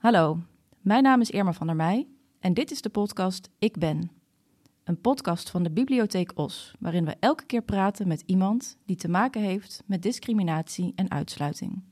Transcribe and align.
Hallo, 0.00 0.38
mijn 0.80 1.02
naam 1.02 1.20
is 1.20 1.30
Irma 1.30 1.52
van 1.52 1.66
der 1.66 1.76
Meij 1.76 2.08
en 2.38 2.54
dit 2.54 2.70
is 2.70 2.82
de 2.82 2.88
podcast 2.88 3.50
Ik 3.58 3.78
Ben. 3.78 4.10
Een 4.84 5.00
podcast 5.00 5.50
van 5.50 5.62
de 5.62 5.70
Bibliotheek 5.70 6.32
Os, 6.34 6.74
waarin 6.78 7.04
we 7.04 7.16
elke 7.18 7.46
keer 7.46 7.62
praten 7.62 8.08
met 8.08 8.22
iemand 8.26 8.76
die 8.86 8.96
te 8.96 9.08
maken 9.08 9.42
heeft 9.42 9.82
met 9.86 10.02
discriminatie 10.02 10.92
en 10.96 11.10
uitsluiting. 11.10 11.82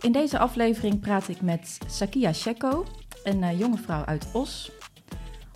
In 0.00 0.12
deze 0.12 0.38
aflevering 0.38 1.00
praat 1.00 1.28
ik 1.28 1.40
met 1.40 1.78
Sakia 1.86 2.32
Sheko, 2.32 2.84
een 3.24 3.42
uh, 3.42 3.58
jonge 3.58 3.78
vrouw 3.78 4.04
uit 4.04 4.28
Os. 4.32 4.72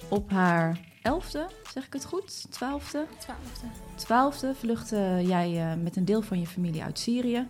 Op 0.09 0.31
haar 0.31 0.92
elfde, 1.03 1.46
zeg 1.73 1.87
ik 1.87 1.93
het 1.93 2.05
goed? 2.05 2.53
Twaalfde? 2.53 3.07
Twaalfde. 3.18 3.67
Twaalfde 3.95 4.54
vluchtte 4.54 5.21
jij 5.25 5.53
uh, 5.53 5.82
met 5.82 5.96
een 5.96 6.04
deel 6.04 6.22
van 6.22 6.40
je 6.40 6.46
familie 6.46 6.82
uit 6.82 6.99
Syrië. 6.99 7.46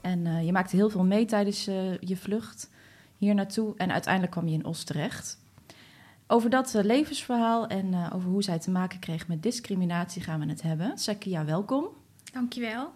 En 0.00 0.24
uh, 0.24 0.44
je 0.44 0.52
maakte 0.52 0.76
heel 0.76 0.90
veel 0.90 1.04
mee 1.04 1.24
tijdens 1.24 1.64
je 2.00 2.16
vlucht 2.16 2.70
hier 3.16 3.34
naartoe. 3.34 3.74
En 3.76 3.92
uiteindelijk 3.92 4.32
kwam 4.32 4.48
je 4.48 4.54
in 4.54 4.64
Os 4.64 4.84
terecht. 4.84 5.38
Over 6.26 6.50
dat 6.50 6.72
levensverhaal 6.72 7.66
en 7.66 8.12
over 8.12 8.30
hoe 8.30 8.42
zij 8.42 8.58
te 8.58 8.70
maken 8.70 8.98
kreeg 8.98 9.28
met 9.28 9.42
discriminatie 9.42 10.22
gaan 10.22 10.40
we 10.40 10.46
het 10.46 10.62
hebben. 10.62 10.98
Sakia, 10.98 11.44
welkom. 11.44 11.88
Dankjewel. 12.32 12.92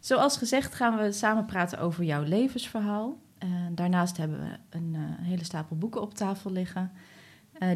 Zoals 0.00 0.36
gezegd 0.36 0.74
gaan 0.74 0.96
we 0.96 1.12
samen 1.12 1.44
praten 1.44 1.78
over 1.78 2.04
jouw 2.04 2.22
levensverhaal. 2.22 3.18
Daarnaast 3.70 4.16
hebben 4.16 4.40
we 4.40 4.76
een 4.76 4.94
hele 5.20 5.44
stapel 5.44 5.76
boeken 5.76 6.00
op 6.00 6.14
tafel 6.14 6.50
liggen, 6.50 6.92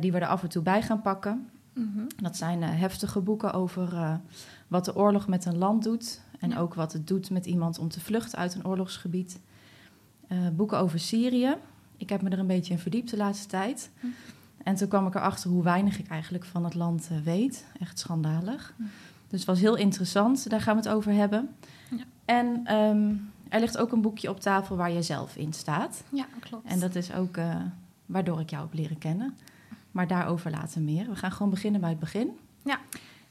die 0.01 0.13
we 0.13 0.19
er 0.19 0.27
af 0.27 0.43
en 0.43 0.49
toe 0.49 0.63
bij 0.63 0.83
gaan 0.83 1.03
pakken. 1.03 1.49
Mm 1.73 1.93
-hmm. 1.95 2.07
Dat 2.23 2.37
zijn 2.37 2.63
heftige 2.63 3.21
boeken 3.21 3.53
over 3.53 4.21
wat 4.69 4.85
de 4.85 4.97
oorlog 4.97 5.29
met 5.29 5.45
een 5.45 5.59
land 5.59 5.83
doet 5.83 6.21
en 6.39 6.51
ja. 6.51 6.59
ook 6.59 6.75
wat 6.75 6.93
het 6.93 7.07
doet 7.07 7.31
met 7.31 7.47
iemand 7.47 7.79
om 7.79 7.89
te 7.89 8.01
vluchten 8.01 8.39
uit 8.39 8.55
een 8.55 8.67
oorlogsgebied. 8.67 9.41
boeken 10.53 10.79
over 10.79 10.99
Syrië. 10.99 11.57
Ik 11.97 12.09
heb 12.09 12.23
me 12.23 12.31
er 12.31 12.39
een 12.39 12.47
beetje 12.47 12.73
in 12.73 12.79
verdiept 12.79 13.11
de 13.11 13.17
laatste 13.17 13.49
tijd. 13.49 13.91
Mm. 14.01 14.15
En 14.63 14.75
toen 14.75 14.89
kwam 14.89 15.07
ik 15.07 15.15
erachter 15.15 15.51
hoe 15.51 15.63
weinig 15.63 15.99
ik 15.99 16.09
eigenlijk 16.09 16.45
van 16.45 16.65
het 16.65 16.75
land 16.75 17.09
weet. 17.25 17.65
Echt 17.81 17.99
schandalig. 17.99 18.75
Mm. 18.77 18.91
Dus 19.29 19.39
het 19.39 19.49
was 19.49 19.61
heel 19.61 19.77
interessant, 19.77 20.51
daar 20.51 20.61
gaan 20.61 20.77
we 20.77 20.83
het 20.83 20.97
over 20.97 21.13
hebben. 21.13 21.49
Ja. 21.91 22.05
En 22.25 22.75
um, 22.75 23.31
er 23.49 23.61
ligt 23.61 23.79
ook 23.79 23.93
een 23.93 24.01
boekje 24.01 24.31
op 24.31 24.41
tafel 24.41 24.77
waar 24.77 24.91
je 24.91 25.03
zelf 25.03 25.37
in 25.37 25.53
staat. 25.53 26.03
Ja, 26.09 26.27
klopt. 26.41 26.71
En 26.71 26.79
dat 26.79 26.95
is 26.95 27.13
ook 27.13 27.37
uh, 27.37 27.57
waardoor 28.07 28.41
ik 28.41 28.51
jou 28.51 28.63
heb 28.63 28.75
leren 28.75 28.99
kennen. 28.99 29.37
Maar 29.97 30.07
daarover 30.07 30.51
later 30.51 30.81
meer. 30.83 31.09
We 31.09 31.17
gaan 31.17 31.33
gewoon 31.33 31.51
beginnen 31.51 31.81
bij 31.81 31.91
het 31.91 31.99
begin. 31.99 32.39
Ja. 32.65 32.81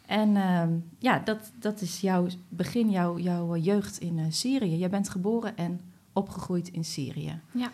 En 0.05 0.35
um, 0.35 0.89
ja, 0.99 1.19
dat, 1.19 1.51
dat 1.59 1.81
is 1.81 2.01
jouw 2.01 2.27
begin, 2.49 2.89
jouw, 2.89 3.17
jouw 3.17 3.55
jeugd 3.55 3.97
in 3.99 4.17
uh, 4.17 4.25
Syrië. 4.29 4.77
Je 4.77 4.89
bent 4.89 5.09
geboren 5.09 5.57
en 5.57 5.81
opgegroeid 6.13 6.67
in 6.67 6.85
Syrië. 6.85 7.39
Ja. 7.51 7.71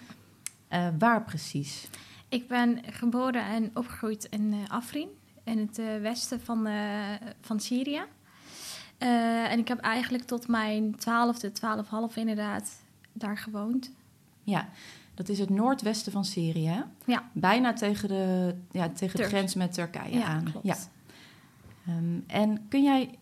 Uh, 0.70 0.88
waar 1.00 1.24
precies? 1.24 1.90
Ik 2.30 2.48
ben 2.48 2.80
geboren 2.86 3.46
en 3.46 3.72
opgegroeid 3.74 4.28
in 4.30 4.56
Afrin, 4.68 5.10
in 5.44 5.58
het 5.58 6.02
westen 6.02 6.42
van, 6.42 6.68
van 7.42 7.60
Syrië. 7.60 8.02
En 8.98 9.60
ik 9.60 9.68
heb 9.68 9.80
eigenlijk 9.80 10.24
tot 10.24 10.48
mijn 10.48 10.96
twaalfde, 10.96 11.52
twaalf 11.52 11.88
half 11.88 12.16
inderdaad 12.16 12.82
daar 13.14 13.38
gewoond. 13.38 13.92
Ja, 14.44 14.70
dat 15.22 15.30
is 15.30 15.40
het 15.40 15.50
noordwesten 15.50 16.12
van 16.12 16.26
Syrië? 16.26 16.84
Ja. 17.06 17.30
Bijna 17.34 17.74
tegen 17.74 18.08
de, 18.08 18.56
ja, 18.72 18.90
tegen 18.90 19.20
de 19.20 19.24
grens 19.24 19.56
met 19.56 19.74
Turkije 19.74 20.18
ja, 20.18 20.26
aan. 20.26 20.44
Klopt. 20.44 20.66
Ja, 20.66 20.76
um, 21.88 22.24
En 22.28 22.68
kun 22.68 22.84
jij 22.84 23.18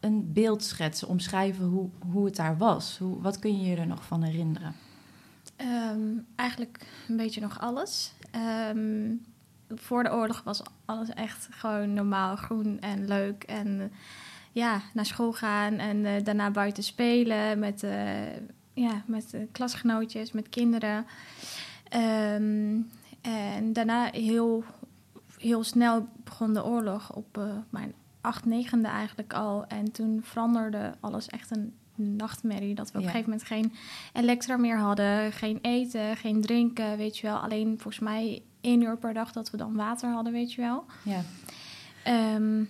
een 0.00 0.32
beeld 0.32 0.62
schetsen, 0.62 1.08
omschrijven 1.08 1.64
hoe, 1.64 1.88
hoe 2.10 2.24
het 2.24 2.36
daar 2.36 2.56
was? 2.56 2.98
Hoe, 2.98 3.20
wat 3.20 3.38
kun 3.38 3.60
je 3.60 3.70
je 3.70 3.76
er 3.76 3.86
nog 3.86 4.04
van 4.04 4.22
herinneren? 4.22 4.74
Um, 5.56 6.26
eigenlijk 6.36 6.86
een 7.08 7.16
beetje 7.16 7.40
nog 7.40 7.60
alles. 7.60 8.12
Um, 8.74 9.24
voor 9.68 10.02
de 10.02 10.12
oorlog 10.12 10.42
was 10.44 10.62
alles 10.84 11.08
echt 11.08 11.48
gewoon 11.50 11.92
normaal, 11.92 12.36
groen 12.36 12.80
en 12.80 13.06
leuk 13.06 13.42
en 13.42 13.92
ja, 14.52 14.80
naar 14.94 15.06
school 15.06 15.32
gaan 15.32 15.74
en 15.74 15.96
uh, 15.96 16.24
daarna 16.24 16.50
buiten 16.50 16.82
spelen 16.82 17.58
met, 17.58 17.82
uh, 17.82 17.90
ja, 18.80 19.02
met 19.06 19.34
uh, 19.34 19.40
klasgenootjes, 19.52 20.32
met 20.32 20.48
kinderen. 20.48 21.06
Um, 22.34 22.90
en 23.20 23.72
daarna 23.72 24.10
heel, 24.12 24.64
heel 25.38 25.64
snel 25.64 26.08
begon 26.24 26.54
de 26.54 26.64
oorlog 26.64 27.12
op 27.12 27.40
mijn 27.70 27.92
acht, 28.20 28.44
negende 28.44 28.88
eigenlijk 28.88 29.32
al. 29.32 29.66
En 29.66 29.92
toen 29.92 30.20
veranderde 30.22 30.94
alles 31.00 31.26
echt 31.26 31.50
een 31.50 31.72
nachtmerrie. 31.94 32.74
Dat 32.74 32.90
we 32.92 32.98
op 32.98 33.04
een 33.04 33.10
gegeven 33.10 33.30
moment 33.30 33.48
geen 33.48 33.72
elektra 34.12 34.56
meer 34.56 34.78
hadden, 34.78 35.32
geen 35.32 35.58
eten, 35.62 36.16
geen 36.16 36.40
drinken, 36.40 36.96
weet 36.96 37.18
je 37.18 37.26
wel. 37.26 37.36
Alleen 37.36 37.78
volgens 37.78 37.98
mij 37.98 38.42
één 38.60 38.82
uur 38.82 38.96
per 38.96 39.14
dag 39.14 39.32
dat 39.32 39.50
we 39.50 39.56
dan 39.56 39.74
water 39.74 40.10
hadden, 40.10 40.32
weet 40.32 40.52
je 40.52 40.60
wel. 40.60 40.84
Ja. 41.02 41.20
Um, 42.34 42.68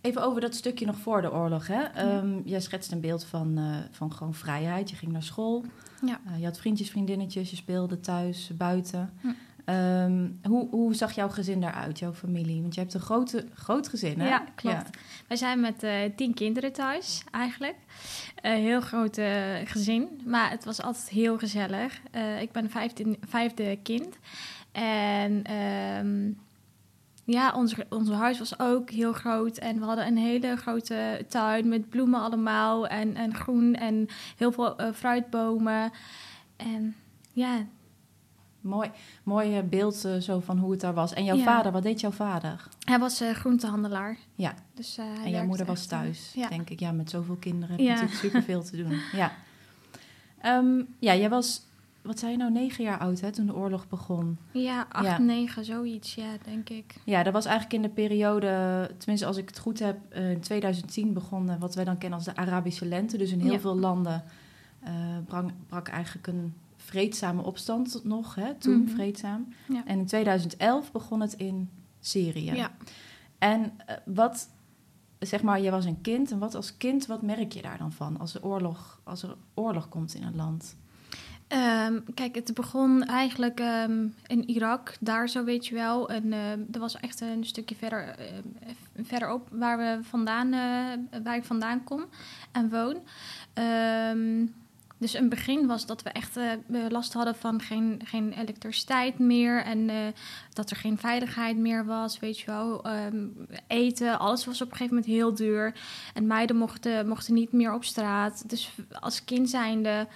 Even 0.00 0.22
over 0.22 0.40
dat 0.40 0.54
stukje 0.54 0.86
nog 0.86 0.96
voor 0.96 1.22
de 1.22 1.32
oorlog. 1.32 1.66
Hè? 1.66 1.80
Ja. 1.80 2.16
Um, 2.16 2.42
jij 2.44 2.60
schetst 2.60 2.92
een 2.92 3.00
beeld 3.00 3.24
van, 3.24 3.58
uh, 3.58 3.76
van 3.90 4.12
gewoon 4.12 4.34
vrijheid. 4.34 4.90
Je 4.90 4.96
ging 4.96 5.12
naar 5.12 5.22
school. 5.22 5.64
Ja. 6.06 6.20
Uh, 6.26 6.38
je 6.38 6.44
had 6.44 6.58
vriendjes, 6.58 6.90
vriendinnetjes. 6.90 7.50
Je 7.50 7.56
speelde 7.56 8.00
thuis, 8.00 8.50
buiten. 8.56 9.10
Ja. 9.22 9.34
Um, 10.04 10.40
hoe, 10.42 10.68
hoe 10.70 10.94
zag 10.94 11.12
jouw 11.12 11.28
gezin 11.28 11.60
daaruit, 11.60 11.98
jouw 11.98 12.12
familie? 12.12 12.60
Want 12.60 12.74
je 12.74 12.80
hebt 12.80 12.94
een 12.94 13.00
grote, 13.00 13.46
groot 13.54 13.88
gezin, 13.88 14.20
hè? 14.20 14.28
Ja, 14.28 14.44
klopt. 14.54 14.90
Wij 15.26 15.36
zijn 15.36 15.60
met 15.60 15.82
uh, 15.82 15.92
tien 16.16 16.34
kinderen 16.34 16.72
thuis, 16.72 17.24
eigenlijk. 17.30 17.76
Een 18.42 18.60
heel 18.60 18.80
groot 18.80 19.20
gezin. 19.64 20.20
Maar 20.24 20.50
het 20.50 20.64
was 20.64 20.82
altijd 20.82 21.08
heel 21.08 21.38
gezellig. 21.38 22.00
ik 22.40 22.52
ben 22.52 22.70
vijfde, 22.70 23.18
vijfde 23.28 23.78
kind. 23.82 24.16
En... 24.72 25.52
Um, 26.06 26.38
ja, 27.30 27.52
ons, 27.52 27.74
ons 27.88 28.10
huis 28.10 28.38
was 28.38 28.58
ook 28.58 28.90
heel 28.90 29.12
groot. 29.12 29.58
En 29.58 29.78
we 29.78 29.84
hadden 29.84 30.06
een 30.06 30.16
hele 30.16 30.56
grote 30.56 31.24
tuin 31.28 31.68
met 31.68 31.88
bloemen 31.88 32.20
allemaal. 32.20 32.86
En, 32.86 33.16
en 33.16 33.34
groen 33.34 33.74
en 33.74 34.08
heel 34.36 34.52
veel 34.52 34.80
uh, 34.80 34.92
fruitbomen. 34.92 35.90
En 36.56 36.96
ja. 37.32 37.66
Mooi, 38.60 38.90
mooi 39.22 39.62
beeld 39.62 40.04
uh, 40.04 40.16
zo 40.16 40.40
van 40.40 40.58
hoe 40.58 40.70
het 40.70 40.80
daar 40.80 40.94
was. 40.94 41.12
En 41.12 41.24
jouw 41.24 41.36
ja. 41.36 41.44
vader, 41.44 41.72
wat 41.72 41.82
deed 41.82 42.00
jouw 42.00 42.10
vader? 42.10 42.68
Hij 42.84 42.98
was 42.98 43.22
uh, 43.22 43.30
groentehandelaar. 43.30 44.16
Ja. 44.34 44.54
Dus, 44.74 44.98
en 45.24 45.30
jouw 45.30 45.46
moeder 45.46 45.66
was 45.66 45.86
thuis, 45.86 46.32
ja. 46.34 46.48
denk 46.48 46.70
ik. 46.70 46.80
Ja, 46.80 46.92
met 46.92 47.10
zoveel 47.10 47.36
kinderen 47.36 47.76
heb 47.76 47.84
ja. 47.84 47.92
natuurlijk 47.92 48.20
superveel 48.20 48.62
te 48.62 48.76
doen. 48.76 49.00
Ja. 49.12 49.32
Um, 50.44 50.94
ja, 50.98 51.14
jij 51.14 51.28
was 51.28 51.62
wat 52.02 52.18
zei 52.18 52.32
je 52.32 52.38
nou, 52.38 52.52
negen 52.52 52.84
jaar 52.84 52.98
oud 52.98 53.20
hè, 53.20 53.32
toen 53.32 53.46
de 53.46 53.54
oorlog 53.54 53.88
begon? 53.88 54.38
Ja, 54.52 54.86
acht, 54.88 55.06
ja. 55.06 55.18
negen, 55.18 55.64
zoiets, 55.64 56.14
ja, 56.14 56.28
denk 56.44 56.68
ik. 56.68 56.94
Ja, 57.04 57.22
dat 57.22 57.32
was 57.32 57.44
eigenlijk 57.44 57.74
in 57.74 57.82
de 57.82 57.94
periode, 57.94 58.50
tenminste 58.98 59.26
als 59.26 59.36
ik 59.36 59.48
het 59.48 59.58
goed 59.58 59.78
heb, 59.78 59.98
uh, 60.16 60.30
in 60.30 60.40
2010 60.40 61.12
begon 61.12 61.58
wat 61.58 61.74
wij 61.74 61.84
dan 61.84 61.98
kennen 61.98 62.18
als 62.18 62.26
de 62.26 62.36
Arabische 62.36 62.86
lente. 62.86 63.16
Dus 63.16 63.32
in 63.32 63.40
heel 63.40 63.52
ja. 63.52 63.60
veel 63.60 63.78
landen 63.78 64.24
uh, 64.84 64.90
brak, 65.26 65.50
brak, 65.66 65.88
eigenlijk 65.88 66.26
een 66.26 66.54
vreedzame 66.76 67.42
opstand 67.42 68.00
nog, 68.04 68.34
hè, 68.34 68.54
toen 68.54 68.80
Mhm. 68.82 68.90
vreedzaam. 68.90 69.54
Ja. 69.68 69.82
En 69.86 69.98
in 69.98 70.06
2011 70.06 70.92
begon 70.92 71.20
het 71.20 71.32
in 71.32 71.70
Syrië. 72.00 72.52
Ja. 72.54 72.70
En 73.38 73.60
uh, 73.60 73.96
wat, 74.04 74.48
zeg 75.18 75.42
maar, 75.42 75.60
je 75.60 75.70
was 75.70 75.84
een 75.84 76.00
kind 76.00 76.30
en 76.30 76.38
wat 76.38 76.54
als 76.54 76.76
kind, 76.76 77.06
wat 77.06 77.22
merk 77.22 77.52
je 77.52 77.62
daar 77.62 77.78
dan 77.78 77.92
van 77.92 78.18
als 78.18 78.34
er 78.34 78.44
oorlog, 78.44 79.00
als 79.04 79.22
er 79.22 79.36
oorlog 79.54 79.88
komt 79.88 80.14
in 80.14 80.22
een 80.22 80.36
land? 80.36 80.76
Um, 81.52 82.04
kijk, 82.14 82.34
het 82.34 82.54
begon 82.54 83.04
eigenlijk 83.04 83.60
um, 83.60 84.14
in 84.26 84.48
Irak, 84.48 84.94
daar 85.00 85.28
zo 85.28 85.44
weet 85.44 85.66
je 85.66 85.74
wel. 85.74 86.08
En 86.08 86.26
uh, 86.26 86.80
was 86.80 86.96
echt 86.96 87.20
een 87.20 87.44
stukje 87.44 87.74
verder, 87.74 88.14
verderop 89.02 89.48
waar, 89.50 89.78
we 89.78 89.98
vandaan, 90.02 90.46
uh, 90.46 91.22
waar 91.24 91.36
ik 91.36 91.44
vandaan 91.44 91.84
kom 91.84 92.04
en 92.52 92.70
woon. 92.70 92.96
Um, 93.64 94.54
dus 94.98 95.14
een 95.14 95.28
begin 95.28 95.66
was 95.66 95.86
dat 95.86 96.02
we 96.02 96.10
echt 96.10 96.38
last 96.88 97.12
hadden 97.12 97.34
van 97.34 97.60
geen, 97.60 98.00
geen 98.04 98.32
elektriciteit 98.32 99.18
meer. 99.18 99.62
En 99.62 99.90
dat 100.52 100.70
er 100.70 100.76
geen 100.76 100.98
veiligheid 100.98 101.56
meer 101.56 101.84
was, 101.84 102.18
weet 102.18 102.38
je 102.38 102.46
wel. 102.46 102.84
eten, 103.66 104.18
alles 104.18 104.44
was 104.44 104.60
op 104.60 104.70
een 104.70 104.76
gegeven 104.76 104.94
moment 104.94 105.12
heel 105.12 105.34
duur. 105.34 105.74
En 106.14 106.26
meiden 106.26 106.56
mochten, 106.56 107.08
mochten 107.08 107.34
niet 107.34 107.52
meer 107.52 107.74
op 107.74 107.84
straat. 107.84 108.48
Dus 108.48 108.70
als 109.00 109.24
kind 109.24 109.50
zijnde 109.50 110.06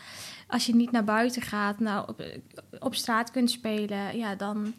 als 0.46 0.66
je 0.66 0.74
niet 0.74 0.90
naar 0.90 1.04
buiten 1.04 1.42
gaat, 1.42 1.78
nou, 1.78 2.08
op, 2.08 2.24
op 2.78 2.94
straat 2.94 3.30
kunt 3.30 3.50
spelen, 3.50 4.16
ja, 4.16 4.34
dan, 4.34 4.74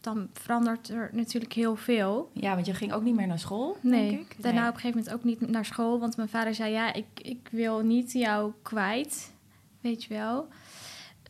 dan 0.00 0.28
verandert 0.32 0.88
er 0.88 1.10
natuurlijk 1.12 1.52
heel 1.52 1.76
veel. 1.76 2.30
Ja, 2.32 2.54
want 2.54 2.66
je 2.66 2.74
ging 2.74 2.92
ook 2.92 3.02
niet 3.02 3.14
meer 3.14 3.26
naar 3.26 3.38
school, 3.38 3.76
nee, 3.80 4.10
denk 4.10 4.32
ik? 4.32 4.42
daarna 4.42 4.60
nee. 4.60 4.68
op 4.68 4.74
een 4.74 4.80
gegeven 4.80 5.02
moment 5.04 5.16
ook 5.16 5.24
niet 5.24 5.50
naar 5.50 5.64
school, 5.64 5.98
want 5.98 6.16
mijn 6.16 6.28
vader 6.28 6.54
zei, 6.54 6.72
ja, 6.72 6.92
ik, 6.92 7.06
ik 7.22 7.48
wil 7.50 7.80
niet 7.80 8.12
jou 8.12 8.52
kwijt, 8.62 9.32
weet 9.80 10.04
je 10.04 10.14
wel. 10.14 10.48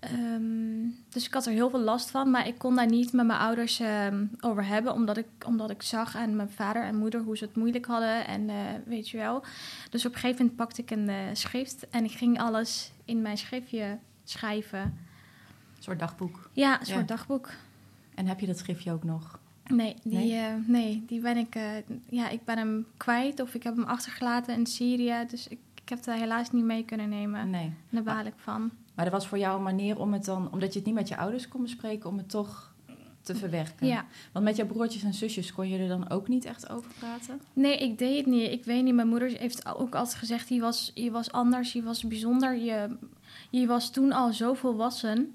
Ehm, 0.00 0.88
dus 1.08 1.26
ik 1.26 1.32
had 1.32 1.46
er 1.46 1.52
heel 1.52 1.70
veel 1.70 1.80
last 1.80 2.10
van, 2.10 2.30
maar 2.30 2.46
ik 2.46 2.58
kon 2.58 2.74
daar 2.74 2.86
niet 2.86 3.12
met 3.12 3.26
mijn 3.26 3.38
ouders 3.38 3.80
ehm, 3.80 4.24
over 4.40 4.66
hebben, 4.66 4.92
omdat 4.92 5.16
ik, 5.16 5.26
omdat 5.46 5.70
ik 5.70 5.82
zag 5.82 6.16
aan 6.16 6.36
mijn 6.36 6.50
vader 6.50 6.82
en 6.82 6.96
moeder 6.96 7.20
hoe 7.20 7.36
ze 7.36 7.44
het 7.44 7.56
moeilijk 7.56 7.86
hadden 7.86 8.26
en 8.26 8.48
eh, 8.48 8.56
weet 8.84 9.08
je 9.08 9.16
wel. 9.16 9.44
Dus 9.90 10.06
op 10.06 10.12
een 10.12 10.18
gegeven 10.18 10.40
moment 10.40 10.56
pakte 10.56 10.82
ik 10.82 10.90
een 10.90 11.08
uh, 11.08 11.16
schrift 11.32 11.88
en 11.88 12.04
ik 12.04 12.10
ging 12.10 12.40
alles 12.40 12.92
in 13.08 13.22
mijn 13.22 13.38
schriftje 13.38 13.98
schrijven. 14.24 14.80
Een 14.80 15.82
soort 15.82 15.98
dagboek? 15.98 16.50
Ja, 16.52 16.80
een 16.80 16.86
soort 16.86 17.08
dagboek. 17.08 17.50
En 18.14 18.26
heb 18.26 18.40
je 18.40 18.46
dat 18.46 18.58
schriftje 18.58 18.92
ook 18.92 19.04
nog? 19.04 19.38
Nee, 19.66 19.94
die, 20.02 20.12
nee? 20.12 20.32
Uh, 20.32 20.66
nee, 20.66 21.04
die 21.06 21.20
ben 21.20 21.36
ik, 21.36 21.58
ja, 22.08 22.28
ik 22.28 22.44
ben 22.44 22.58
hem 22.58 22.86
kwijt 22.96 23.40
of 23.40 23.54
ik 23.54 23.62
heb 23.62 23.76
hem 23.76 23.84
achtergelaten 23.84 24.54
in 24.54 24.66
Syrië, 24.66 25.24
dus 25.28 25.48
ik, 25.48 25.58
ik 25.82 25.88
heb 25.88 25.98
het 25.98 26.14
helaas 26.14 26.52
niet 26.52 26.64
mee 26.64 26.84
kunnen 26.84 27.08
nemen. 27.08 27.50
Nee. 27.50 27.72
Daar 27.90 28.02
baal 28.02 28.24
ik 28.24 28.34
van. 28.36 28.70
Maar 28.94 29.04
dat 29.04 29.14
was 29.14 29.28
voor 29.28 29.38
jou 29.38 29.56
een 29.56 29.62
manier 29.62 29.98
om 29.98 30.12
het 30.12 30.24
dan, 30.24 30.52
omdat 30.52 30.72
je 30.72 30.78
het 30.78 30.86
niet 30.86 30.96
met 30.96 31.08
je 31.08 31.16
ouders 31.16 31.48
kon 31.48 31.62
bespreken, 31.62 32.08
om 32.08 32.16
het 32.16 32.30
toch 32.30 32.74
te 33.32 33.34
verwerken. 33.34 33.86
Ja. 33.86 34.04
Want 34.32 34.44
met 34.44 34.56
jouw 34.56 34.66
broertjes 34.66 35.02
en 35.02 35.14
zusjes 35.14 35.52
kon 35.52 35.68
je 35.68 35.78
er 35.78 35.88
dan 35.88 36.10
ook 36.10 36.28
niet 36.28 36.44
echt 36.44 36.70
over 36.70 36.90
praten? 36.98 37.40
Nee, 37.52 37.78
ik 37.78 37.98
deed 37.98 38.16
het 38.16 38.26
niet. 38.26 38.50
Ik 38.50 38.64
weet 38.64 38.84
niet. 38.84 38.94
Mijn 38.94 39.08
moeder 39.08 39.30
heeft 39.38 39.66
ook 39.66 39.94
altijd 39.94 40.16
gezegd: 40.16 40.48
je 40.48 40.60
was, 40.60 40.90
je 40.94 41.10
was 41.10 41.32
anders, 41.32 41.72
je 41.72 41.82
was 41.82 42.02
bijzonder. 42.02 42.56
Je, 42.56 42.96
je 43.50 43.66
was 43.66 43.90
toen 43.90 44.12
al 44.12 44.32
zo 44.32 44.54
volwassen 44.54 45.34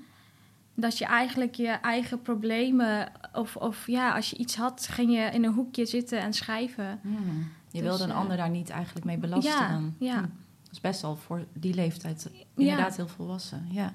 dat 0.75 0.97
je 0.97 1.05
eigenlijk 1.05 1.55
je 1.55 1.67
eigen 1.67 2.21
problemen, 2.21 3.11
of, 3.33 3.55
of 3.55 3.87
ja, 3.87 4.15
als 4.15 4.29
je 4.29 4.37
iets 4.37 4.55
had, 4.55 4.87
ging 4.87 5.11
je 5.11 5.21
in 5.21 5.43
een 5.43 5.53
hoekje 5.53 5.85
zitten 5.85 6.19
en 6.19 6.33
schrijven. 6.33 6.99
Hmm. 7.01 7.51
Je 7.71 7.81
dus, 7.81 7.89
wilde 7.89 8.03
een 8.03 8.09
uh, 8.09 8.15
ander 8.17 8.37
daar 8.37 8.49
niet 8.49 8.69
eigenlijk 8.69 9.05
mee 9.05 9.17
belasten. 9.17 9.51
Ja, 9.51 9.81
ja. 9.97 10.17
Hm 10.19 10.25
is 10.73 10.81
best 10.81 11.03
al 11.03 11.15
voor 11.15 11.45
die 11.53 11.73
leeftijd 11.73 12.29
inderdaad 12.55 12.89
ja. 12.89 12.95
heel 12.95 13.07
volwassen. 13.07 13.67
Ja. 13.71 13.93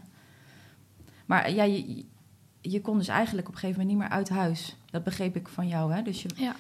Maar 1.27 1.53
ja, 1.53 1.62
je, 1.62 2.05
je 2.70 2.81
kon 2.81 2.99
dus 2.99 3.09
eigenlijk 3.09 3.49
op 3.49 3.55
een 3.55 3.61
gegeven 3.61 3.81
moment 3.81 3.99
niet 3.99 4.09
meer 4.09 4.19
uit 4.19 4.29
huis. 4.29 4.76
Dat 4.91 5.05
begreep 5.05 5.37
ik 5.37 5.49
van 5.49 5.69
jou. 5.69 5.93
Hè? 5.93 6.03
Dus 6.03 6.23
je... 6.23 6.29
ja. 6.35 6.55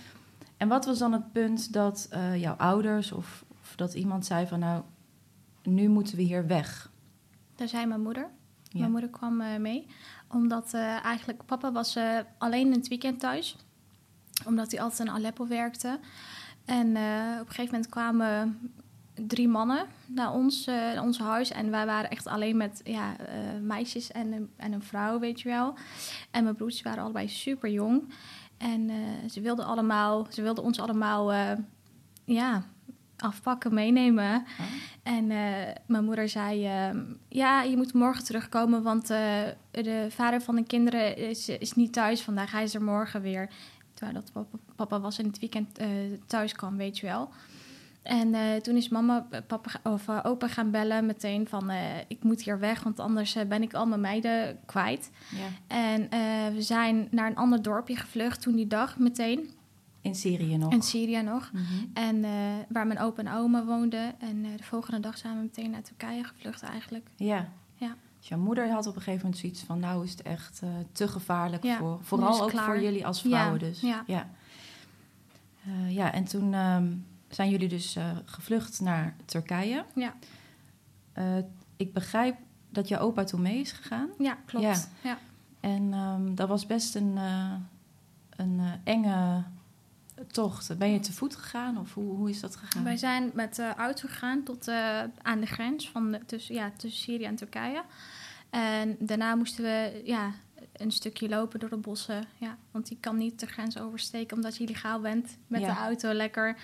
En 0.56 0.68
wat 0.68 0.84
was 0.84 0.98
dan 0.98 1.12
het 1.12 1.32
punt 1.32 1.72
dat 1.72 2.08
uh, 2.12 2.40
jouw 2.40 2.54
ouders 2.54 3.12
of, 3.12 3.44
of, 3.48 3.72
dat 3.76 3.94
iemand 3.94 4.26
zei 4.26 4.46
van 4.46 4.58
nou, 4.58 4.82
nu 5.62 5.88
moeten 5.88 6.16
we 6.16 6.22
hier 6.22 6.46
weg? 6.46 6.90
Daar 7.54 7.68
zei 7.68 7.86
mijn 7.86 8.00
moeder. 8.00 8.28
Ja. 8.62 8.78
Mijn 8.78 8.90
moeder 8.90 9.10
kwam 9.10 9.40
uh, 9.40 9.56
mee. 9.56 9.86
Omdat 10.28 10.74
uh, 10.74 11.04
eigenlijk 11.04 11.44
papa 11.44 11.72
was 11.72 11.98
alleen 12.38 12.66
in 12.66 12.72
het 12.72 12.88
weekend 12.88 13.20
thuis. 13.20 13.56
Omdat 14.44 14.70
hij 14.70 14.80
altijd 14.80 15.08
in 15.08 15.14
Aleppo 15.14 15.46
werkte. 15.46 15.98
En 16.64 16.88
op 17.40 17.46
een 17.46 17.54
gegeven 17.54 17.64
moment 17.64 17.88
kwamen 17.88 18.58
drie 19.26 19.48
mannen 19.48 19.86
naar 20.06 20.32
ons, 20.32 20.66
uh, 20.68 21.02
ons 21.02 21.18
huis. 21.18 21.50
En 21.50 21.70
wij 21.70 21.86
waren 21.86 22.10
echt 22.10 22.26
alleen 22.26 22.56
met 22.56 22.80
ja, 22.84 23.16
uh, 23.20 23.26
meisjes 23.62 24.12
en, 24.12 24.32
een, 24.32 24.50
en 24.56 24.72
een 24.72 24.82
vrouw, 24.82 25.18
weet 25.18 25.40
je 25.40 25.48
wel. 25.48 25.74
En 26.30 26.42
mijn 26.44 26.56
broers 26.56 26.82
waren 26.82 27.02
allebei 27.02 27.28
super 27.28 27.70
jong. 27.70 28.12
En 28.56 28.88
uh, 28.88 28.96
ze 29.30 29.40
wilden 29.40 29.64
allemaal, 29.64 30.26
ze 30.30 30.42
wilden 30.42 30.64
ons 30.64 30.80
allemaal 30.80 31.56
ja, 32.24 32.64
afpakken, 33.16 33.74
meenemen. 33.74 34.44
Oh. 34.60 34.66
En 35.02 35.26
mijn 35.86 36.04
moeder 36.04 36.28
zei: 36.28 36.60
Ja, 37.28 37.62
je 37.62 37.76
moet 37.76 37.92
morgen 37.92 38.24
terugkomen, 38.24 38.82
want 38.82 39.06
de 39.06 40.06
vader 40.08 40.40
van 40.40 40.56
de 40.56 40.64
kinderen 40.64 41.16
is, 41.16 41.48
is 41.48 41.72
niet 41.72 41.92
thuis 41.92 42.22
vandaag. 42.22 42.50
Hij 42.52 42.62
is 42.62 42.74
er 42.74 42.82
morgen 42.82 43.22
weer. 43.22 43.50
Terwijl 43.94 44.18
dat 44.18 44.32
papa, 44.32 44.58
papa 44.76 45.00
was 45.00 45.18
in 45.18 45.26
het 45.26 45.38
weekend 45.38 45.80
thuis 46.26 46.52
kwam, 46.52 46.76
weet 46.76 46.98
je 46.98 47.06
wel. 47.06 47.30
En 48.08 48.28
uh, 48.28 48.56
toen 48.56 48.76
is 48.76 48.88
mama 48.88 49.28
papa, 49.46 49.70
of 49.82 50.08
uh, 50.08 50.20
opa 50.22 50.48
gaan 50.48 50.70
bellen 50.70 51.06
meteen 51.06 51.48
van... 51.48 51.70
Uh, 51.70 51.98
ik 52.08 52.22
moet 52.22 52.42
hier 52.42 52.58
weg, 52.58 52.82
want 52.82 53.00
anders 53.00 53.36
ben 53.48 53.62
ik 53.62 53.74
al 53.74 53.86
mijn 53.86 54.00
meiden 54.00 54.58
kwijt. 54.66 55.10
Ja. 55.36 55.76
En 55.76 56.08
we 56.54 56.62
zijn 56.62 57.08
naar 57.10 57.30
een 57.30 57.36
ander 57.36 57.62
dorpje 57.62 57.96
gevlucht 57.96 58.40
toen 58.40 58.56
die 58.56 58.66
dag 58.66 58.98
meteen. 58.98 59.50
In 60.00 60.14
Syrië 60.14 60.56
nog? 60.56 60.72
In 60.72 60.82
Syrië 60.82 61.22
nog. 61.22 61.50
Mm 61.52 61.60
-hmm. 61.60 61.90
En 61.94 62.24
waar 62.68 62.86
mijn 62.86 62.98
opa 62.98 63.22
en 63.22 63.32
oma 63.32 63.64
woonden. 63.64 64.20
En 64.20 64.42
de 64.42 64.62
volgende 64.62 65.00
dag 65.00 65.18
zijn 65.18 65.34
we 65.34 65.42
meteen 65.42 65.70
naar 65.70 65.82
Turkije 65.82 66.24
gevlucht 66.24 66.62
eigenlijk. 66.62 67.06
Ja. 67.16 67.48
ja. 67.74 67.94
Dus 68.18 68.28
jouw 68.28 68.38
moeder 68.38 68.70
had 68.70 68.86
op 68.86 68.96
een 68.96 69.02
gegeven 69.02 69.22
moment 69.22 69.40
zoiets 69.40 69.62
van... 69.62 69.80
nou 69.80 70.04
is 70.04 70.10
het 70.10 70.22
echt 70.22 70.62
te 70.92 71.08
gevaarlijk 71.08 71.62
ja. 71.62 71.76
voor... 71.76 71.98
vooral 72.02 72.42
ook 72.42 72.50
klaar. 72.50 72.64
voor 72.64 72.80
jullie 72.80 73.06
als 73.06 73.20
vrouwen 73.20 73.60
ja. 73.60 73.66
dus. 73.66 73.80
Ja, 73.80 74.04
ja. 74.06 74.26
ja 75.88 76.12
en 76.12 76.24
toen... 76.24 76.54
Um, 76.54 77.06
zijn 77.28 77.50
jullie 77.50 77.68
dus 77.68 77.96
uh, 77.96 78.16
gevlucht 78.24 78.80
naar 78.80 79.16
Turkije. 79.24 79.84
Ja. 79.94 80.14
Uh, 81.18 81.38
ik 81.76 81.92
begrijp 81.92 82.36
dat 82.70 82.88
je 82.88 82.98
opa 82.98 83.24
toen 83.24 83.42
mee 83.42 83.60
is 83.60 83.72
gegaan. 83.72 84.08
Ja, 84.18 84.38
klopt. 84.46 84.64
Ja. 84.64 84.76
ja. 85.02 85.18
En 85.60 85.92
um, 85.92 86.34
dat 86.34 86.48
was 86.48 86.66
best 86.66 86.94
een, 86.94 87.12
uh, 87.16 87.54
een 88.36 88.60
enge 88.84 89.44
tocht. 90.26 90.78
Ben 90.78 90.92
je 90.92 91.00
te 91.00 91.12
voet 91.12 91.36
gegaan 91.36 91.78
of 91.78 91.94
hoe, 91.94 92.16
hoe 92.16 92.30
is 92.30 92.40
dat 92.40 92.56
gegaan? 92.56 92.84
Wij 92.84 92.96
zijn 92.96 93.30
met 93.34 93.54
de 93.54 93.74
auto 93.76 94.08
gegaan 94.08 94.42
tot 94.42 94.68
aan 95.22 95.40
de 95.40 95.46
grens 95.46 95.90
van 95.90 96.12
de, 96.12 96.20
tussen, 96.26 96.54
ja, 96.54 96.70
tussen 96.76 97.02
Syrië 97.02 97.24
en 97.24 97.36
Turkije. 97.36 97.82
En 98.50 98.96
daarna 98.98 99.34
moesten 99.34 99.64
we 99.64 100.02
ja, 100.04 100.32
een 100.78 100.90
stukje 100.90 101.28
lopen 101.28 101.60
door 101.60 101.68
de 101.68 101.76
bossen. 101.76 102.24
Ja, 102.36 102.56
want 102.70 102.88
die 102.88 102.96
kan 103.00 103.16
niet 103.16 103.40
de 103.40 103.46
grens 103.46 103.78
oversteken 103.78 104.36
omdat 104.36 104.56
je 104.56 104.64
illegaal 104.64 105.00
bent 105.00 105.38
met 105.46 105.60
Ja. 105.60 105.74
de 105.74 105.80
auto 105.80 106.12
lekker 106.12 106.56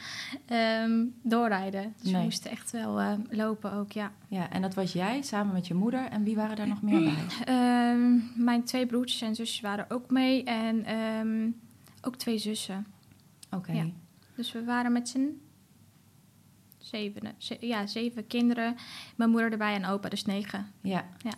ehm, 0.46 1.04
doorrijden. 1.22 1.94
Dus 1.96 2.04
Nee. 2.10 2.14
we 2.14 2.22
moesten 2.22 2.50
echt 2.50 2.70
wel 2.70 3.00
eh, 3.00 3.12
lopen 3.30 3.72
ook, 3.72 3.92
ja. 3.92 4.12
Ja, 4.28 4.50
en 4.50 4.62
dat 4.62 4.74
was 4.74 4.92
jij 4.92 5.22
samen 5.22 5.52
met 5.52 5.66
je 5.66 5.74
moeder. 5.74 6.04
En 6.08 6.24
wie 6.24 6.36
waren 6.36 6.56
daar 6.56 6.68
nog 6.68 6.82
meer 6.82 7.00
bij? 7.00 7.14
Ehm, 7.54 8.44
mijn 8.44 8.64
twee 8.64 8.86
broertjes 8.86 9.20
en 9.20 9.34
zusjes 9.34 9.60
waren 9.60 9.90
ook 9.90 10.10
mee 10.10 10.44
en 10.44 10.84
ehm, 10.84 11.48
ook 12.02 12.16
twee 12.16 12.38
zussen. 12.38 12.86
Oké. 13.50 13.72
Ja. 13.72 13.86
Dus 14.36 14.52
we 14.52 14.64
waren 14.64 14.92
met 14.92 15.08
z'n 15.08 15.40
zevenen. 16.78 17.34
Ze- 17.38 17.56
ja, 17.60 17.86
zeven 17.86 18.26
kinderen. 18.26 18.76
Mijn 19.16 19.30
moeder 19.30 19.52
erbij 19.52 19.74
en 19.74 19.84
opa, 19.84 20.08
dus 20.08 20.24
negen. 20.24 20.66
Ja. 20.80 21.04
Ja. 21.18 21.32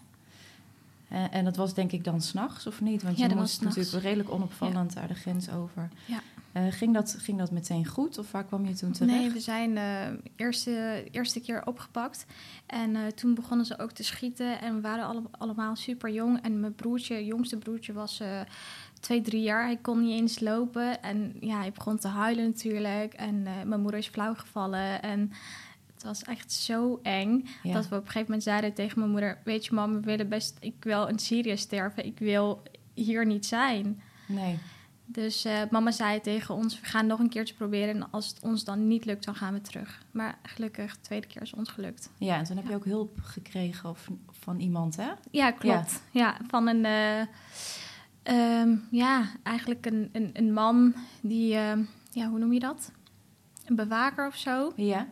En, 1.09 1.33
en 1.33 1.45
dat 1.45 1.57
was 1.57 1.75
denk 1.75 1.93
ik 1.93 2.05
dan 2.05 2.21
s'nachts 2.21 2.67
of 2.67 2.81
niet? 2.81 3.03
Want 3.03 3.19
Ja, 3.19 3.29
je 3.29 3.35
moest 3.35 3.63
natuurlijk 3.63 4.03
redelijk 4.03 4.31
onopvallend 4.31 4.95
daar 4.95 5.09
de 5.09 5.15
grens 5.15 5.51
over. 5.51 5.89
Ja. 6.05 6.21
Eh, 6.53 6.63
ging, 6.71 6.95
dat, 6.95 7.17
ging 7.19 7.39
dat 7.39 7.51
meteen 7.51 7.87
goed 7.87 8.19
of 8.19 8.31
waar 8.31 8.45
kwam 8.45 8.67
je 8.67 8.75
toen 8.75 8.93
terecht? 8.93 9.19
Nee, 9.19 9.31
we 9.31 9.41
zijn 9.41 9.75
de 9.75 10.19
eerste, 10.37 11.05
eerste 11.11 11.41
keer 11.41 11.67
opgepakt. 11.67 12.27
En 12.67 12.97
eh, 12.97 13.07
toen 13.07 13.35
begonnen 13.35 13.67
ze 13.67 13.79
ook 13.79 13.93
te 13.93 14.03
schieten. 14.03 14.61
En 14.61 14.75
we 14.75 14.81
waren 14.81 15.05
alle, 15.05 15.23
allemaal 15.31 15.77
super 15.77 16.11
jong. 16.11 16.43
En 16.43 16.61
mijn 16.61 16.75
broertje, 16.75 17.25
jongste 17.25 17.57
broertje, 17.57 17.93
was 17.93 18.21
eh, 18.21 18.41
twee, 19.01 19.23
drie 19.23 19.43
jaar. 19.43 19.65
Hij 19.65 19.77
kon 19.77 20.01
niet 20.01 20.21
eens 20.21 20.41
lopen. 20.41 21.03
En 21.03 21.37
ja, 21.41 21.59
hij 21.59 21.73
begon 21.73 21.99
te 21.99 22.09
huilen 22.09 22.45
natuurlijk. 22.45 23.15
En 23.15 23.47
eh, 23.47 23.53
mijn 23.65 23.81
moeder 23.81 24.01
is 24.01 24.09
flauw 24.09 24.35
gevallen. 24.35 25.03
En 25.03 25.33
het 25.97 26.05
was 26.05 26.23
echt 26.23 26.53
zo 26.53 27.01
eng. 27.03 27.47
Ja. 27.63 27.73
Dat 27.73 27.89
we 27.89 27.95
op 27.95 28.01
een 28.01 28.07
gegeven 28.07 28.25
moment 28.25 28.43
zeiden 28.43 28.75
tegen 28.75 28.99
mijn 28.99 29.11
moeder... 29.11 29.39
Weet 29.45 29.67
je, 29.67 29.75
mam, 29.75 29.93
we 29.95 30.01
willen 30.01 30.29
best... 30.29 30.57
Ik 30.61 30.75
wil 30.81 31.07
in 31.07 31.19
Syrië 31.19 31.57
sterven. 31.57 32.07
Ik 32.07 32.19
wil 32.19 32.63
hier 32.95 33.27
niet 33.27 33.47
zijn. 33.47 34.03
Nee. 34.29 34.59
Dus 35.05 35.45
eh, 35.45 35.61
mama 35.71 35.91
zei 35.91 36.21
tegen 36.21 36.55
ons, 36.55 36.81
we 36.81 36.87
gaan 36.87 37.07
nog 37.07 37.19
een 37.19 37.29
keertje 37.29 37.55
proberen. 37.55 37.95
En 37.95 38.11
als 38.11 38.29
het 38.29 38.41
ons 38.41 38.65
dan 38.65 38.89
niet 38.89 39.05
lukt, 39.05 39.25
dan 39.25 39.35
gaan 39.35 39.53
we 39.53 39.61
terug. 39.61 40.03
Maar 40.11 40.39
gelukkig, 40.43 40.95
de 40.95 41.01
tweede 41.01 41.27
keer 41.27 41.43
is 41.43 41.55
ons 41.55 41.69
gelukt. 41.69 42.11
Ja, 42.19 42.37
en 42.37 42.45
toen 42.45 42.57
heb 42.57 42.69
je 42.69 42.75
ook 42.75 42.85
hulp 42.85 43.19
gekregen 43.23 43.91
of, 43.91 44.09
van 44.31 44.59
iemand, 44.61 44.97
hè? 44.97 45.11
Ja, 45.31 45.51
klopt. 45.51 46.03
Ja, 46.11 46.37
van 46.49 46.67
een... 46.67 46.85
eh, 46.85 47.21
ehm, 48.23 48.77
ja, 48.91 49.25
eigenlijk 49.43 49.87
een, 49.87 50.09
een, 50.13 50.31
een 50.33 50.53
man 50.53 50.95
die... 51.21 51.55
ehm, 51.55 51.83
ja, 52.11 52.29
hoe 52.29 52.39
noem 52.39 52.53
je 52.53 52.61
dat? 52.61 52.93
Een 53.65 53.77
bewaker 53.77 54.27
of 54.27 54.37
zo. 54.37 54.73
Ja, 54.77 55.07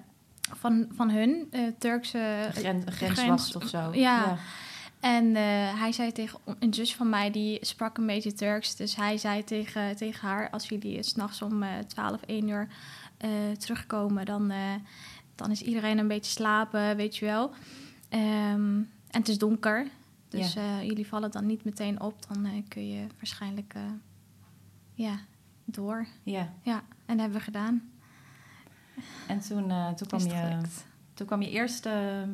Van, 0.52 0.86
van 0.94 1.10
hun, 1.10 1.46
eh, 1.50 1.60
Turkse... 1.78 2.48
Gren, 2.52 2.82
grens- 2.92 3.18
grenswacht 3.20 3.56
of 3.56 3.68
zo. 3.68 3.90
ja. 3.94 4.36
En 5.00 5.36
eh, 5.36 5.80
hij 5.80 5.92
zei 5.92 6.12
tegen 6.12 6.38
een 6.58 6.74
zus 6.74 6.94
van 6.94 7.08
mij, 7.08 7.30
die 7.30 7.58
sprak 7.60 7.98
een 7.98 8.06
beetje 8.06 8.32
Turks. 8.32 8.76
Dus 8.76 8.96
hij 8.96 9.16
zei 9.18 9.44
tegen, 9.44 9.96
tegen 9.96 10.28
haar, 10.28 10.50
als 10.50 10.68
jullie 10.68 11.02
s'nachts 11.02 11.42
om 11.42 11.62
eh 11.62 11.78
12, 11.86 12.22
1 12.22 12.48
uur 12.48 12.68
eh, 13.16 13.30
terugkomen... 13.58 14.24
Dan, 14.24 14.50
eh, 14.50 14.58
dan 15.34 15.50
is 15.50 15.62
iedereen 15.62 15.98
een 15.98 16.08
beetje 16.08 16.30
slapen, 16.30 16.96
weet 16.96 17.16
je 17.16 17.24
wel. 17.24 17.50
Ehm, 18.08 18.76
en 19.10 19.20
het 19.20 19.28
is 19.28 19.38
donker, 19.38 19.86
dus 20.28 20.54
eh, 20.56 20.82
jullie 20.82 21.06
vallen 21.06 21.30
dan 21.30 21.46
niet 21.46 21.64
meteen 21.64 22.00
op. 22.00 22.14
Dan 22.28 22.44
eh, 22.44 22.52
kun 22.68 22.88
je 22.88 23.06
waarschijnlijk 23.16 23.74
eh, 23.74 23.82
ja, 24.94 25.18
door. 25.64 26.06
ja. 26.22 26.52
Ja, 26.62 26.74
en 27.06 27.16
dat 27.16 27.18
hebben 27.18 27.38
we 27.38 27.44
gedaan. 27.44 27.82
En 29.28 29.40
toen, 29.40 29.70
eh, 29.70 29.88
toen, 29.92 30.06
kwam 30.06 30.20
je, 30.20 30.58
toen 31.14 31.26
kwam 31.26 31.42
je 31.42 31.50
eerst 31.50 31.86
ehm, 31.86 32.28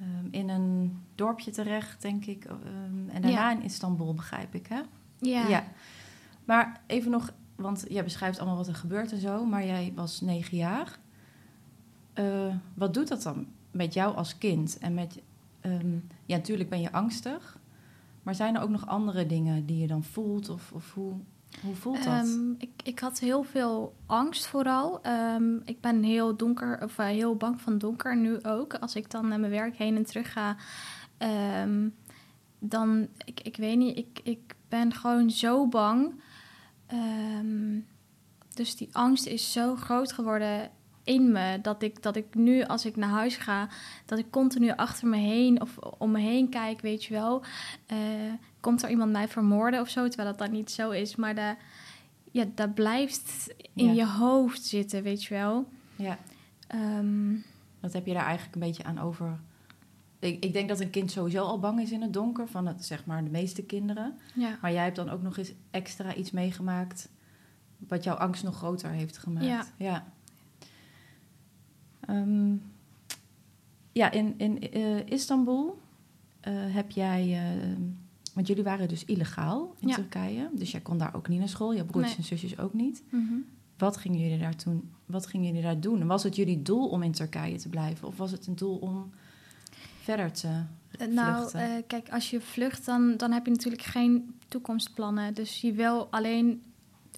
ehm, 0.00 0.26
in 0.30 0.48
een 0.48 0.98
dorpje 1.14 1.50
terecht, 1.50 2.02
denk 2.02 2.24
ik. 2.24 2.44
ehm, 2.44 3.08
en 3.08 3.22
daarna 3.22 3.50
Ja. 3.50 3.52
in 3.52 3.62
Istanbul, 3.62 4.14
begrijp 4.14 4.54
ik, 4.54 4.66
hè? 4.66 4.80
Ja. 5.18 5.64
Maar 6.44 6.80
even 6.86 7.10
nog, 7.10 7.32
want 7.56 7.84
jij 7.88 8.04
beschrijft 8.04 8.38
allemaal 8.38 8.56
wat 8.56 8.68
er 8.68 8.74
gebeurt 8.74 9.12
en 9.12 9.20
zo, 9.20 9.44
maar 9.44 9.66
jij 9.66 9.92
was 9.94 10.20
negen 10.20 10.56
jaar. 10.56 10.98
Eh, 12.12 12.54
wat 12.74 12.94
doet 12.94 13.08
dat 13.08 13.22
dan 13.22 13.46
met 13.70 13.94
jou 13.94 14.16
als 14.16 14.38
kind 14.38 14.78
en 14.78 14.94
met 14.94 15.20
ja, 16.26 16.36
natuurlijk 16.36 16.68
ben 16.68 16.80
je 16.80 16.92
angstig. 16.92 17.58
Maar 18.22 18.34
zijn 18.34 18.54
er 18.54 18.62
ook 18.62 18.68
nog 18.70 18.86
andere 18.86 19.26
dingen 19.26 19.66
die 19.66 19.78
je 19.78 19.86
dan 19.86 20.04
voelt? 20.04 20.48
Of, 20.48 20.72
of 20.72 20.94
hoe, 20.94 21.14
hoe 21.62 21.74
voelt 21.74 22.04
dat? 22.04 22.26
Ehm, 22.26 22.50
ik, 22.58 22.70
ik 22.84 22.98
had 22.98 23.18
heel 23.18 23.42
veel 23.42 23.94
angst 24.06 24.46
vooral. 24.46 25.02
Ehm, 25.02 25.56
ik 25.64 25.80
ben 25.80 26.02
heel 26.02 26.36
donker, 26.36 26.82
of 26.82 26.98
eh, 26.98 27.06
heel 27.06 27.36
bang 27.36 27.60
van 27.60 27.78
donker 27.78 28.16
nu 28.16 28.42
ook. 28.42 28.74
Als 28.74 28.94
ik 28.94 29.10
dan 29.10 29.28
naar 29.28 29.40
mijn 29.40 29.52
werk 29.52 29.76
heen 29.76 29.96
en 29.96 30.04
terug 30.04 30.32
ga, 30.32 30.56
ehm, 31.18 31.88
dan, 32.58 33.08
ik, 33.24 33.40
ik 33.40 33.56
weet 33.56 33.76
niet, 33.76 33.98
ik, 33.98 34.20
ik 34.22 34.54
ben 34.68 34.94
gewoon 34.94 35.30
zo 35.30 35.68
bang. 35.68 36.22
Dus 38.54 38.76
die 38.76 38.88
angst 38.92 39.26
is 39.26 39.52
zo 39.52 39.76
groot 39.76 40.12
geworden 40.12 40.70
in 41.04 41.32
me 41.32 41.60
dat 41.60 41.82
ik, 41.82 42.02
dat 42.02 42.16
ik 42.16 42.34
nu 42.34 42.62
als 42.62 42.84
ik 42.84 42.96
naar 42.96 43.08
huis 43.08 43.36
ga, 43.36 43.68
dat 44.06 44.18
ik 44.18 44.30
continu 44.30 44.70
achter 44.70 45.08
me 45.08 45.16
heen 45.16 45.60
of 45.60 45.78
om 45.78 46.10
me 46.10 46.20
heen 46.20 46.48
kijk, 46.48 46.80
weet 46.80 47.04
je 47.04 47.14
wel. 47.14 47.42
Eh, 47.86 47.98
komt 48.64 48.82
er 48.82 48.90
iemand 48.90 49.12
mij 49.12 49.28
vermoorden 49.28 49.80
of 49.80 49.88
zo, 49.88 50.08
terwijl 50.08 50.28
dat 50.28 50.38
dan 50.38 50.50
niet 50.50 50.70
zo 50.70 50.90
is, 50.90 51.16
maar 51.16 51.34
dat, 51.34 51.56
ja, 52.30 52.44
dat 52.54 52.74
blijft 52.74 53.54
in 53.74 53.86
Ja. 53.86 53.92
je 53.92 54.06
hoofd 54.06 54.64
zitten, 54.64 55.02
weet 55.02 55.24
je 55.24 55.34
wel. 55.34 55.68
Ja, 55.96 56.18
Ehm, 56.66 57.34
wat 57.80 57.92
heb 57.92 58.06
je 58.06 58.12
daar 58.12 58.24
eigenlijk 58.24 58.54
een 58.54 58.60
beetje 58.60 58.84
aan 58.84 58.98
over? 58.98 59.38
Ik, 60.18 60.44
ik 60.44 60.52
denk 60.52 60.68
dat 60.68 60.80
een 60.80 60.90
kind 60.90 61.10
sowieso 61.10 61.44
al 61.44 61.58
bang 61.58 61.80
is 61.80 61.90
in 61.92 62.02
het 62.02 62.12
donker, 62.12 62.48
van 62.48 62.66
het, 62.66 62.84
zeg 62.84 63.06
maar 63.06 63.24
de 63.24 63.30
meeste 63.30 63.62
kinderen. 63.62 64.18
ja. 64.34 64.58
Maar 64.62 64.72
jij 64.72 64.82
hebt 64.84 64.96
dan 64.96 65.10
ook 65.10 65.22
nog 65.22 65.36
eens 65.38 65.52
extra 65.70 66.14
iets 66.14 66.30
meegemaakt 66.30 67.08
wat 67.78 68.04
jouw 68.04 68.14
angst 68.16 68.44
nog 68.44 68.56
groter 68.56 68.90
heeft 68.90 69.18
gemaakt. 69.18 69.46
Ja. 69.46 69.64
Ja, 69.76 70.04
Ehm, 72.00 72.54
ja 73.92 74.10
in, 74.10 74.34
in 74.36 74.60
eh, 74.70 75.06
Istanbul 75.06 75.78
eh, 76.40 76.52
heb 76.56 76.90
jij... 76.90 77.22
eh, 77.32 77.72
want 78.34 78.46
jullie 78.46 78.62
waren 78.64 78.88
dus 78.88 79.04
illegaal 79.04 79.74
in 79.80 79.88
Ja. 79.88 79.94
Turkije. 79.94 80.48
Dus 80.52 80.70
jij 80.70 80.80
kon 80.80 80.98
daar 80.98 81.14
ook 81.14 81.28
niet 81.28 81.38
naar 81.38 81.48
school. 81.48 81.72
Je 81.72 81.84
broertjes 81.84 82.16
Nee. 82.16 82.30
en 82.30 82.38
zusjes 82.38 82.58
ook 82.58 82.72
niet. 82.72 83.02
Mhm. 83.10 83.34
Wat 83.78 83.96
gingen 83.96 84.18
jullie 84.20 84.38
daar 84.38 84.56
toen? 84.56 84.90
Wat 85.06 85.26
gingen 85.26 85.46
jullie 85.46 85.62
daar 85.62 85.80
doen? 85.80 86.00
En 86.00 86.06
was 86.06 86.22
het 86.22 86.36
jullie 86.36 86.62
doel 86.62 86.88
om 86.88 87.02
in 87.02 87.12
Turkije 87.12 87.56
te 87.56 87.68
blijven? 87.68 88.08
Of 88.08 88.16
was 88.16 88.30
het 88.30 88.46
een 88.46 88.56
doel 88.56 88.76
om 88.76 89.10
verder 90.02 90.32
te 90.32 90.48
Eh, 90.98 91.06
Nou, 91.08 91.36
vluchten? 91.38 91.60
eh, 91.60 91.82
kijk, 91.86 92.08
als 92.08 92.30
je 92.30 92.40
vlucht, 92.40 92.86
dan, 92.86 93.16
dan 93.16 93.32
heb 93.32 93.44
je 93.44 93.50
natuurlijk 93.50 93.82
geen 93.82 94.34
toekomstplannen. 94.48 95.34
Dus 95.34 95.60
je 95.60 95.72
wil 95.72 96.06
alleen 96.10 96.62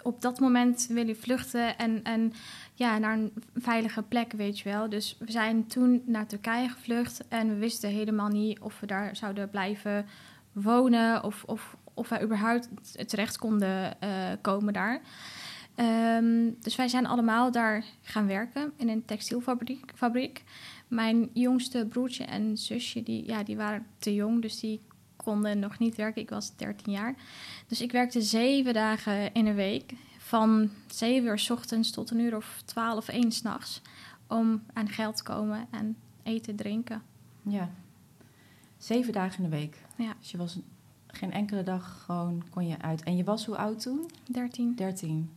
op 0.03 0.21
dat 0.23 0.41
moment 0.41 0.87
wil 0.91 1.07
je 1.07 1.15
vluchten 1.15 1.79
en, 1.79 2.03
en 2.03 2.33
ja, 2.75 2.99
naar 2.99 3.19
een 3.19 3.33
veilige 3.55 4.03
plek, 4.03 4.33
weet 4.33 4.59
je 4.59 4.69
wel. 4.71 4.89
Dus 4.89 5.17
we 5.19 5.31
zijn 5.31 5.67
toen 5.67 6.03
naar 6.07 6.27
Turkije 6.27 6.69
gevlucht 6.69 7.29
en 7.29 7.49
we 7.49 7.55
wisten 7.55 7.91
helemaal 7.91 8.29
niet 8.29 8.61
of 8.61 8.81
we 8.81 8.87
daar 8.87 9.17
zouden 9.17 9.51
blijven 9.51 10.07
wonen 10.63 11.25
of, 11.25 11.45
of, 11.47 11.77
of 11.95 12.09
wij 12.09 12.23
überhaupt 12.23 12.69
terecht 13.09 13.39
konden 13.39 14.01
eh, 14.01 14.11
komen 14.41 14.73
daar. 14.73 15.01
Ehm, 15.75 16.51
dus 16.61 16.77
wij 16.77 16.89
zijn 16.89 17.07
allemaal 17.07 17.51
daar 17.51 17.85
gaan 18.03 18.27
werken 18.27 18.73
in 18.77 18.89
een 18.89 19.05
textielfabriek. 19.05 19.93
Fabriek. 19.95 20.43
Mijn 20.89 21.31
jongste 21.33 21.87
broertje 21.87 22.25
en 22.25 22.57
zusje, 22.57 23.03
die, 23.03 23.27
ja, 23.27 23.43
die 23.43 23.57
waren 23.57 23.87
te 23.99 24.15
jong, 24.15 24.43
dus 24.43 24.61
die 24.61 24.81
konden 25.17 25.59
nog 25.59 25.79
niet 25.79 25.97
werken. 25.97 26.23
Ik 26.23 26.31
was 26.31 26.57
13 26.57 26.93
jaar. 26.93 27.15
Dus 27.67 27.81
ik 27.81 27.93
werkte 27.93 28.23
zeven 28.23 28.75
dagen 28.75 29.35
in 29.35 29.47
een 29.47 29.55
week. 29.55 29.93
Van 30.19 30.71
zeven 30.87 31.29
uur 31.29 31.39
s 31.39 31.51
ochtends 31.51 31.91
tot 31.91 32.11
een 32.11 32.19
uur 32.19 32.37
of 32.37 32.63
twaalf, 32.65 33.09
één 33.09 33.33
s'nachts. 33.33 33.83
Om 34.27 34.63
aan 34.73 34.89
geld 34.89 35.17
te 35.17 35.23
komen 35.23 35.67
en 35.71 35.97
eten, 36.23 36.57
drinken. 36.57 37.03
Ja. 37.43 37.71
Zeven 38.79 39.13
dagen 39.13 39.45
in 39.45 39.51
de 39.51 39.57
week. 39.57 39.86
Ja. 39.97 40.15
Dus 40.21 40.31
je 40.31 40.37
was 40.37 40.59
geen 41.07 41.33
enkele 41.33 41.63
dag 41.63 42.03
gewoon 42.05 42.43
kon 42.51 42.67
je 42.67 42.81
uit. 42.81 43.03
En 43.03 43.17
je 43.17 43.25
was 43.25 43.47
hoe 43.47 43.57
oud 43.57 43.81
toen? 43.81 44.11
13. 44.27 44.75
13. 44.75 45.31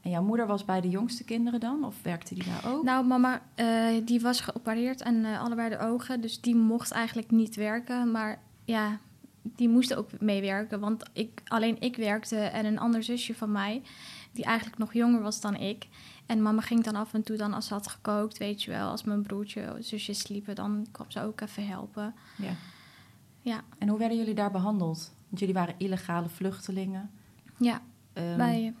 En 0.00 0.10
jouw 0.10 0.22
moeder 0.22 0.46
was 0.46 0.64
bij 0.64 0.80
de 0.80 0.88
jongste 0.88 1.24
kinderen 1.24 1.60
dan? 1.60 1.84
Of 1.84 2.02
werkte 2.02 2.34
die 2.34 2.44
daar 2.44 2.72
ook? 2.72 2.84
Nou, 2.84 3.06
mama, 3.06 3.42
eh, 3.54 3.86
die 4.04 4.20
was 4.20 4.40
geopereerd 4.40 5.02
en 5.02 5.24
eh, 5.24 5.42
allebei 5.42 5.68
de 5.68 5.78
ogen. 5.78 6.20
Dus 6.20 6.40
die 6.40 6.54
mocht 6.54 6.90
eigenlijk 6.90 7.30
niet 7.30 7.54
werken. 7.54 8.10
Maar 8.10 8.38
ja, 8.64 8.98
die 9.42 9.68
moest 9.68 9.94
ook 9.94 10.20
meewerken. 10.20 10.80
Want 10.80 11.02
ik, 11.12 11.42
alleen 11.44 11.80
ik 11.80 11.96
werkte 11.96 12.36
en 12.36 12.64
een 12.64 12.78
ander 12.78 13.02
zusje 13.02 13.34
van 13.34 13.52
mij... 13.52 13.82
die 14.32 14.44
eigenlijk 14.44 14.78
nog 14.78 14.92
jonger 14.92 15.22
was 15.22 15.40
dan 15.40 15.54
ik. 15.56 15.88
En 16.26 16.42
mama 16.42 16.60
ging 16.60 16.84
dan 16.84 16.96
af 16.96 17.14
en 17.14 17.22
toe, 17.22 17.36
dan 17.36 17.52
als 17.54 17.66
ze 17.66 17.74
had 17.74 17.88
gekookt, 17.88 18.38
weet 18.38 18.62
je 18.62 18.70
wel... 18.70 18.90
als 18.90 19.04
mijn 19.04 19.22
broertje 19.22 19.74
of 19.78 19.84
zusjes 19.84 20.18
sliepen, 20.18 20.54
dan 20.54 20.86
kwam 20.90 21.10
ze 21.10 21.22
ook 21.22 21.40
even 21.40 21.66
helpen. 21.66 22.14
Ja. 22.36 22.52
Ja. 23.46 23.60
En 23.78 23.88
hoe 23.88 23.98
werden 23.98 24.18
jullie 24.18 24.34
daar 24.34 24.50
behandeld? 24.50 25.12
Want 25.28 25.38
jullie 25.40 25.54
waren 25.54 25.74
illegale 25.78 26.28
vluchtelingen. 26.28 27.10
Ja, 27.58 27.82
bij, 28.12 28.74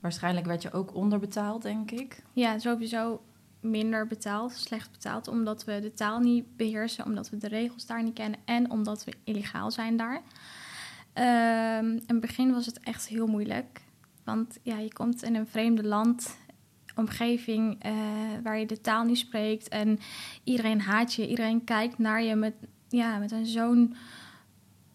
Waarschijnlijk 0.00 0.46
werd 0.46 0.62
je 0.62 0.72
ook 0.72 0.94
onderbetaald, 0.94 1.62
denk 1.62 1.90
ik. 1.90 2.22
ja, 2.32 2.58
sowieso 2.58 3.22
minder 3.60 4.06
betaald, 4.06 4.52
slecht 4.52 4.90
betaald... 4.90 5.28
omdat 5.28 5.64
we 5.64 5.80
de 5.80 5.92
taal 5.92 6.20
niet 6.20 6.56
beheersen, 6.56 7.04
omdat 7.04 7.30
we 7.30 7.36
de 7.36 7.48
regels 7.48 7.86
daar 7.86 8.02
niet 8.02 8.14
kennen... 8.14 8.40
en 8.44 8.70
omdat 8.70 9.04
we 9.04 9.12
illegaal 9.24 9.70
zijn 9.70 9.96
daar. 9.96 10.22
Ehm, 11.12 11.90
in 11.90 12.02
het 12.06 12.20
begin 12.20 12.52
was 12.52 12.66
het 12.66 12.80
echt 12.80 13.08
heel 13.08 13.26
moeilijk. 13.26 13.80
Want 14.24 14.58
ja, 14.62 14.78
je 14.78 14.92
komt 14.92 15.22
in 15.22 15.34
een 15.34 15.46
vreemde 15.46 15.84
land, 15.84 16.36
omgeving 16.94 17.82
eh, 17.82 17.92
waar 18.42 18.58
je 18.58 18.66
de 18.66 18.80
taal 18.80 19.04
niet 19.04 19.18
spreekt. 19.18 19.68
En 19.68 19.98
iedereen 20.44 20.80
haat 20.80 21.14
je, 21.14 21.28
iedereen 21.28 21.64
kijkt 21.64 21.98
naar 21.98 22.22
je 22.22 22.34
met, 22.34 22.54
ja, 22.88 23.18
met 23.18 23.32
een 23.32 23.46
zo'n 23.46 23.94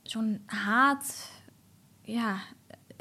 zo'n 0.04 0.42
haat. 0.46 1.32
Ja, 2.02 2.38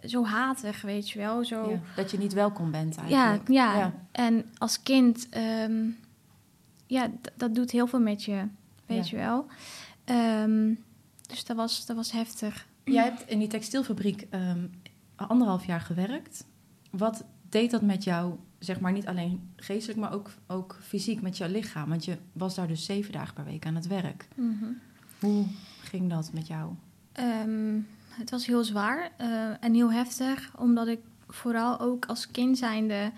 zo 0.05 0.25
hatig, 0.25 0.83
weet 0.83 1.11
je 1.11 1.19
wel. 1.19 1.45
Zo, 1.45 1.71
Ja, 1.71 1.81
Dat 1.97 2.11
je 2.11 2.19
niet 2.19 2.33
welkom 2.33 2.71
bent 2.71 2.95
ja, 2.95 3.01
eigenlijk. 3.03 3.49
ja, 3.49 3.77
Ja. 3.79 3.95
en 4.13 4.45
als 4.59 4.83
kind, 4.83 5.29
ehm, 5.29 5.87
ja, 6.87 7.11
dat 7.37 7.55
doet 7.55 7.71
heel 7.71 7.87
veel 7.87 8.01
met 8.01 8.25
je, 8.25 8.45
weet 8.87 9.09
Ja. 9.09 9.17
je 9.19 9.25
wel. 9.25 9.47
Ehm, 10.05 10.75
dus 11.27 11.45
dat 11.45 11.57
was, 11.57 11.87
dat 11.87 11.97
was 11.97 12.13
heftig. 12.13 12.67
Jij 12.85 13.05
hebt 13.05 13.29
in 13.29 13.39
die 13.39 13.49
textielfabriek 13.49 14.27
ehm, 14.31 14.67
anderhalf 15.17 15.67
jaar 15.67 15.81
gewerkt. 15.81 16.45
Wat 16.91 17.25
deed 17.49 17.71
dat 17.71 17.83
met 17.83 18.05
jou, 18.05 18.35
zeg 18.61 18.81
maar 18.81 18.93
niet 18.93 19.07
alleen 19.07 19.51
geestelijk, 19.57 19.99
maar 19.99 20.13
ook, 20.13 20.31
ook 20.47 20.79
fysiek 20.83 21.23
met 21.23 21.37
jouw 21.37 21.49
lichaam? 21.49 21.89
Want 21.89 22.05
je 22.05 22.17
was 22.33 22.55
daar 22.55 22.69
dus 22.69 22.85
zeven 22.85 23.13
dagen 23.13 23.35
per 23.35 23.45
week 23.45 23.67
aan 23.67 23.75
het 23.75 23.87
werk. 23.87 24.29
Hoe 25.21 25.47
ging 25.81 26.11
dat 26.11 26.31
met 26.33 26.47
jou? 26.47 26.73
Ehm, 27.13 27.79
het 28.09 28.31
was 28.31 28.47
heel 28.47 28.65
zwaar 28.65 29.11
eh, 29.17 29.65
en 29.65 29.75
heel 29.75 29.93
heftig, 29.93 30.51
omdat 30.59 30.89
ik 30.89 31.01
vooral 31.29 31.81
ook 31.81 32.07
als 32.07 32.31
kind 32.31 32.59
zijnde 32.59 33.13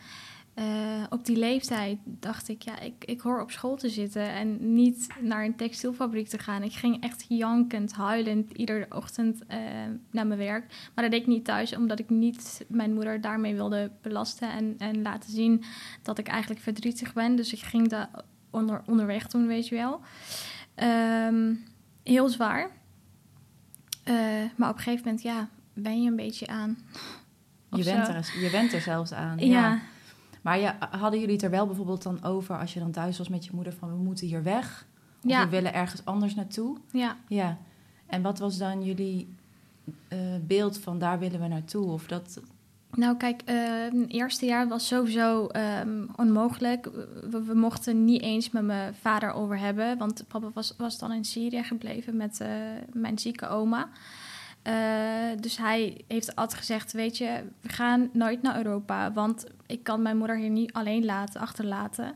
eh, 0.54 1.02
op 1.10 1.24
die 1.24 1.36
leeftijd 1.36 1.98
dacht 2.04 2.48
ik, 2.48 2.62
ja, 2.62 2.80
ik, 2.80 3.04
ik 3.04 3.20
hoor 3.20 3.40
op 3.40 3.50
school 3.50 3.76
te 3.76 3.88
zitten 3.88 4.28
en 4.28 4.74
niet 4.74 5.06
naar 5.20 5.44
een 5.44 5.56
textielfabriek 5.56 6.28
te 6.28 6.38
gaan. 6.38 6.62
Ik 6.62 6.72
ging 6.72 7.02
echt 7.02 7.24
jankend, 7.28 7.92
huilend 7.92 8.50
iedere 8.52 8.86
ochtend 8.88 9.46
eh, 9.46 9.58
naar 10.10 10.26
mijn 10.26 10.38
werk. 10.38 10.90
Maar 10.94 11.04
dat 11.04 11.12
deed 11.12 11.20
ik 11.20 11.26
niet 11.26 11.44
thuis, 11.44 11.76
omdat 11.76 11.98
ik 11.98 12.10
niet 12.10 12.64
mijn 12.68 12.94
moeder 12.94 13.20
daarmee 13.20 13.54
wilde 13.54 13.90
belasten 14.02 14.50
en, 14.50 14.74
en 14.78 15.02
laten 15.02 15.30
zien 15.30 15.64
dat 16.02 16.18
ik 16.18 16.28
eigenlijk 16.28 16.60
verdrietig 16.60 17.12
ben. 17.12 17.36
Dus 17.36 17.52
ik 17.52 17.60
ging 17.60 17.88
dat 17.88 18.08
onder, 18.50 18.82
onderweg 18.86 19.26
doen, 19.26 19.46
weet 19.46 19.68
je 19.68 19.74
wel. 19.74 20.00
Ehm, 20.74 21.54
heel 22.02 22.28
zwaar. 22.28 22.70
Eh, 24.04 24.14
maar 24.56 24.70
op 24.70 24.76
een 24.76 24.82
gegeven 24.82 25.04
moment, 25.04 25.22
ja, 25.22 25.48
ben 25.74 26.02
je 26.02 26.08
een 26.08 26.16
beetje 26.16 26.46
aan. 26.46 26.78
Je 27.70 27.84
bent, 27.84 28.08
er, 28.08 28.40
je 28.40 28.50
bent 28.50 28.72
er 28.72 28.80
zelfs 28.80 29.12
aan. 29.12 29.38
Ja, 29.38 29.80
Maar 30.42 30.58
ja, 30.58 30.76
hadden 30.90 31.20
jullie 31.20 31.34
het 31.34 31.44
er 31.44 31.50
wel 31.50 31.66
bijvoorbeeld 31.66 32.02
dan 32.02 32.24
over 32.24 32.58
als 32.58 32.74
je 32.74 32.80
dan 32.80 32.90
thuis 32.90 33.18
was 33.18 33.28
met 33.28 33.44
je 33.44 33.50
moeder 33.54 33.72
van 33.72 33.88
we 33.88 33.96
moeten 33.96 34.26
hier 34.26 34.42
weg? 34.42 34.86
Of 35.24 35.30
Ja. 35.30 35.44
we 35.44 35.50
willen 35.50 35.74
ergens 35.74 36.04
anders 36.04 36.34
naartoe? 36.34 36.76
ja. 36.92 37.16
Ja. 37.28 37.58
En 38.06 38.22
wat 38.22 38.38
was 38.38 38.58
dan 38.58 38.84
jullie 38.84 39.34
eh, 40.08 40.18
beeld 40.46 40.78
van 40.78 40.98
daar 40.98 41.18
willen 41.18 41.40
we 41.40 41.48
naartoe? 41.48 41.86
Of 41.86 42.06
dat, 42.06 42.40
Nou, 42.94 43.16
kijk, 43.16 43.42
eh, 43.44 43.56
het 43.82 44.10
eerste 44.12 44.46
jaar 44.46 44.68
was 44.68 44.86
sowieso 44.86 45.46
ehm, 45.46 46.06
onmogelijk. 46.16 46.84
We, 47.30 47.42
we 47.42 47.54
mochten 47.54 48.04
niet 48.04 48.22
eens 48.22 48.50
met 48.50 48.62
mijn 48.62 48.94
vader 48.94 49.32
over 49.32 49.58
hebben, 49.58 49.98
want 49.98 50.24
papa 50.28 50.50
was, 50.54 50.74
was 50.76 50.98
dan 50.98 51.12
in 51.12 51.24
Syrië 51.24 51.62
gebleven 51.62 52.16
met 52.16 52.40
eh, 52.40 52.48
mijn 52.92 53.18
zieke 53.18 53.48
oma. 53.48 53.88
Dus 55.40 55.56
hij 55.56 56.04
heeft 56.08 56.36
altijd 56.36 56.58
gezegd, 56.58 56.92
weet 56.92 57.18
je, 57.18 57.42
we 57.60 57.68
gaan 57.68 58.10
nooit 58.12 58.42
naar 58.42 58.56
Europa, 58.56 59.12
want 59.12 59.46
ik 59.72 59.82
kan 59.82 60.02
mijn 60.02 60.16
moeder 60.16 60.36
hier 60.36 60.50
niet 60.50 60.72
alleen 60.72 61.04
laten, 61.04 61.40
achterlaten. 61.40 62.14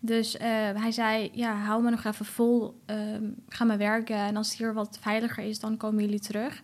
Dus 0.00 0.36
eh, 0.36 0.48
hij 0.74 0.92
zei, 0.92 1.30
ja, 1.32 1.54
hou 1.54 1.82
me 1.82 1.90
nog 1.90 2.04
even 2.04 2.26
vol, 2.26 2.80
ehm, 2.86 3.30
ga 3.48 3.64
maar 3.64 3.78
werken 3.78 4.16
en 4.16 4.36
als 4.36 4.48
het 4.48 4.58
hier 4.58 4.74
wat 4.74 4.98
veiliger 5.00 5.44
is, 5.44 5.60
dan 5.60 5.76
komen 5.76 6.04
jullie 6.04 6.20
terug. 6.20 6.62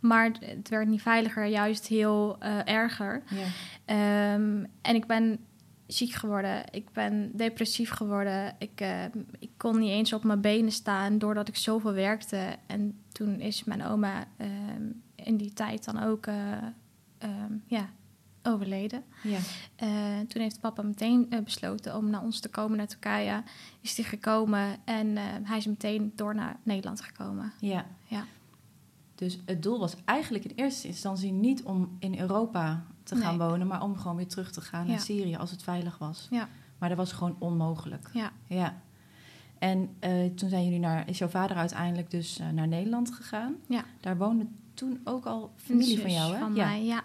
Maar 0.00 0.30
het 0.40 0.68
werd 0.68 0.88
niet 0.88 1.02
veiliger, 1.02 1.46
juist 1.46 1.86
heel 1.86 2.36
eh, 2.38 2.68
erger. 2.68 3.22
Ehm, 3.84 4.64
en 4.82 4.94
ik 4.94 5.06
ben 5.06 5.38
ziek 5.86 6.12
geworden. 6.12 6.64
Ik 6.70 6.92
ben 6.92 7.30
depressief 7.34 7.90
geworden. 7.90 8.54
Ik, 8.58 8.80
eh, 8.80 9.04
ik 9.38 9.50
kon 9.56 9.78
niet 9.78 9.90
eens 9.90 10.12
op 10.12 10.24
mijn 10.24 10.40
benen 10.40 10.72
staan 10.72 11.18
doordat 11.18 11.48
ik 11.48 11.56
zoveel 11.56 11.92
werkte. 11.92 12.56
En 12.66 12.98
toen 13.12 13.40
is 13.40 13.64
mijn 13.64 13.84
oma 13.84 14.24
ehm, 14.36 14.82
in 15.14 15.36
die 15.36 15.52
tijd 15.52 15.84
dan 15.84 16.02
ook 16.02 16.26
eh, 16.26 16.52
ehm, 17.18 17.52
ja, 17.66 17.88
overleden. 18.42 19.04
Ja. 19.22 19.38
Eh, 19.76 19.88
toen 20.28 20.42
heeft 20.42 20.60
papa 20.60 20.82
meteen 20.82 21.26
eh, 21.30 21.40
besloten 21.42 21.96
om 21.96 22.10
naar 22.10 22.22
ons 22.22 22.40
te 22.40 22.48
komen, 22.48 22.76
naar 22.76 22.86
Turkije. 22.86 23.42
Is 23.80 23.96
hij 23.96 24.04
gekomen 24.06 24.76
en 24.84 25.16
eh, 25.16 25.24
hij 25.42 25.58
is 25.58 25.66
meteen 25.66 26.12
door 26.16 26.34
naar 26.34 26.56
Nederland 26.62 27.00
gekomen. 27.00 27.52
ja. 27.60 27.86
Ja. 28.06 28.24
Dus 29.14 29.38
het 29.44 29.62
doel 29.62 29.78
was 29.78 29.94
eigenlijk 30.04 30.44
in 30.44 30.52
eerste 30.56 30.86
instantie 30.88 31.32
niet 31.32 31.62
om 31.62 31.96
in 31.98 32.18
Europa 32.20 32.84
te 33.02 33.16
gaan 33.16 33.38
Nee. 33.38 33.48
wonen, 33.48 33.66
maar 33.66 33.82
om 33.82 33.96
gewoon 33.96 34.16
weer 34.16 34.26
terug 34.28 34.52
te 34.52 34.60
gaan 34.60 34.84
Ja. 34.84 34.90
naar 34.90 35.00
Syrië 35.00 35.36
als 35.36 35.50
het 35.50 35.62
veilig 35.62 35.98
was. 35.98 36.26
Ja. 36.30 36.48
Maar 36.78 36.88
dat 36.88 36.98
was 36.98 37.12
gewoon 37.12 37.36
onmogelijk. 37.38 38.08
Ja. 38.12 38.32
Ja. 38.46 38.80
En 39.58 39.96
toen 40.34 40.48
zijn 40.48 40.64
jullie 40.64 40.78
naar, 40.78 41.08
is 41.08 41.18
jouw 41.18 41.28
vader 41.28 41.56
uiteindelijk 41.56 42.10
dus 42.10 42.40
naar 42.52 42.68
Nederland 42.68 43.12
gegaan. 43.14 43.54
Ja. 43.68 43.84
Daar 44.00 44.16
woonde 44.16 44.46
toen 44.74 45.00
ook 45.04 45.24
al 45.26 45.52
familie 45.56 46.00
van 46.00 46.12
jou, 46.12 46.32
hè? 46.32 46.38
Van 46.38 46.54
ja. 46.54 46.66
mij, 46.66 46.84
ja. 46.84 47.04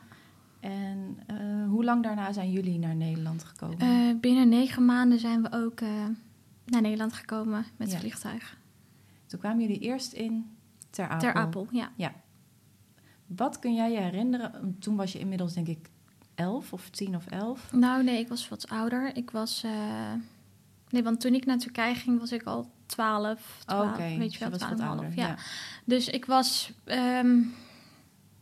En 0.68 1.20
eh, 1.28 1.70
hoe 1.70 1.84
lang 1.84 2.04
daarna 2.04 2.34
zijn 2.34 2.52
jullie 2.52 2.80
naar 2.80 2.96
Nederland 2.96 3.44
gekomen? 3.44 3.80
Eh, 3.80 4.20
binnen 4.20 4.50
negen 4.50 4.86
maanden 4.86 5.20
zijn 5.20 5.42
we 5.42 5.52
ook 5.52 5.82
eh, 5.82 5.90
naar 6.66 6.82
Nederland 6.82 7.14
gekomen 7.14 7.66
met 7.78 7.88
Ja. 7.88 7.94
het 7.94 8.02
vliegtuig. 8.02 8.58
Toen 9.26 9.40
kwamen 9.40 9.62
jullie 9.62 9.80
eerst 9.80 10.14
in 10.14 10.58
Ter 10.90 11.06
Apel. 11.08 11.20
Ter 11.20 11.34
Apel, 11.34 11.68
ja. 11.72 12.14
Wat 13.26 13.60
kun 13.60 13.74
jij 13.74 13.92
je 13.92 14.00
herinneren? 14.00 14.76
Toen 14.80 14.96
was 14.96 15.12
je 15.12 15.20
inmiddels 15.20 15.54
denk 15.54 15.68
ik 15.68 15.90
elf 16.36 16.74
of 16.74 16.90
tien 16.90 17.16
of 17.16 17.26
elf. 17.28 17.72
Nou, 17.72 18.04
nee, 18.04 18.20
ik 18.20 18.28
was 18.28 18.50
wat 18.50 18.70
ouder. 18.70 19.16
Ik 19.16 19.32
was... 19.32 19.66
Nee, 20.90 21.04
want 21.04 21.22
toen 21.22 21.34
ik 21.34 21.46
naar 21.46 21.58
Turkije 21.58 21.96
ging, 21.96 22.20
was 22.20 22.32
ik 22.32 22.44
al 22.44 22.72
12, 22.86 23.62
12 23.66 23.90
Oké, 23.92 24.18
weet 24.18 24.34
je 24.34 24.50
wel, 24.50 24.60
12,5. 24.60 24.84
ouder. 24.84 25.12
Ja. 25.16 25.28
Ja. 25.28 25.38
Dus 25.86 26.08
ik 26.08 26.26
was 26.26 26.72
ehm 26.84 27.42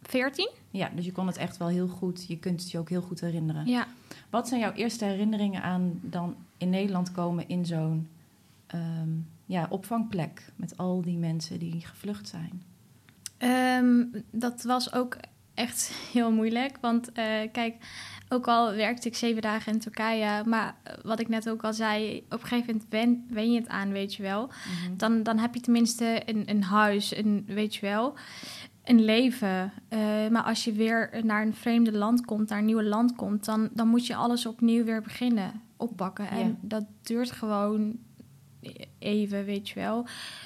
14. 0.01 0.49
Ja, 0.75 0.89
dus 0.95 1.05
je 1.05 1.11
kon 1.11 1.27
het 1.27 1.37
echt 1.37 1.57
wel 1.57 1.67
heel 1.67 1.87
goed. 1.87 2.25
Je 2.27 2.37
kunt 2.37 2.61
het 2.61 2.71
je 2.71 2.77
ook 2.77 2.89
heel 2.89 3.01
goed 3.01 3.21
herinneren. 3.21 3.65
Ja. 3.67 3.87
Wat 4.29 4.47
zijn 4.47 4.59
jouw 4.59 4.71
eerste 4.71 5.05
herinneringen 5.05 5.61
aan 5.61 5.99
dan 6.01 6.35
in 6.57 6.69
Nederland 6.69 7.11
komen 7.11 7.47
in 7.47 7.65
zo'n 7.65 8.07
ehm, 8.67 9.09
ja, 9.45 9.65
opvangplek 9.69 10.51
met 10.55 10.77
al 10.77 11.01
die 11.01 11.17
mensen 11.17 11.59
die 11.59 11.85
gevlucht 11.85 12.27
zijn? 12.27 12.63
Ehm, 13.37 14.05
dat 14.31 14.63
was 14.63 14.93
ook 14.93 15.17
echt 15.53 15.91
heel 16.13 16.31
moeilijk. 16.31 16.77
Want 16.81 17.11
eh, 17.11 17.25
kijk, 17.51 17.75
ook 18.29 18.47
al 18.47 18.73
werkte 18.73 19.07
ik 19.07 19.15
zeven 19.15 19.41
dagen 19.41 19.73
in 19.73 19.79
Turkije, 19.79 20.43
maar 20.45 20.75
wat 21.03 21.19
ik 21.19 21.27
net 21.27 21.49
ook 21.49 21.63
al 21.63 21.73
zei, 21.73 22.17
op 22.17 22.41
een 22.41 22.47
gegeven 22.47 22.73
moment 22.73 22.85
wen, 22.89 23.25
wen 23.29 23.51
je 23.51 23.59
het 23.59 23.69
aan, 23.69 23.91
weet 23.91 24.15
je 24.15 24.23
wel. 24.23 24.49
Dan, 24.97 25.23
dan 25.23 25.37
heb 25.37 25.53
je 25.53 25.59
tenminste 25.59 26.21
een, 26.25 26.49
een 26.49 26.63
huis, 26.63 27.15
een, 27.15 27.43
weet 27.47 27.75
je 27.75 27.81
wel, 27.81 28.13
een 28.85 29.03
leven. 29.03 29.71
Eh, 29.87 29.99
maar 30.27 30.43
als 30.43 30.63
je 30.63 30.71
weer 30.71 31.09
naar 31.23 31.41
een 31.45 31.53
vreemde 31.53 31.91
land 31.91 32.25
komt, 32.25 32.49
naar 32.49 32.59
een 32.59 32.65
nieuw 32.65 32.81
land 32.81 33.15
komt, 33.15 33.45
dan, 33.45 33.69
dan 33.73 33.87
moet 33.87 34.07
je 34.07 34.15
alles 34.15 34.45
opnieuw 34.45 34.83
weer 34.83 35.01
beginnen 35.01 35.61
oppakken. 35.77 36.29
En 36.29 36.47
Ja. 36.47 36.55
dat 36.61 36.85
duurt 37.01 37.31
gewoon 37.31 37.97
even, 38.99 39.45
weet 39.45 39.69
je 39.69 39.75
wel. 39.75 40.05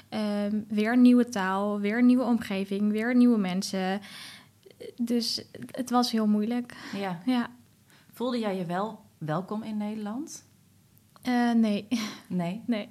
Ehm, 0.09 0.59
weer 0.67 0.93
een 0.93 1.01
nieuwe 1.01 1.29
taal, 1.29 1.79
weer 1.79 1.97
een 1.97 2.05
nieuwe 2.05 2.23
omgeving, 2.23 2.91
weer 2.91 3.15
nieuwe 3.15 3.37
mensen. 3.37 3.99
Dus 4.95 5.45
het 5.71 5.89
was 5.89 6.11
heel 6.11 6.27
moeilijk. 6.27 6.75
Ja. 6.95 7.19
Ja, 7.25 7.49
Voelde 8.11 8.39
jij 8.39 8.57
je 8.57 8.65
wel 8.65 8.99
welkom 9.17 9.63
in 9.63 9.77
Nederland? 9.77 10.45
Eh, 11.21 11.51
nee, 11.51 11.87
Nee. 12.27 12.61
nee. 12.65 12.89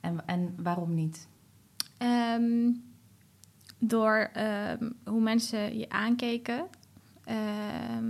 En, 0.00 0.26
en 0.26 0.54
waarom 0.62 0.94
niet? 0.94 1.28
Ehm, 1.98 2.70
door 3.78 4.30
ehm, 4.32 4.90
hoe 5.04 5.20
mensen 5.20 5.78
je 5.78 5.88
aankeken. 5.88 6.66
Ehm, 7.24 8.04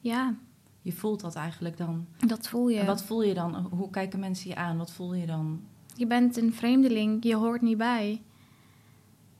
ja, 0.00 0.34
Je 0.82 0.92
voelt 0.92 1.20
dat 1.20 1.34
eigenlijk 1.34 1.76
dan. 1.76 2.06
dat 2.26 2.48
voel 2.48 2.68
je. 2.68 2.78
En 2.78 2.86
wat 2.86 3.02
voel 3.04 3.22
je 3.22 3.34
dan? 3.34 3.54
Hoe 3.56 3.90
kijken 3.90 4.18
mensen 4.20 4.48
je 4.48 4.56
aan? 4.56 4.76
Wat 4.76 4.92
voel 4.92 5.14
je 5.14 5.26
dan? 5.26 5.62
Je 5.96 6.06
bent 6.06 6.36
een 6.36 6.52
vreemdeling, 6.52 7.24
je 7.24 7.34
hoort 7.36 7.60
niet 7.62 7.76
bij. 7.78 8.22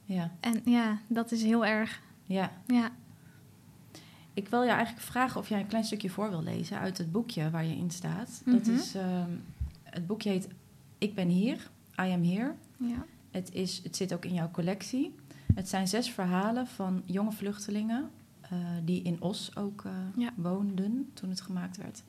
Ja. 0.03 0.31
En 0.39 0.61
ja, 0.65 0.99
dat 1.07 1.31
is 1.31 1.43
heel 1.43 1.65
erg. 1.65 2.01
ja. 2.25 2.51
Ja, 2.67 2.91
Ik 4.33 4.47
wil 4.47 4.63
je 4.63 4.69
eigenlijk 4.69 5.05
vragen 5.05 5.39
of 5.39 5.49
jij 5.49 5.59
een 5.59 5.67
klein 5.67 5.83
stukje 5.83 6.09
voor 6.09 6.29
wil 6.29 6.43
lezen 6.43 6.79
uit 6.79 6.97
het 6.97 7.11
boekje 7.11 7.49
waar 7.49 7.65
je 7.65 7.75
in 7.75 7.91
staat. 7.91 8.41
Dat 8.45 8.65
Mhm. 8.65 8.75
is, 8.75 8.95
ehm, 8.95 9.29
het 9.83 10.07
boekje 10.07 10.29
heet 10.29 10.47
Ik 10.97 11.15
ben 11.15 11.27
hier, 11.27 11.69
I 11.99 12.11
am 12.11 12.23
here. 12.23 12.53
ja. 12.77 13.05
Het, 13.35 13.53
is, 13.53 13.79
het 13.83 13.95
zit 13.95 14.13
ook 14.13 14.25
in 14.25 14.33
jouw 14.33 14.51
collectie. 14.51 15.15
Het 15.53 15.69
zijn 15.69 15.87
zes 15.87 16.09
verhalen 16.09 16.67
van 16.67 17.01
jonge 17.05 17.31
vluchtelingen 17.31 18.09
eh, 18.41 18.57
die 18.83 19.01
in 19.01 19.21
Os 19.21 19.55
ook 19.55 19.85
eh, 19.85 19.91
Ja. 20.15 20.33
woonden 20.35 21.09
toen 21.13 21.29
het 21.29 21.41
gemaakt 21.41 21.77
werd. 21.77 22.03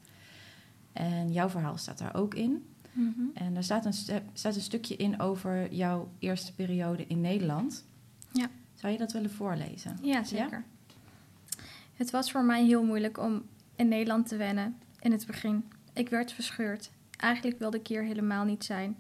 En 0.93 1.33
jouw 1.33 1.49
verhaal 1.49 1.77
staat 1.77 1.99
daar 1.99 2.15
ook 2.15 2.35
in. 2.35 2.67
Mhm. 2.93 3.21
En 3.35 3.57
er 3.57 3.62
staat 3.65 3.85
een, 3.85 4.23
staat 4.33 4.55
een 4.55 4.61
stukje 4.61 4.97
in 4.97 5.21
over 5.21 5.73
jouw 5.75 6.09
eerste 6.19 6.55
periode 6.55 7.07
in 7.07 7.21
Nederland. 7.21 7.85
Ja. 8.33 8.49
Zou 8.75 8.93
je 8.93 8.99
dat 8.99 9.12
willen 9.12 9.31
voorlezen? 9.31 9.99
Ja, 10.03 10.25
zeker. 10.25 10.65
Het 11.95 12.11
was 12.11 12.31
voor 12.31 12.45
mij 12.45 12.65
heel 12.65 12.85
moeilijk 12.85 13.19
om 13.19 13.43
in 13.77 13.89
Nederland 13.89 14.29
te 14.29 14.37
wennen 14.37 14.77
in 15.01 15.12
het 15.12 15.27
begin. 15.27 15.65
Ik 15.93 16.09
werd 16.09 16.33
verscheurd. 16.33 16.91
Eigenlijk 17.17 17.59
wilde 17.59 17.79
ik 17.79 17.87
hier 17.87 18.03
helemaal 18.03 18.45
niet 18.45 18.65
zijn. 18.65 18.97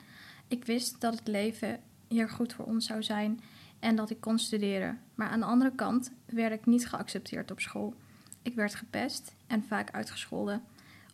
Ik 0.48 0.64
wist 0.64 1.00
dat 1.00 1.18
het 1.18 1.28
leven 1.28 1.80
hier 2.08 2.30
goed 2.30 2.52
voor 2.52 2.64
ons 2.64 2.86
zou 2.86 3.02
zijn 3.02 3.40
en 3.78 3.96
dat 3.96 4.10
ik 4.10 4.20
kon 4.20 4.38
studeren. 4.38 5.00
Maar 5.14 5.28
aan 5.28 5.40
de 5.40 5.46
andere 5.46 5.74
kant 5.74 6.12
werd 6.26 6.52
ik 6.52 6.66
niet 6.66 6.88
geaccepteerd 6.88 7.50
op 7.50 7.60
school. 7.60 7.94
Ik 8.42 8.54
werd 8.54 8.74
gepest 8.74 9.34
en 9.46 9.64
vaak 9.64 9.90
uitgescholden 9.90 10.62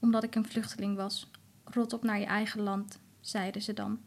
omdat 0.01 0.23
ik 0.23 0.35
een 0.35 0.47
vluchteling 0.47 0.97
was. 0.97 1.31
Rot 1.65 1.93
op 1.93 2.03
naar 2.03 2.19
je 2.19 2.27
eigen 2.27 2.61
land, 2.61 3.01
zeiden 3.21 3.63
ze 3.63 3.73
dan. 3.73 4.01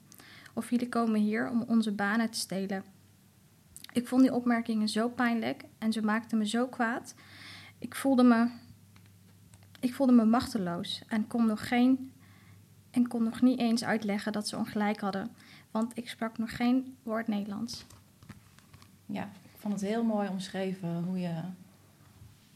Of 0.54 0.70
jullie 0.70 0.90
komen 0.90 1.20
hier 1.20 1.50
om 1.50 1.62
onze 1.62 1.92
banen 1.92 2.30
te 2.30 2.38
stelen. 2.38 2.84
Ik 3.94 4.08
vond 4.08 4.22
die 4.22 4.34
opmerkingen 4.34 4.90
zo 4.90 5.10
pijnlijk 5.10 5.64
en 5.78 5.94
ze 5.94 6.02
maakten 6.02 6.38
me 6.38 6.48
zo 6.48 6.68
kwaad. 6.68 7.16
Ik 7.78 7.96
voelde 7.96 8.24
me, 8.24 8.48
ik 9.80 9.94
voelde 9.94 10.14
me 10.14 10.26
machteloos 10.26 11.02
en 11.08 11.28
kon 11.28 11.46
nog 11.46 11.68
geen 11.68 12.12
en 12.92 13.08
kon 13.08 13.24
nog 13.24 13.42
niet 13.42 13.60
eens 13.60 13.84
uitleggen 13.84 14.32
dat 14.32 14.48
ze 14.48 14.58
ongelijk 14.58 15.00
hadden, 15.00 15.36
want 15.76 15.98
ik 15.98 16.10
sprak 16.10 16.38
nog 16.38 16.56
geen 16.56 16.96
woord 17.04 17.28
Nederlands. 17.28 17.86
Ja, 19.06 19.24
ik 19.24 19.60
vond 19.60 19.74
het 19.74 19.84
heel 19.84 20.04
mooi 20.04 20.30
omschreven 20.30 21.04
hoe 21.04 21.20
je... 21.20 21.42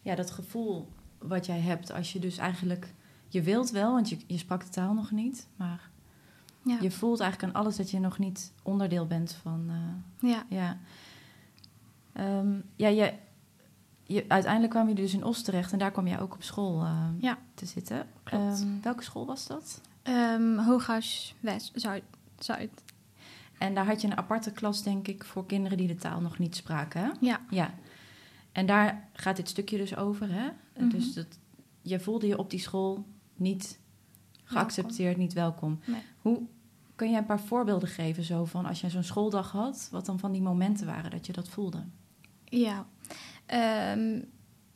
Ja, 0.01 0.15
dat 0.15 0.31
gevoel 0.31 0.87
wat 1.17 1.45
jij 1.45 1.59
hebt 1.59 1.91
als 1.91 2.13
je 2.13 2.19
dus 2.19 2.37
eigenlijk... 2.37 2.93
Je 3.27 3.41
wilt 3.41 3.69
wel, 3.69 3.91
want 3.93 4.09
je, 4.09 4.17
je 4.27 4.37
sprak 4.37 4.63
de 4.63 4.69
taal 4.69 4.93
nog 4.93 5.11
niet. 5.11 5.47
Maar 5.55 5.89
Ja, 6.61 6.77
je 6.81 6.91
voelt 6.91 7.19
eigenlijk 7.19 7.53
aan 7.53 7.61
alles 7.61 7.75
dat 7.75 7.91
je 7.91 7.99
nog 7.99 8.17
niet 8.17 8.51
onderdeel 8.63 9.07
bent 9.07 9.33
van... 9.33 9.65
eh, 9.69 10.29
ja, 10.29 10.43
ja. 10.49 10.77
Ehm, 12.13 12.59
ja, 12.75 12.87
je, 12.87 13.13
je, 14.03 14.25
uiteindelijk 14.27 14.71
kwam 14.73 14.87
je 14.87 14.95
dus 14.95 15.13
in 15.13 15.23
Os 15.23 15.41
terecht 15.41 15.71
en 15.71 15.79
daar 15.79 15.91
kwam 15.91 16.07
je 16.07 16.19
ook 16.19 16.33
op 16.33 16.43
school 16.43 16.83
eh, 16.83 17.05
Ja. 17.17 17.37
te 17.53 17.65
zitten. 17.65 18.07
Klopt. 18.23 18.59
Ehm, 18.61 18.81
welke 18.81 19.03
school 19.03 19.25
was 19.25 19.47
dat? 19.47 19.81
Ehm, 20.01 20.57
Hooghuis 20.57 21.35
West, 21.39 21.71
Zuid, 21.75 22.03
Zuid. 22.39 22.83
En 23.59 23.73
daar 23.73 23.85
had 23.85 24.01
je 24.01 24.07
een 24.07 24.17
aparte 24.17 24.51
klas, 24.51 24.83
denk 24.83 25.07
ik, 25.07 25.23
voor 25.23 25.45
kinderen 25.45 25.77
die 25.77 25.87
de 25.87 25.95
taal 25.95 26.21
nog 26.21 26.39
niet 26.39 26.55
spraken. 26.55 27.01
Hè? 27.01 27.09
Ja, 27.19 27.41
Ja. 27.49 27.73
En 28.51 28.65
daar 28.65 29.09
gaat 29.13 29.35
dit 29.35 29.49
stukje 29.49 29.77
dus 29.77 29.95
over. 29.95 30.31
Hè? 30.31 30.47
Mhm. 30.77 30.89
Dus 30.89 31.13
dat, 31.13 31.39
je 31.81 31.99
voelde 31.99 32.27
je 32.27 32.37
op 32.37 32.49
die 32.49 32.59
school 32.59 33.05
niet 33.35 33.79
geaccepteerd, 34.43 35.17
niet 35.17 35.33
welkom. 35.33 35.79
Nee. 35.85 36.01
Hoe 36.21 36.41
kun 36.95 37.11
je 37.11 37.17
een 37.17 37.25
paar 37.25 37.39
voorbeelden 37.39 37.89
geven 37.89 38.23
zo 38.23 38.45
van 38.45 38.65
als 38.65 38.81
je 38.81 38.89
zo'n 38.89 39.03
schooldag 39.03 39.51
had, 39.51 39.87
wat 39.91 40.05
dan 40.05 40.19
van 40.19 40.31
die 40.31 40.41
momenten 40.41 40.85
waren 40.85 41.11
dat 41.11 41.25
je 41.25 41.33
dat 41.33 41.49
voelde? 41.49 41.83
Ja. 42.45 42.85
Ehm, 43.45 44.21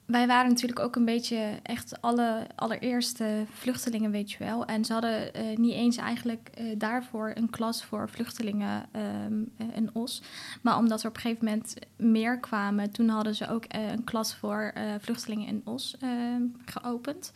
wij 0.05 0.27
waren 0.27 0.49
natuurlijk 0.49 0.79
ook 0.79 0.95
een 0.95 1.05
beetje 1.05 1.59
echt 1.63 2.01
alle 2.01 2.47
allereerste 2.55 3.45
vluchtelingen, 3.49 4.11
weet 4.11 4.31
je 4.31 4.37
wel. 4.37 4.65
En 4.65 4.85
ze 4.85 4.93
hadden 4.93 5.33
eh, 5.33 5.57
niet 5.57 5.73
eens 5.73 5.97
eigenlijk 5.97 6.49
eh, 6.53 6.65
daarvoor 6.77 7.31
een 7.35 7.49
klas 7.49 7.83
voor 7.83 8.09
vluchtelingen 8.09 8.85
ehm, 8.91 9.43
eh, 9.57 9.75
in 9.75 9.89
Os. 9.93 10.21
Maar 10.61 10.77
omdat 10.77 11.01
er 11.01 11.09
op 11.09 11.15
een 11.15 11.21
gegeven 11.21 11.45
moment 11.45 11.75
meer 11.95 12.39
kwamen, 12.39 12.91
toen 12.91 13.09
hadden 13.09 13.35
ze 13.35 13.49
ook 13.49 13.65
eh, 13.65 13.91
een 13.91 14.03
klas 14.03 14.35
voor 14.35 14.71
eh, 14.73 14.83
vluchtelingen 14.99 15.47
in 15.47 15.61
Os 15.65 15.95
ehm, 15.99 16.41
geopend. 16.65 17.31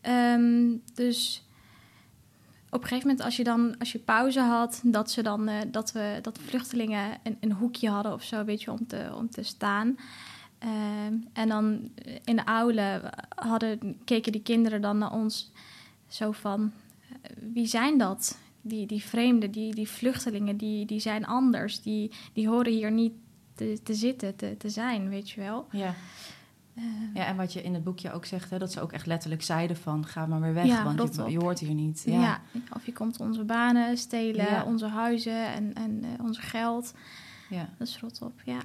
Ehm, 0.00 0.76
dus 0.94 1.44
op 2.70 2.82
een 2.82 2.88
gegeven 2.88 3.08
moment, 3.08 3.24
als 3.24 3.36
je 3.36 3.44
dan 3.44 3.78
als 3.78 3.92
je 3.92 3.98
pauze 3.98 4.40
had, 4.40 4.80
dat 4.84 5.10
ze 5.10 5.22
dan 5.22 5.48
eh, 5.48 5.58
dat 5.70 5.92
we 5.92 6.18
dat 6.22 6.38
vluchtelingen 6.38 7.18
een, 7.22 7.36
een 7.40 7.52
hoekje 7.52 7.88
hadden 7.88 8.12
of 8.12 8.22
zo, 8.22 8.44
weet 8.44 8.62
je, 8.62 8.70
om 8.70 8.86
te, 8.86 9.12
om 9.16 9.30
te 9.30 9.42
staan. 9.42 9.96
Ehm, 10.60 11.14
en 11.32 11.48
dan 11.48 11.90
in 12.24 12.36
de 12.36 12.44
aula 12.44 13.12
hadden, 13.34 13.98
keken 14.04 14.32
die 14.32 14.42
kinderen 14.42 14.80
dan 14.80 14.98
naar 14.98 15.12
ons 15.12 15.52
zo 16.08 16.32
van... 16.32 16.72
eh, 17.22 17.30
wie 17.52 17.66
zijn 17.66 17.98
dat? 17.98 18.38
Die, 18.62 18.86
die 18.86 19.02
vreemden, 19.02 19.50
die, 19.50 19.74
die 19.74 19.88
vluchtelingen, 19.88 20.56
die, 20.56 20.86
die 20.86 21.00
zijn 21.00 21.26
anders. 21.26 21.82
Die, 21.82 22.10
die 22.32 22.48
horen 22.48 22.72
hier 22.72 22.90
niet 22.92 23.12
te, 23.54 23.80
te 23.82 23.94
zitten, 23.94 24.36
te, 24.36 24.56
te 24.58 24.68
zijn, 24.68 25.08
weet 25.08 25.30
je 25.30 25.40
wel. 25.40 25.66
Ja. 25.70 25.94
Eh, 26.74 26.84
ja, 27.14 27.24
en 27.26 27.36
wat 27.36 27.52
je 27.52 27.62
in 27.62 27.74
het 27.74 27.84
boekje 27.84 28.12
ook 28.12 28.24
zegt, 28.24 28.50
hè, 28.50 28.58
dat 28.58 28.72
ze 28.72 28.80
ook 28.80 28.92
echt 28.92 29.06
letterlijk 29.06 29.42
zeiden 29.42 29.76
van... 29.76 30.06
ga 30.06 30.26
maar 30.26 30.40
weer 30.40 30.54
weg, 30.54 30.66
Ja, 30.66 30.94
want 30.94 31.14
je, 31.30 31.38
hoort 31.38 31.58
hier 31.58 31.74
niet. 31.74 32.02
ja. 32.06 32.20
Ja, 32.20 32.40
of 32.76 32.86
je 32.86 32.92
komt 32.92 33.20
onze 33.20 33.44
banen 33.44 33.96
stelen, 33.98 34.44
Ja. 34.44 34.64
onze 34.64 34.86
huizen 34.86 35.46
en, 35.52 35.74
en 35.74 36.04
eh, 36.04 36.24
onze 36.24 36.40
geld. 36.40 36.94
ja. 37.50 37.68
Dat 37.78 37.88
is 37.88 37.98
rot 38.00 38.22
op, 38.22 38.40
ja. 38.44 38.58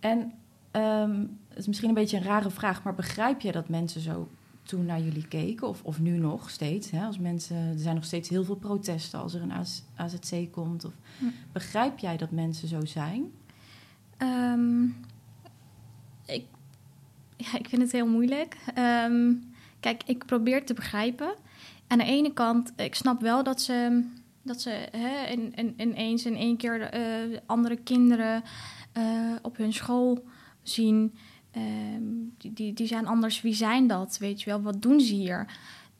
En 0.00 0.32
ehm, 0.76 1.20
het 1.48 1.58
is 1.58 1.66
misschien 1.66 1.88
een 1.88 1.94
beetje 1.94 2.16
een 2.16 2.22
rare 2.22 2.50
vraag... 2.50 2.82
maar 2.82 2.94
begrijp 2.94 3.40
jij 3.40 3.52
dat 3.52 3.68
mensen 3.68 4.00
zo 4.00 4.28
toen 4.62 4.84
naar 4.84 5.00
jullie 5.00 5.28
keken? 5.28 5.68
Of, 5.68 5.82
of 5.82 6.00
nu 6.00 6.18
nog 6.18 6.50
steeds? 6.50 6.90
Hè? 6.90 7.04
Als 7.04 7.18
mensen, 7.18 7.56
er 7.56 7.78
zijn 7.78 7.94
nog 7.94 8.04
steeds 8.04 8.28
heel 8.28 8.44
veel 8.44 8.56
protesten 8.56 9.20
als 9.20 9.34
er 9.34 9.42
een 9.42 9.52
AZ 9.52 9.80
AZC 9.96 10.52
komt. 10.52 10.84
Of, 10.84 10.92
Hm. 11.18 11.24
Begrijp 11.52 11.98
jij 11.98 12.16
dat 12.16 12.30
mensen 12.30 12.68
zo 12.68 12.84
zijn? 12.84 13.32
Ehm, 14.16 14.84
ik, 16.26 16.44
ja, 17.36 17.58
ik 17.58 17.68
vind 17.68 17.82
het 17.82 17.92
heel 17.92 18.06
moeilijk. 18.06 18.56
Ehm, 18.74 19.32
kijk, 19.80 20.02
ik 20.06 20.26
probeer 20.26 20.64
te 20.64 20.74
begrijpen. 20.74 21.34
Aan 21.86 21.98
de 21.98 22.04
ene 22.04 22.32
kant, 22.32 22.72
ik 22.76 22.94
snap 22.94 23.20
wel 23.20 23.42
dat 23.42 23.60
ze, 23.60 24.04
dat 24.42 24.60
ze 24.60 24.88
hè, 24.90 25.26
in, 25.26 25.54
in, 25.54 25.74
ineens 25.76 26.26
in 26.26 26.36
één 26.36 26.56
keer 26.56 26.80
eh, 26.80 27.38
andere 27.46 27.76
kinderen 27.76 28.42
eh, 28.92 29.04
op 29.42 29.56
hun 29.56 29.72
school 29.72 30.24
zien. 30.70 31.14
Ehm, 31.50 32.02
die, 32.38 32.52
die, 32.52 32.72
die 32.72 32.86
zijn 32.86 33.06
anders. 33.06 33.40
Wie 33.42 33.54
zijn 33.54 33.86
dat? 33.86 34.18
Weet 34.18 34.42
je 34.42 34.50
wel, 34.50 34.62
wat 34.62 34.82
doen 34.82 35.00
ze 35.00 35.14
hier? 35.14 35.46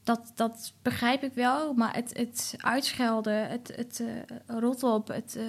Dat, 0.02 0.33
dat 0.35 0.72
begrijp 0.83 1.22
ik 1.22 1.33
wel, 1.33 1.74
maar 1.74 1.94
het, 1.94 2.16
het 2.18 2.55
uitschelden, 2.57 3.48
het, 3.48 3.72
het 3.76 4.00
eh, 4.00 4.37
rot 4.61 4.83
op, 4.83 5.09
het 5.09 5.37
eh, 5.37 5.44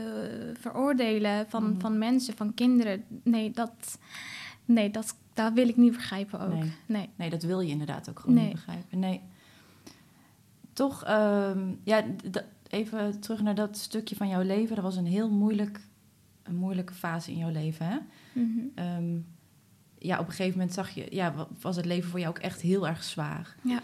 veroordelen 0.60 1.46
van, 1.50 1.64
Mhm. 1.70 1.80
van 1.80 1.98
mensen, 1.98 2.36
van 2.36 2.54
kinderen, 2.54 3.04
nee, 3.24 3.52
dat, 3.52 3.98
nee 4.66 4.92
dat, 4.92 5.16
dat 5.34 5.54
wil 5.54 5.68
ik 5.68 5.78
niet 5.78 5.92
begrijpen 5.92 6.40
ook. 6.40 6.54
Nee. 6.54 6.72
Nee. 6.86 7.10
Nee, 7.16 7.30
dat 7.30 7.44
wil 7.44 7.60
je 7.60 7.70
inderdaad 7.72 8.10
ook 8.10 8.20
gewoon 8.20 8.36
Nee. 8.36 8.46
niet 8.46 8.54
begrijpen. 8.54 9.00
Nee. 9.00 9.22
Toch, 10.74 11.04
ehm, 11.04 11.74
ja, 11.84 12.04
even 12.68 13.20
terug 13.20 13.42
naar 13.42 13.56
dat 13.56 13.78
stukje 13.78 14.16
van 14.16 14.28
jouw 14.28 14.42
leven. 14.42 14.76
Dat 14.76 14.84
was 14.84 14.96
een 14.96 15.06
heel 15.06 15.30
moeilijk, 15.30 15.80
een 16.48 16.56
moeilijke 16.56 16.94
fase 16.94 17.32
in 17.32 17.38
jouw 17.38 17.52
leven, 17.52 17.86
hè? 17.86 17.98
Mhm. 18.34 18.60
Ehm, 18.76 19.18
ja, 20.00 20.20
op 20.20 20.26
een 20.26 20.32
gegeven 20.32 20.58
moment 20.58 20.74
zag 20.76 20.90
je, 20.90 21.08
ja, 21.10 21.34
wa- 21.34 21.48
was 21.62 21.76
het 21.76 21.86
leven 21.86 22.10
voor 22.10 22.20
jou 22.20 22.32
ook 22.38 22.42
echt 22.44 22.62
heel 22.62 22.88
erg 22.88 23.04
zwaar. 23.04 23.56
Ja. 23.64 23.82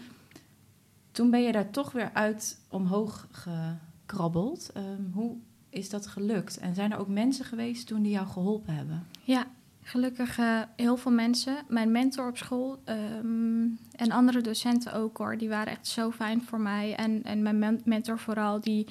Toen 1.12 1.30
ben 1.30 1.42
je 1.42 1.52
daar 1.52 1.70
toch 1.70 1.92
weer 1.92 2.10
uit 2.12 2.60
omhoog 2.68 3.28
gekrabbeld. 3.30 4.70
Ehm, 4.74 5.02
hoe 5.12 5.36
is 5.70 5.90
dat 5.90 6.06
gelukt? 6.06 6.58
En 6.58 6.74
zijn 6.74 6.92
er 6.92 6.98
ook 6.98 7.08
mensen 7.08 7.44
geweest 7.44 7.86
toen 7.86 8.02
die 8.02 8.12
jou 8.12 8.26
geholpen 8.26 8.74
hebben? 8.74 9.06
Ja, 9.22 9.46
gelukkig 9.82 10.38
eh, 10.38 10.60
heel 10.76 10.96
veel 10.96 11.12
mensen. 11.12 11.56
Mijn 11.68 11.92
mentor 11.92 12.28
op 12.28 12.36
school 12.36 12.80
ehm, 12.84 13.62
en 13.96 14.10
andere 14.10 14.40
docenten 14.40 14.92
ook 14.92 15.16
hoor. 15.18 15.38
Die 15.38 15.48
waren 15.48 15.72
echt 15.72 15.86
zo 15.86 16.10
fijn 16.10 16.42
voor 16.42 16.60
mij. 16.60 16.94
En, 16.94 17.22
en 17.22 17.42
mijn 17.42 17.58
men- 17.58 17.80
mentor 17.84 18.18
vooral. 18.18 18.60
Die, 18.60 18.86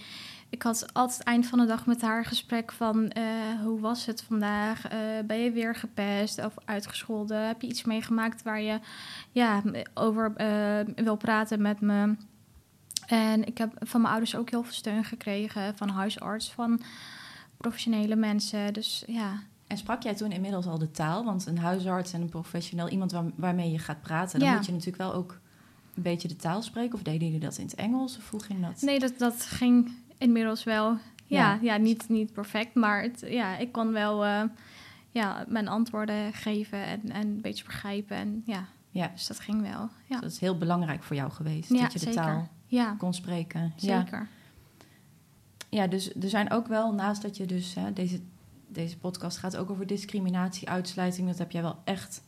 ik 0.53 0.61
had 0.63 0.93
altijd 0.93 1.23
eind 1.23 1.47
van 1.47 1.59
de 1.59 1.65
dag 1.65 1.85
met 1.85 2.01
haar 2.01 2.25
gesprek 2.25 2.71
van... 2.71 3.09
eh, 3.09 3.23
hoe 3.63 3.79
was 3.79 4.05
het 4.05 4.21
vandaag? 4.21 4.87
Eh, 4.87 4.97
ben 5.25 5.37
je 5.37 5.51
weer 5.51 5.75
gepest 5.75 6.45
of 6.45 6.53
uitgescholden? 6.65 7.47
Heb 7.47 7.61
je 7.61 7.67
iets 7.67 7.83
meegemaakt 7.83 8.43
waar 8.43 8.61
je 8.61 8.79
ja, 9.31 9.61
over 9.93 10.33
eh, 10.35 10.79
wil 11.03 11.15
praten 11.15 11.61
met 11.61 11.81
me? 11.81 12.15
En 13.07 13.45
ik 13.47 13.57
heb 13.57 13.73
van 13.79 14.01
mijn 14.01 14.13
ouders 14.13 14.35
ook 14.35 14.49
heel 14.49 14.63
veel 14.63 14.73
steun 14.73 15.03
gekregen. 15.03 15.77
Van 15.77 15.89
huisarts, 15.89 16.51
van 16.51 16.81
professionele 17.57 18.15
mensen. 18.15 18.73
Dus 18.73 19.03
ja, 19.07 19.39
En 19.67 19.77
sprak 19.77 20.03
jij 20.03 20.15
toen 20.15 20.31
inmiddels 20.31 20.65
al 20.65 20.77
de 20.77 20.91
taal? 20.91 21.23
Want 21.25 21.45
een 21.45 21.57
huisarts 21.57 22.13
en 22.13 22.21
een 22.21 22.29
professioneel, 22.29 22.89
iemand 22.89 23.11
waar- 23.11 23.31
waarmee 23.35 23.71
je 23.71 23.79
gaat 23.79 24.01
praten, 24.01 24.39
dan 24.39 24.47
Ja. 24.49 24.55
moet 24.55 24.65
je 24.65 24.71
natuurlijk 24.71 24.97
wel 25.01 25.13
ook 25.13 25.39
een 25.95 26.03
beetje 26.03 26.27
de 26.27 26.35
taal 26.35 26.61
spreken. 26.61 26.93
Of 26.93 27.01
deden 27.01 27.25
jullie 27.27 27.39
dat 27.39 27.57
in 27.57 27.65
het 27.65 27.75
Engels? 27.75 28.17
Of 28.17 28.29
hoe 28.29 28.43
ging 28.43 28.61
dat? 28.67 28.81
Nee, 28.81 28.99
dat, 28.99 29.13
dat 29.17 29.41
ging 29.45 29.91
inmiddels 30.17 30.63
wel. 30.63 30.89
Ja, 30.89 30.97
Ja. 31.25 31.59
ja. 31.61 31.77
niet, 31.77 32.09
niet 32.09 32.33
perfect, 32.33 32.75
maar 32.75 33.01
het, 33.01 33.23
ja, 33.27 33.57
ik 33.57 33.71
kon 33.71 33.91
wel 33.91 34.25
eh, 34.25 34.43
ja, 35.09 35.45
mijn 35.47 35.67
antwoorden 35.67 36.33
geven 36.33 36.85
en, 36.85 37.11
en 37.11 37.27
een 37.27 37.41
beetje 37.41 37.63
begrijpen. 37.63 38.17
En, 38.17 38.43
ja, 38.45 38.65
Ja, 38.89 39.07
dus 39.07 39.27
dat 39.27 39.39
ging 39.39 39.61
wel. 39.61 39.79
Ja, 39.79 39.89
dus 40.07 40.19
dat 40.19 40.31
is 40.31 40.39
heel 40.39 40.57
belangrijk 40.57 41.03
voor 41.03 41.15
jou 41.15 41.31
geweest. 41.31 41.69
Ja, 41.69 41.81
dat 41.81 41.93
je 41.93 41.99
de 41.99 42.05
zeker. 42.05 42.21
taal 42.21 42.49
ja 42.73 42.95
kon 42.97 43.13
spreken. 43.13 43.73
Ja. 43.75 44.01
zeker. 44.01 44.27
Ja, 45.69 45.87
dus 45.87 46.15
er 46.15 46.29
zijn 46.29 46.51
ook 46.51 46.67
wel, 46.67 46.93
naast 46.93 47.21
dat 47.21 47.37
je 47.37 47.45
dus, 47.45 47.73
hè, 47.73 47.93
deze, 47.93 48.21
deze 48.67 48.97
podcast 48.97 49.37
gaat 49.37 49.57
ook 49.57 49.69
over 49.69 49.87
discriminatie, 49.87 50.69
uitsluiting. 50.69 51.27
Dat 51.27 51.37
heb 51.37 51.51
jij 51.51 51.61
wel 51.61 51.79
echt 51.83 52.23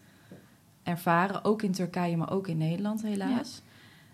ervaren, 0.84 1.44
ook 1.44 1.62
in 1.62 1.72
Turkije, 1.72 2.18
maar 2.18 2.32
ook 2.32 2.48
in 2.48 2.58
Nederland 2.58 3.02
helaas. 3.02 3.62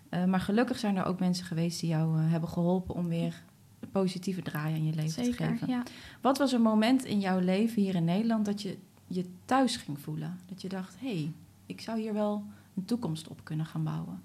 Eh, 0.09 0.25
maar 0.25 0.39
gelukkig 0.39 0.79
zijn 0.79 0.95
er 0.97 1.05
ook 1.05 1.19
mensen 1.19 1.45
geweest 1.45 1.79
die 1.79 1.89
jou 1.89 2.17
eh, 2.17 2.31
hebben 2.31 2.49
geholpen 2.49 2.95
om 2.95 3.07
weer 3.07 3.43
positieve 3.87 4.41
draai 4.41 4.73
aan 4.73 4.85
je 4.85 4.93
leven 4.93 5.23
te 5.23 5.33
geven. 5.33 5.67
ja. 5.67 5.83
Wat 6.21 6.37
was 6.37 6.51
een 6.51 6.61
moment 6.61 7.05
in 7.05 7.19
jouw 7.19 7.39
leven 7.39 7.81
hier 7.81 7.95
in 7.95 8.05
Nederland 8.05 8.45
dat 8.45 8.61
je 8.61 8.77
je 9.07 9.25
thuis 9.45 9.75
ging 9.75 9.99
voelen? 9.99 10.39
Dat 10.45 10.61
je 10.61 10.69
dacht, 10.69 10.95
hé, 10.99 11.07
hey, 11.15 11.31
ik 11.65 11.81
zou 11.81 11.99
hier 11.99 12.13
wel 12.13 12.43
een 12.75 12.85
toekomst 12.85 13.27
op 13.27 13.43
kunnen 13.43 13.65
gaan 13.65 13.83
bouwen. 13.83 14.23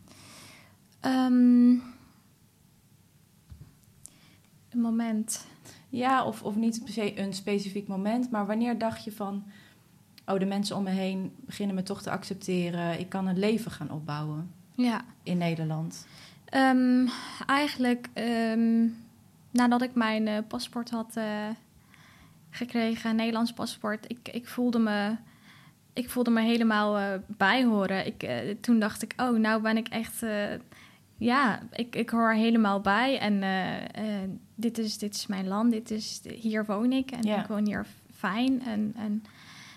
Ehm, 1.00 1.70
een 4.70 4.80
moment. 4.80 5.46
Ja, 5.88 6.24
of, 6.24 6.42
of 6.42 6.56
niet 6.56 6.84
per 6.84 6.92
se 6.92 7.20
een 7.20 7.32
specifiek 7.34 7.88
moment, 7.88 8.30
maar 8.30 8.46
wanneer 8.46 8.78
dacht 8.78 9.04
je 9.04 9.12
van, 9.12 9.44
oh, 10.26 10.38
de 10.38 10.44
mensen 10.44 10.76
om 10.76 10.82
me 10.82 10.90
heen 10.90 11.32
beginnen 11.36 11.74
me 11.74 11.82
toch 11.82 12.02
te 12.02 12.10
accepteren, 12.10 12.98
ik 13.00 13.08
kan 13.08 13.26
een 13.26 13.38
leven 13.38 13.70
gaan 13.70 13.90
opbouwen 13.90 14.50
Ja. 14.74 15.04
in 15.22 15.38
Nederland? 15.38 16.06
Ehm, 16.44 17.06
eigenlijk 17.46 18.08
ehm, 18.12 18.86
nadat 19.56 19.82
ik 19.82 19.94
mijn 19.94 20.28
eh, 20.28 20.38
paspoort 20.48 20.90
had 20.90 21.16
eh, 21.16 21.48
gekregen, 22.50 23.10
een 23.10 23.16
Nederlands 23.16 23.52
paspoort, 23.52 24.10
ik, 24.10 24.28
ik, 24.28 24.48
voelde 24.48 24.78
me, 24.78 25.16
ik 25.92 26.10
voelde 26.10 26.30
me 26.30 26.40
helemaal 26.40 26.98
eh 26.98 27.18
bijhoren. 27.26 28.06
Ik, 28.06 28.26
toen 28.60 28.78
dacht 28.78 29.02
ik, 29.02 29.14
oh, 29.16 29.38
nou 29.38 29.62
ben 29.62 29.76
ik 29.76 29.88
echt, 29.88 30.24
ja, 31.16 31.62
ik, 31.72 31.96
ik 31.96 32.10
hoor 32.10 32.32
helemaal 32.32 32.80
bij. 32.80 33.18
En 33.18 33.42
dit, 34.54 34.78
is, 34.78 34.98
dit 34.98 35.14
is 35.14 35.26
mijn 35.26 35.48
land, 35.48 35.70
dit 35.70 35.90
is, 35.90 36.20
hier 36.40 36.64
woon 36.64 36.92
ik 36.92 37.10
en 37.10 37.24
ik 37.24 37.46
woon 37.46 37.66
hier 37.66 37.86
fijn 38.14 38.62
en, 38.62 38.92
en 38.96 39.24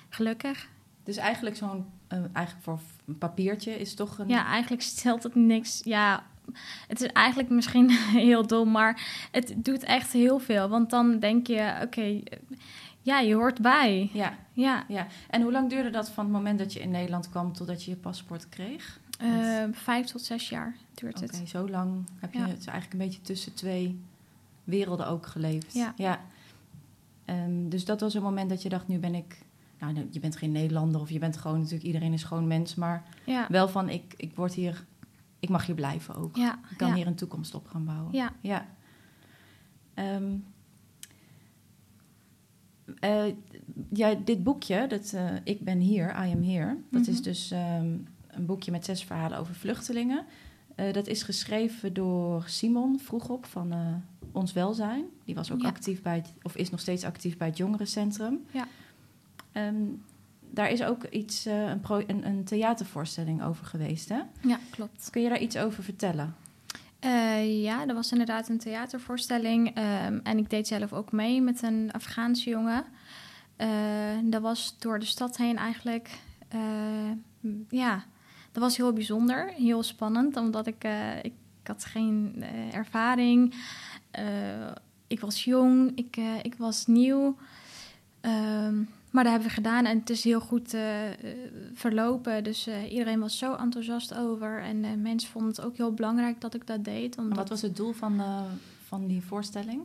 gelukkig. 0.09 0.67
Dus 1.03 1.17
eigenlijk 1.17 1.55
zo'n, 1.55 1.85
eigenlijk 2.33 2.63
voor 2.63 2.79
een 3.05 3.17
papiertje 3.17 3.79
is 3.79 3.95
toch 3.95 4.19
een... 4.19 4.27
Ja, 4.27 4.45
eigenlijk 4.45 4.81
stelt 4.81 5.23
het 5.23 5.35
niks. 5.35 5.81
Ja, 5.83 6.23
het 6.88 7.01
is 7.01 7.07
eigenlijk 7.07 7.49
misschien 7.49 7.89
heel 8.27 8.47
dom, 8.47 8.71
maar 8.71 9.27
het 9.31 9.53
doet 9.57 9.83
echt 9.83 10.12
heel 10.12 10.39
veel. 10.39 10.69
Want 10.69 10.89
dan 10.89 11.19
denk 11.19 11.47
je, 11.47 11.79
oké, 11.83 12.19
ja, 13.01 13.19
je 13.19 13.35
hoort 13.35 13.62
bij. 13.62 14.09
ja, 14.13 14.38
Ja, 14.53 14.83
ja. 14.88 15.07
En 15.29 15.41
hoe 15.41 15.51
lang 15.51 15.69
duurde 15.69 15.89
dat 15.89 16.09
van 16.09 16.23
het 16.23 16.33
moment 16.33 16.59
dat 16.59 16.73
je 16.73 16.79
in 16.79 16.91
Nederland 16.91 17.29
kwam 17.29 17.53
totdat 17.53 17.83
je 17.83 17.91
je 17.91 17.97
paspoort 17.97 18.49
kreeg? 18.49 18.99
eh, 19.19 19.63
vijf 19.71 20.05
tot 20.05 20.21
zes 20.21 20.49
jaar 20.49 20.75
duurt 20.93 21.21
Oké, 21.23 21.38
het. 21.38 21.49
zo 21.49 21.69
lang 21.69 22.05
heb 22.19 22.33
je 22.33 22.39
Ja. 22.39 22.47
het 22.47 22.67
eigenlijk 22.67 22.93
een 22.93 23.07
beetje 23.09 23.21
tussen 23.21 23.53
twee 23.53 23.99
werelden 24.63 25.07
ook 25.07 25.25
geleefd. 25.25 25.73
Ja. 25.95 26.19
Ehm, 27.25 27.69
dus 27.69 27.85
dat 27.85 27.99
was 27.99 28.13
een 28.13 28.21
moment 28.21 28.49
dat 28.49 28.62
je 28.62 28.69
dacht, 28.69 28.88
nu 28.88 28.97
ben 28.99 29.15
ik... 29.15 29.38
Nou, 29.79 30.07
je 30.12 30.19
bent 30.19 30.35
geen 30.35 30.51
Nederlander 30.51 31.01
of 31.01 31.09
je 31.09 31.19
bent 31.19 31.38
gewoon 31.38 31.57
natuurlijk... 31.57 31.83
Iedereen 31.85 32.13
is 32.13 32.23
gewoon 32.23 32.47
mens, 32.47 32.75
maar 32.75 33.03
Ja, 33.23 33.45
wel 33.49 33.67
van 33.67 33.89
ik, 33.89 34.13
ik 34.17 34.31
word 34.35 34.53
hier... 34.53 34.85
Ik 35.39 35.49
mag 35.49 35.65
hier 35.65 35.75
blijven 35.75 36.15
ook. 36.15 36.36
ja, 36.36 36.60
Ik 36.71 36.78
kan 36.78 36.88
ja. 36.88 36.93
hier 36.95 37.08
een 37.08 37.15
toekomst 37.15 37.56
op 37.56 37.67
gaan 37.67 37.86
bouwen. 37.86 38.13
ja. 38.13 38.34
Ja. 38.41 38.65
Eh, 42.99 43.25
ja, 43.93 44.13
dit 44.13 44.43
boekje, 44.43 44.88
dat, 44.88 45.13
eh, 45.13 45.34
Ik 45.43 45.62
ben 45.62 45.80
hier, 45.80 46.10
I 46.10 46.32
am 46.34 46.43
here... 46.43 46.78
dat 46.91 47.08
is 47.08 47.13
Mhm. 47.15 47.23
dus 47.23 47.52
ehm, 47.52 47.97
een 48.28 48.45
boekje 48.45 48.71
met 48.71 48.86
zes 48.86 49.04
verhalen 49.04 49.38
over 49.38 49.56
vluchtelingen. 49.56 50.25
Eh, 50.75 50.93
dat 50.93 51.08
is 51.08 51.23
geschreven 51.23 51.93
door 51.93 52.43
Simon 52.47 52.99
Vroegop 52.99 53.45
van 53.45 53.73
Ons 54.32 54.54
Welzijn. 54.54 55.06
Die 55.25 55.36
was 55.36 55.52
ook 55.52 55.62
Ja. 55.62 55.67
actief 55.67 56.02
bij 56.02 56.15
het, 56.15 56.34
of 56.41 56.56
is 56.56 56.69
nog 56.69 56.80
steeds 56.80 57.04
actief 57.04 57.38
bij 57.38 57.47
het 57.47 57.58
jongerencentrum. 57.58 58.39
Ja. 58.52 58.67
Ehm, 59.52 59.75
daar 60.51 60.69
is 60.71 60.83
ook 60.83 61.03
iets, 61.03 61.45
eh, 61.45 61.69
een, 61.69 61.79
pro- 61.79 62.03
een, 62.07 62.25
een 62.25 62.43
theatervoorstelling 62.43 63.43
over 63.43 63.65
geweest, 63.65 64.09
hè? 64.09 64.19
ja, 64.41 64.59
klopt. 64.69 65.09
Kun 65.09 65.21
je 65.21 65.29
daar 65.29 65.39
iets 65.39 65.57
over 65.57 65.83
vertellen? 65.83 66.35
Eh, 66.99 67.62
ja, 67.63 67.88
er 67.88 67.93
was 67.93 68.12
inderdaad 68.12 68.49
een 68.49 68.57
theatervoorstelling. 68.57 69.75
ehm, 69.75 70.19
en 70.23 70.38
ik 70.38 70.49
deed 70.49 70.67
zelf 70.67 70.93
ook 70.93 71.12
mee 71.12 71.41
met 71.41 71.62
een 71.62 71.89
Afghaanse 71.91 72.49
jongen. 72.49 72.83
dat 74.23 74.41
was 74.41 74.75
door 74.79 74.99
de 74.99 75.05
stad 75.05 75.38
heen 75.38 75.57
eigenlijk. 75.57 76.09
ja, 77.69 78.03
dat 78.51 78.63
was 78.63 78.77
heel 78.77 78.93
bijzonder, 78.93 79.53
heel 79.53 79.83
spannend, 79.83 80.38
omdat 80.38 80.67
ik, 80.67 80.88
ik 81.21 81.33
had 81.63 81.85
geen 81.85 82.43
ervaring. 82.71 83.53
ik 85.07 85.19
was 85.19 85.43
jong, 85.43 85.91
ik, 85.95 86.17
ik 86.41 86.55
was 86.55 86.85
nieuw. 86.88 87.38
Um, 88.21 88.89
maar 89.10 89.24
dat 89.24 89.32
hebben 89.32 89.50
we 89.50 89.56
gedaan 89.56 89.86
en 89.86 90.00
het 90.00 90.10
is 90.10 90.24
heel 90.24 90.39
goed 90.39 90.74
uh, 90.74 90.82
verlopen. 91.74 92.43
Dus 92.43 92.67
uh, 92.67 92.91
iedereen 92.91 93.19
was 93.19 93.38
zo 93.38 93.54
enthousiast 93.54 94.15
over. 94.15 94.62
En 94.62 94.84
uh, 94.84 94.89
mensen 94.98 95.30
vonden 95.30 95.52
het 95.52 95.62
ook 95.62 95.78
heel 95.78 95.93
belangrijk 95.93 96.41
dat 96.41 96.54
ik 96.54 96.67
dat 96.67 96.84
deed. 96.84 97.17
Omdat... 97.17 97.38
Wat 97.38 97.50
was 97.50 97.62
het 97.62 97.76
doel 97.76 97.93
van, 97.93 98.22
van 98.86 99.08
die 99.08 99.22
voorstelling? 99.22 99.82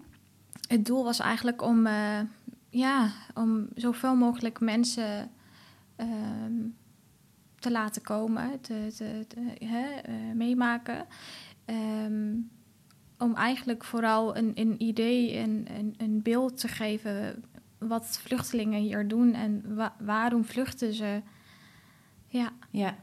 Het 0.69 0.87
doel 0.87 1.05
was 1.05 1.19
eigenlijk 1.19 1.63
om, 1.63 1.87
ja, 2.71 3.11
om 3.35 3.69
zoveel 3.75 4.15
mogelijk 4.15 4.61
mensen 4.61 5.31
ehm, 5.97 6.53
te 7.59 7.71
laten 7.71 8.03
komen, 8.03 8.61
te, 8.61 8.93
te, 8.97 9.25
te 9.29 9.41
meemaken. 10.35 11.07
Um, 11.67 12.51
om 13.19 13.35
eigenlijk 13.35 13.85
vooral 13.85 14.37
een, 14.37 14.53
een 14.55 14.83
idee 14.83 15.37
en 15.37 15.65
een, 15.79 15.95
een 15.97 16.23
beeld 16.23 16.61
te 16.61 16.69
geven 16.69 17.45
wat 17.89 18.19
vluchtelingen 18.23 18.81
hier 18.81 19.09
doen 19.09 19.35
en 19.35 19.79
waarom 19.99 20.45
vluchten 20.45 20.95
ze. 20.95 21.23
Ja. 22.27 22.53
ja. 22.71 22.97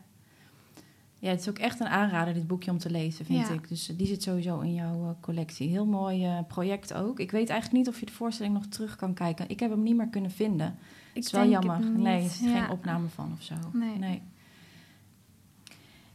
Ja, 1.22 1.30
het 1.30 1.40
is 1.40 1.50
ook 1.50 1.58
echt 1.58 1.80
een 1.80 1.88
aanrader, 1.88 2.34
dit 2.34 2.48
boekje 2.48 2.72
om 2.72 2.78
te 2.78 2.90
lezen, 2.90 3.26
vind 3.26 3.50
ik. 3.50 3.70
Dus 3.70 3.86
die 3.86 4.08
zit 4.08 4.24
sowieso 4.24 4.60
in 4.60 4.74
jouw 4.74 5.04
eh, 5.04 5.10
collectie. 5.20 5.70
Heel 5.70 5.86
mooi 5.86 6.26
uh, 6.26 6.40
project 6.48 6.94
ook. 6.94 7.20
Ik 7.20 7.32
weet 7.32 7.50
eigenlijk 7.50 7.80
niet 7.80 7.94
of 7.94 8.00
je 8.00 8.06
de 8.06 8.12
voorstelling 8.12 8.54
nog 8.54 8.66
terug 8.66 8.96
kan 8.96 9.14
kijken. 9.14 9.50
Ik 9.50 9.60
heb 9.60 9.70
hem 9.70 9.84
niet 9.84 9.96
meer 9.96 10.08
kunnen 10.08 10.32
vinden. 10.32 10.68
Ik 10.68 10.76
het 11.14 11.26
is 11.26 11.32
wel 11.32 11.50
jammer. 11.50 11.80
Nee, 11.90 12.18
er 12.18 12.26
is 12.26 12.38
geen 12.38 12.70
opname 12.70 13.08
van 13.08 13.32
of 13.34 13.42
zo. 13.42 13.56
Nee. 13.74 13.98
nee. 13.98 14.22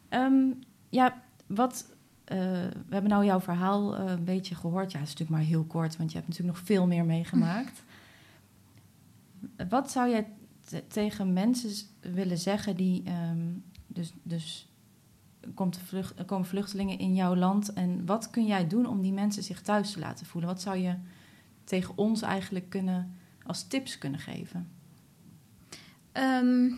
Ehm, 0.09 0.45
ja, 0.89 1.23
wat... 1.47 1.95
Uh, 2.33 2.39
we 2.87 2.91
hebben 2.91 3.11
nou 3.11 3.25
jouw 3.25 3.41
verhaal 3.41 3.99
een 3.99 4.25
beetje 4.25 4.55
gehoord. 4.55 4.93
Ja, 4.93 4.99
het 4.99 5.09
is 5.09 5.13
natuurlijk 5.15 5.39
maar 5.39 5.49
heel 5.49 5.65
kort, 5.65 5.97
want 5.97 6.11
je 6.11 6.17
hebt 6.17 6.29
natuurlijk 6.29 6.57
nog 6.57 6.67
veel 6.67 6.87
meer 6.87 7.05
meegemaakt. 7.05 7.83
Wat 9.69 9.91
zou 9.91 10.11
jij 10.11 10.33
tegen 10.89 11.33
mensen 11.33 11.71
willen 12.01 12.39
zeggen 12.39 12.77
die. 12.77 13.03
Ehm, 13.05 13.53
dus, 13.87 14.13
dus 14.23 14.71
komt 15.55 15.79
vlucht, 15.79 16.25
komen 16.25 16.47
vluchtelingen 16.47 16.99
in 16.99 17.15
jouw 17.15 17.37
land. 17.37 17.73
En 17.73 18.07
wat 18.07 18.31
kun 18.31 18.47
jij 18.47 18.67
doen 18.67 18.87
om 18.87 19.03
die 19.03 19.13
mensen 19.13 19.43
zich 19.43 19.63
thuis 19.63 19.93
te 19.93 19.99
laten 19.99 20.27
voelen? 20.27 20.51
Wat 20.51 20.63
zou 20.63 20.77
je 20.77 20.95
tegen 21.65 21.99
ons 21.99 22.23
eigenlijk 22.23 22.69
kunnen 22.69 23.17
als 23.43 23.67
tips 23.67 23.99
kunnen 23.99 24.21
geven? 24.21 24.71
Ehm, 26.13 26.71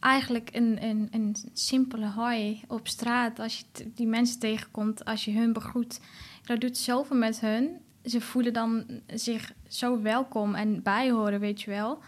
eigenlijk 0.00 0.48
een, 0.52 0.84
een, 0.84 1.08
een 1.10 1.36
simpele 1.52 2.06
hoi 2.06 2.62
op 2.68 2.88
straat. 2.88 3.38
Als 3.38 3.58
je 3.58 3.90
die 3.94 4.06
mensen 4.06 4.38
tegenkomt, 4.38 5.04
als 5.04 5.24
je 5.24 5.32
hun 5.32 5.52
begroet. 5.52 6.00
Dat 6.42 6.60
doet 6.60 6.76
zoveel 6.76 7.16
met 7.16 7.40
hun 7.40 7.76
ze 8.04 8.20
voelen 8.20 8.52
dan 8.52 8.84
zich 9.06 9.52
zo 9.68 10.02
welkom 10.02 10.54
en 10.54 10.82
bijhoren, 10.82 11.40
weet 11.40 11.62
je 11.62 11.70
wel. 11.70 11.98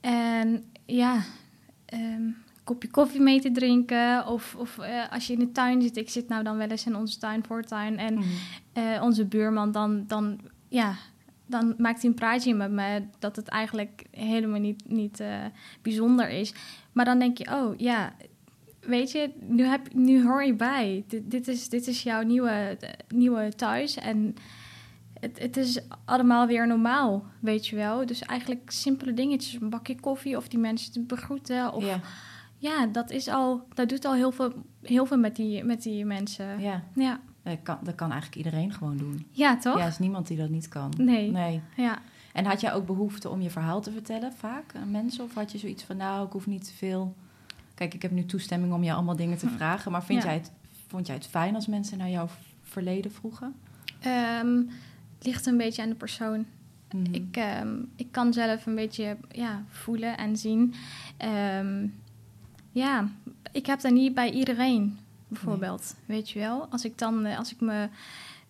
En 0.00 0.70
ja, 0.86 1.22
um, 1.94 2.36
kopje 2.64 2.90
koffie 2.90 3.20
mee 3.20 3.40
te 3.40 3.50
drinken. 3.50 4.26
Of, 4.26 4.54
of 4.58 4.78
uh, 4.78 5.12
als 5.12 5.26
je 5.26 5.32
in 5.32 5.38
de 5.38 5.52
tuin 5.52 5.82
zit. 5.82 5.96
Ik 5.96 6.10
zit 6.10 6.28
nou 6.28 6.44
dan 6.44 6.56
wel 6.56 6.68
eens 6.68 6.86
in 6.86 6.96
onze 6.96 7.18
tuin, 7.18 7.44
voortuin. 7.44 7.98
En 7.98 8.14
mm. 8.14 8.24
uh, 8.74 9.02
onze 9.02 9.24
buurman 9.26 9.72
dan, 9.72 10.04
dan, 10.06 10.40
ja, 10.68 10.94
dan 11.46 11.74
maakt 11.78 12.00
hij 12.00 12.10
een 12.10 12.16
praatje 12.16 12.54
met 12.54 12.70
me... 12.70 13.02
dat 13.18 13.36
het 13.36 13.48
eigenlijk 13.48 14.04
helemaal 14.10 14.60
niet, 14.60 14.82
niet 14.86 15.20
uh, 15.20 15.44
bijzonder 15.82 16.28
is. 16.28 16.54
Maar 16.92 17.04
dan 17.04 17.18
denk 17.18 17.38
je, 17.38 17.50
oh 17.50 17.78
ja... 17.78 18.12
Weet 18.80 19.12
je, 19.12 19.30
nu, 19.40 19.64
heb, 19.64 19.94
nu 19.94 20.24
hoor 20.24 20.44
je 20.44 20.54
bij. 20.54 21.04
Dit, 21.06 21.30
dit, 21.30 21.48
is, 21.48 21.68
dit 21.68 21.86
is 21.86 22.02
jouw 22.02 22.22
nieuwe, 22.22 22.78
nieuwe 23.08 23.54
thuis. 23.54 23.96
En 23.96 24.34
het, 25.20 25.38
het 25.38 25.56
is 25.56 25.80
allemaal 26.04 26.46
weer 26.46 26.66
normaal, 26.66 27.24
weet 27.40 27.66
je 27.66 27.76
wel. 27.76 28.06
Dus 28.06 28.22
eigenlijk 28.22 28.70
simpele 28.70 29.14
dingetjes, 29.14 29.60
een 29.60 29.70
bakje 29.70 30.00
koffie 30.00 30.36
of 30.36 30.48
die 30.48 30.58
mensen 30.58 30.92
te 30.92 31.00
begroeten. 31.00 31.72
Of, 31.72 31.84
ja. 31.84 32.00
ja, 32.58 32.86
dat 32.86 33.10
is 33.10 33.28
al, 33.28 33.66
dat 33.74 33.88
doet 33.88 34.04
al 34.04 34.14
heel 34.14 34.32
veel, 34.32 34.52
heel 34.82 35.06
veel 35.06 35.18
met, 35.18 35.36
die, 35.36 35.64
met 35.64 35.82
die 35.82 36.04
mensen. 36.04 36.60
Ja. 36.60 36.82
ja. 36.94 37.20
Dat 37.42 37.58
kan, 37.62 37.78
dat 37.82 37.94
kan 37.94 38.12
eigenlijk 38.12 38.44
iedereen 38.44 38.72
gewoon 38.72 38.96
doen. 38.96 39.26
Ja, 39.30 39.56
toch? 39.56 39.76
Ja, 39.76 39.82
er 39.82 39.88
is 39.88 39.98
niemand 39.98 40.26
die 40.26 40.36
dat 40.36 40.48
niet 40.48 40.68
kan. 40.68 40.92
Nee. 40.96 41.30
nee. 41.30 41.60
Ja. 41.76 41.98
En 42.32 42.44
had 42.44 42.60
jij 42.60 42.72
ook 42.72 42.86
behoefte 42.86 43.28
om 43.28 43.40
je 43.40 43.50
verhaal 43.50 43.80
te 43.80 43.92
vertellen 43.92 44.32
vaak 44.32 44.74
aan 44.74 44.90
mensen? 44.90 45.24
Of 45.24 45.34
had 45.34 45.52
je 45.52 45.58
zoiets 45.58 45.82
van, 45.82 45.96
nou, 45.96 46.26
ik 46.26 46.32
hoef 46.32 46.46
niet 46.46 46.64
te 46.64 46.72
veel... 46.74 47.14
Kijk, 47.74 47.94
ik 47.94 48.02
heb 48.02 48.10
nu 48.10 48.26
toestemming 48.26 48.72
om 48.72 48.82
je 48.82 48.92
allemaal 48.92 49.16
dingen 49.16 49.38
te 49.38 49.46
hm. 49.46 49.54
vragen. 49.54 49.92
Maar 49.92 50.04
vind 50.04 50.22
jij 50.22 50.34
het, 50.34 50.52
vond 50.86 51.06
jij 51.06 51.16
het 51.16 51.26
fijn 51.26 51.54
als 51.54 51.66
mensen 51.66 51.98
naar 51.98 52.10
jouw 52.10 52.28
verleden 52.62 53.12
vroegen? 53.12 53.54
Um, 54.42 54.70
ligt 55.20 55.46
een 55.46 55.56
beetje 55.56 55.82
aan 55.82 55.88
de 55.88 55.94
persoon. 55.94 56.46
Mhm. 56.92 57.14
ik, 57.14 57.36
um, 57.62 57.90
ik 57.96 58.06
kan 58.10 58.32
zelf 58.32 58.66
een 58.66 58.74
beetje 58.74 59.16
ja, 59.30 59.64
voelen 59.68 60.16
en 60.16 60.36
zien. 60.36 60.74
Um, 61.58 61.94
ja, 62.72 63.08
ik 63.52 63.66
heb 63.66 63.80
dat 63.80 63.92
niet 63.92 64.14
bij 64.14 64.30
iedereen, 64.30 64.98
bijvoorbeeld. 65.28 65.96
Weet 66.06 66.30
je 66.30 66.38
wel? 66.38 66.66
Als 66.70 66.84
ik 66.84 66.98
dan, 66.98 67.24
eh, 67.24 67.38
als 67.38 67.52
ik 67.52 67.60
me 67.60 67.88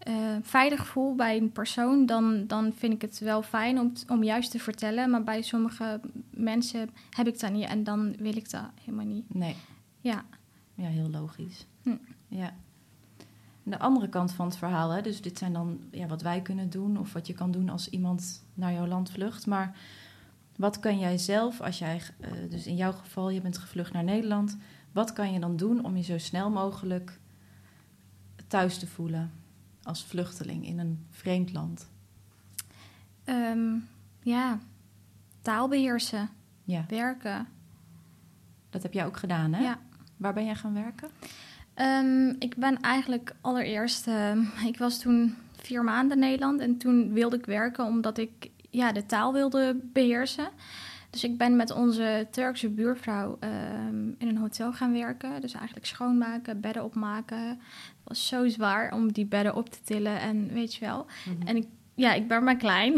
uh, 0.09 0.37
veilig 0.43 0.87
voel 0.87 1.15
bij 1.15 1.37
een 1.37 1.53
persoon, 1.53 2.07
dan, 2.07 2.47
dan 2.47 2.73
vind 2.77 2.93
ik 2.93 3.01
het 3.01 3.19
wel 3.19 3.43
fijn 3.43 3.81
om, 3.81 3.93
om 4.09 4.23
juist 4.23 4.51
te 4.51 4.59
vertellen. 4.59 5.11
Maar 5.11 5.25
bij 5.25 5.43
sommige 5.43 6.01
mensen 6.31 6.91
heb 7.11 7.27
ik 7.27 7.41
dat 7.41 7.53
niet 7.53 7.69
en 7.69 7.85
dan 7.85 8.17
wil 8.17 8.37
ik 8.37 8.51
dat 8.51 8.71
helemaal 8.85 9.07
niet. 9.07 9.35
Nee. 9.35 9.57
Ja. 10.01 10.25
Ja, 10.75 10.89
heel 10.89 11.11
logisch. 11.11 11.67
Hm. 11.83 11.97
Ja 12.29 12.55
de 13.71 13.79
andere 13.79 14.09
kant 14.09 14.33
van 14.33 14.47
het 14.47 14.57
verhaal, 14.57 14.91
hè, 14.91 15.03
dus 15.03 15.23
dit 15.23 15.39
zijn 15.39 15.53
dan 15.53 15.81
ja, 15.91 16.07
wat 16.07 16.23
wij 16.23 16.43
kunnen 16.43 16.71
doen 16.71 16.99
of 16.99 17.13
wat 17.13 17.27
je 17.27 17.33
kan 17.33 17.51
doen 17.51 17.69
als 17.69 17.89
iemand 17.89 18.45
naar 18.55 18.73
jouw 18.73 18.87
land 18.87 19.11
vlucht. 19.11 19.47
Maar 19.47 19.77
wat 20.57 20.81
kan 20.81 20.99
jij 20.99 21.19
zelf, 21.19 21.61
als 21.61 21.79
jij, 21.79 22.01
uh, 22.21 22.51
dus 22.51 22.67
in 22.67 22.77
jouw 22.77 22.93
geval, 22.93 23.31
je 23.31 23.41
bent 23.41 23.59
gevlucht 23.59 23.93
naar 23.93 24.05
Nederland, 24.05 24.57
wat 24.93 25.13
kan 25.13 25.33
je 25.33 25.41
dan 25.41 25.57
doen 25.57 25.85
om 25.85 25.97
je 25.97 26.03
zo 26.03 26.19
snel 26.19 26.51
mogelijk 26.51 27.19
thuis 28.47 28.79
te 28.79 28.87
voelen 28.87 29.33
als 29.83 30.05
vluchteling 30.05 30.67
in 30.67 30.79
een 30.79 31.07
vreemd 31.11 31.53
land? 31.53 31.89
Um, 33.25 33.89
ja, 34.23 34.59
taal 35.43 35.69
beheersen, 35.69 36.29
ja. 36.65 36.85
werken. 36.89 37.47
Dat 38.71 38.83
heb 38.83 38.93
jij 38.93 39.07
ook 39.07 39.17
gedaan, 39.17 39.53
hè? 39.53 39.63
Ja. 39.63 39.79
Waar 40.17 40.35
ben 40.35 40.45
jij 40.45 40.55
gaan 40.55 40.75
werken? 40.75 41.11
Um, 41.81 42.37
ik 42.39 42.57
ben 42.57 42.81
eigenlijk 42.81 43.35
allereerst... 43.41 44.07
Uh, 44.07 44.67
ik 44.67 44.79
was 44.79 44.99
toen 44.99 45.37
vier 45.63 45.85
maanden 45.85 46.13
in 46.13 46.29
Nederland 46.29 46.61
en 46.61 46.77
toen 46.77 47.13
wilde 47.13 47.37
ik 47.37 47.47
werken 47.47 47.85
omdat 47.85 48.19
ik 48.19 48.51
ja, 48.71 48.93
de 48.93 49.07
taal 49.07 49.33
wilde 49.33 49.81
beheersen. 49.83 50.49
Dus 51.11 51.25
ik 51.25 51.37
ben 51.37 51.57
met 51.57 51.71
onze 51.71 52.27
Turkse 52.31 52.69
buurvrouw 52.69 53.39
um, 53.41 54.15
in 54.19 54.29
een 54.29 54.37
hotel 54.37 54.73
gaan 54.73 54.93
werken. 54.93 55.41
Dus 55.41 55.53
eigenlijk 55.53 55.87
schoonmaken, 55.87 56.61
bedden 56.61 56.85
opmaken. 56.85 57.49
Het 57.49 57.59
was 58.05 58.27
zo 58.27 58.49
zwaar 58.49 58.93
om 58.93 59.13
die 59.13 59.27
bedden 59.27 59.55
op 59.55 59.69
te 59.69 59.79
tillen 59.85 60.21
en 60.21 60.53
weet 60.53 60.75
je 60.75 60.85
wel. 60.85 61.07
Mm-hmm. 61.25 61.47
En 61.47 61.57
ik, 61.57 61.67
ja, 61.95 62.13
ik 62.13 62.29
ben 62.29 62.45
maar 62.45 62.57
klein. 62.57 62.95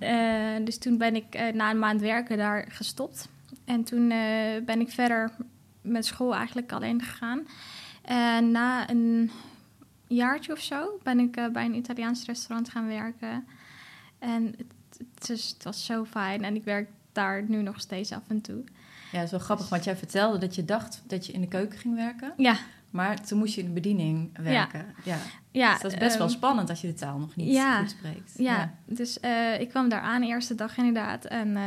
uh, 0.00 0.64
dus 0.66 0.78
toen 0.78 0.98
ben 0.98 1.16
ik 1.16 1.34
uh, 1.34 1.52
na 1.52 1.70
een 1.70 1.78
maand 1.78 2.00
werken 2.00 2.36
daar 2.36 2.64
gestopt. 2.68 3.28
En 3.64 3.84
toen 3.84 4.10
uh, 4.10 4.18
ben 4.64 4.80
ik 4.80 4.90
verder 4.90 5.30
met 5.80 6.06
school 6.06 6.34
eigenlijk 6.34 6.72
alleen 6.72 7.02
gegaan. 7.02 7.46
En 8.08 8.50
na 8.50 8.90
een 8.90 9.30
jaartje 10.06 10.52
of 10.52 10.60
zo 10.60 10.98
ben 11.02 11.18
ik 11.18 11.36
uh, 11.36 11.48
bij 11.48 11.64
een 11.64 11.76
Italiaans 11.76 12.24
restaurant 12.24 12.68
gaan 12.68 12.86
werken. 12.86 13.46
En 14.18 14.54
het, 14.56 14.72
het, 15.14 15.30
is, 15.30 15.48
het, 15.48 15.64
was 15.64 15.84
zo 15.84 16.04
fijn 16.04 16.44
en 16.44 16.54
ik 16.54 16.64
werk 16.64 16.88
daar 17.12 17.44
nu 17.48 17.62
nog 17.62 17.80
steeds 17.80 18.12
af 18.12 18.22
en 18.28 18.40
toe. 18.40 18.64
Ja, 19.12 19.26
wel 19.30 19.40
grappig, 19.40 19.58
dus... 19.58 19.68
want 19.68 19.84
jij 19.84 19.96
vertelde 19.96 20.38
dat 20.38 20.54
je 20.54 20.64
dacht 20.64 21.02
dat 21.06 21.26
je 21.26 21.32
in 21.32 21.40
de 21.40 21.48
keuken 21.48 21.78
ging 21.78 21.94
werken. 21.94 22.32
Ja. 22.36 22.56
Maar 22.90 23.26
toen 23.26 23.38
moest 23.38 23.54
je 23.54 23.60
in 23.60 23.66
de 23.66 23.72
bediening 23.72 24.30
werken. 24.36 24.94
Ja. 25.04 25.12
ja. 25.12 25.18
ja 25.50 25.72
dus 25.72 25.82
dat 25.82 25.92
is 25.92 25.98
best 25.98 26.16
wel 26.16 26.26
ehm, 26.26 26.36
spannend 26.36 26.70
als 26.70 26.80
je 26.80 26.86
de 26.86 26.94
taal 26.94 27.18
nog 27.18 27.36
niet 27.36 27.52
ja, 27.52 27.78
goed 27.78 27.90
spreekt. 27.90 28.32
Ja, 28.36 28.56
ja. 28.56 28.74
dus 28.84 29.18
uh, 29.24 29.60
ik 29.60 29.68
kwam 29.68 29.88
daar 29.88 30.00
aan 30.00 30.20
de 30.20 30.26
eerste 30.26 30.54
dag 30.54 30.76
inderdaad. 30.76 31.24
En, 31.24 31.48
uh, 31.48 31.62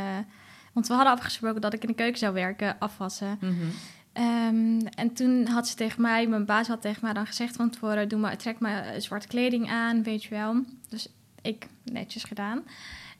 want 0.72 0.86
we 0.86 0.94
hadden 0.94 1.12
afgesproken 1.12 1.60
dat 1.60 1.72
ik 1.72 1.82
in 1.82 1.88
de 1.88 1.94
keuken 1.94 2.18
zou 2.18 2.34
werken, 2.34 2.78
afwassen. 2.78 3.38
Mm 3.40 3.58
-hmm. 3.58 3.70
Um, 4.14 4.86
en 4.86 5.12
toen 5.14 5.46
had 5.46 5.68
ze 5.68 5.74
tegen 5.74 6.02
mij, 6.02 6.26
mijn 6.26 6.44
baas 6.44 6.68
had 6.68 6.80
tegen 6.80 7.00
mij 7.02 7.12
dan 7.12 7.26
gezegd 7.26 7.56
van 7.56 7.70
tevoren: 7.70 8.08
doe 8.08 8.18
maar, 8.18 8.36
trek 8.36 8.58
maar 8.58 9.00
zwarte 9.00 9.26
kleding 9.26 9.70
aan, 9.70 10.02
weet 10.02 10.24
je 10.24 10.30
wel. 10.30 10.54
Dus 10.88 11.08
ik 11.42 11.66
netjes 11.84 12.24
gedaan. 12.24 12.62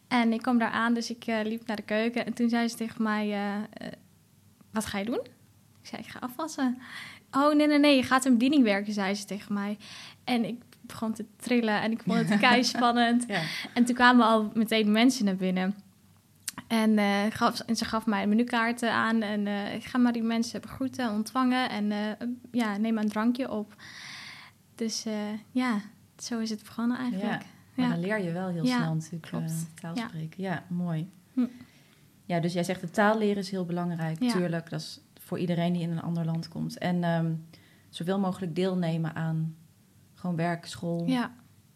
En 0.09 0.33
ik 0.33 0.42
kwam 0.42 0.59
daar 0.59 0.70
aan, 0.70 0.94
dus 0.94 1.11
ik 1.11 1.26
uh, 1.26 1.38
liep 1.42 1.66
naar 1.66 1.76
de 1.76 1.83
keuken. 1.83 2.26
En 2.26 2.33
toen 2.33 2.48
zei 2.48 2.68
ze 2.68 2.76
tegen 2.76 3.02
mij: 3.02 3.26
uh, 3.26 3.57
uh, 3.57 3.88
Wat 4.70 4.87
ga 4.87 4.98
je 4.98 5.05
doen? 5.05 5.20
Ik 5.83 5.88
zei: 5.88 6.02
Ik 6.02 6.09
ga 6.09 6.18
afwassen. 6.18 6.78
Oh 7.31 7.55
nee, 7.55 7.66
nee, 7.66 7.78
nee, 7.78 7.96
je 7.96 8.02
gaat 8.02 8.24
in 8.24 8.33
bediening 8.33 8.64
werken, 8.64 8.92
zei 8.92 9.14
ze 9.14 9.24
tegen 9.24 9.55
mij. 9.55 9.78
En 10.24 10.44
ik 10.44 10.62
begon 10.81 11.12
te 11.12 11.24
trillen 11.37 11.83
en 11.83 11.92
ik 11.92 12.02
vond 12.07 12.28
het 12.28 12.40
kei 12.48 12.64
spannend. 12.64 13.24
ja. 13.28 13.42
En 13.74 13.85
toen 13.85 13.94
kwamen 13.94 14.26
al 14.26 14.50
meteen 14.55 14.92
mensen 14.92 15.24
naar 15.24 15.37
binnen. 15.37 15.74
En, 16.72 16.98
eh, 16.98 17.20
gaf, 17.30 17.61
en 17.61 17.76
ze 17.76 17.85
gaf 17.85 18.06
mij 18.06 18.22
een 18.22 18.28
menukaart 18.28 18.82
aan 18.82 19.22
en 19.22 19.46
eh, 19.46 19.74
ik 19.74 19.85
ga 19.85 19.98
maar 19.98 20.12
die 20.12 20.22
mensen 20.22 20.61
begroeten, 20.61 21.11
ontvangen 21.12 21.70
en 21.70 21.92
eh, 21.92 22.26
ja, 22.50 22.76
neem 22.76 22.98
een 22.98 23.08
drankje 23.08 23.50
op. 23.50 23.74
Dus 24.74 25.04
ja, 25.50 25.80
zo 26.16 26.38
is 26.38 26.50
het 26.50 26.62
begonnen 26.62 26.98
eigenlijk. 26.98 27.42
Maar 27.74 27.87
Ja. 27.87 27.88
dan 27.88 28.00
leer 28.00 28.22
je 28.22 28.32
wel 28.32 28.48
heel 28.48 28.64
Ja, 28.64 28.76
snel 28.76 28.94
natuurlijk 28.94 29.26
klopt. 29.26 29.66
taal 29.80 29.96
Ja. 29.96 30.08
spreken. 30.08 30.42
Ja, 30.42 30.64
mooi. 30.68 31.11
Hm. 31.32 31.46
Ja, 32.24 32.40
dus 32.40 32.52
jij 32.52 32.64
zegt 32.64 32.80
de 32.80 32.90
taal 32.90 33.18
leren 33.18 33.42
is 33.42 33.50
heel 33.50 33.64
belangrijk. 33.64 34.22
Ja. 34.22 34.32
Tuurlijk, 34.32 34.70
dat 34.70 34.80
is 34.80 35.00
voor 35.20 35.38
iedereen 35.38 35.72
die 35.72 35.82
in 35.82 35.90
een 35.90 36.02
ander 36.02 36.24
land 36.24 36.48
komt. 36.48 36.78
En 36.78 37.04
ehm, 37.04 37.32
zoveel 37.88 38.18
mogelijk 38.18 38.54
deelnemen 38.54 39.14
aan 39.14 39.56
gewoon 40.14 40.37
werk, 40.37 40.66
school, 40.66 41.06
Ja, 41.06 41.32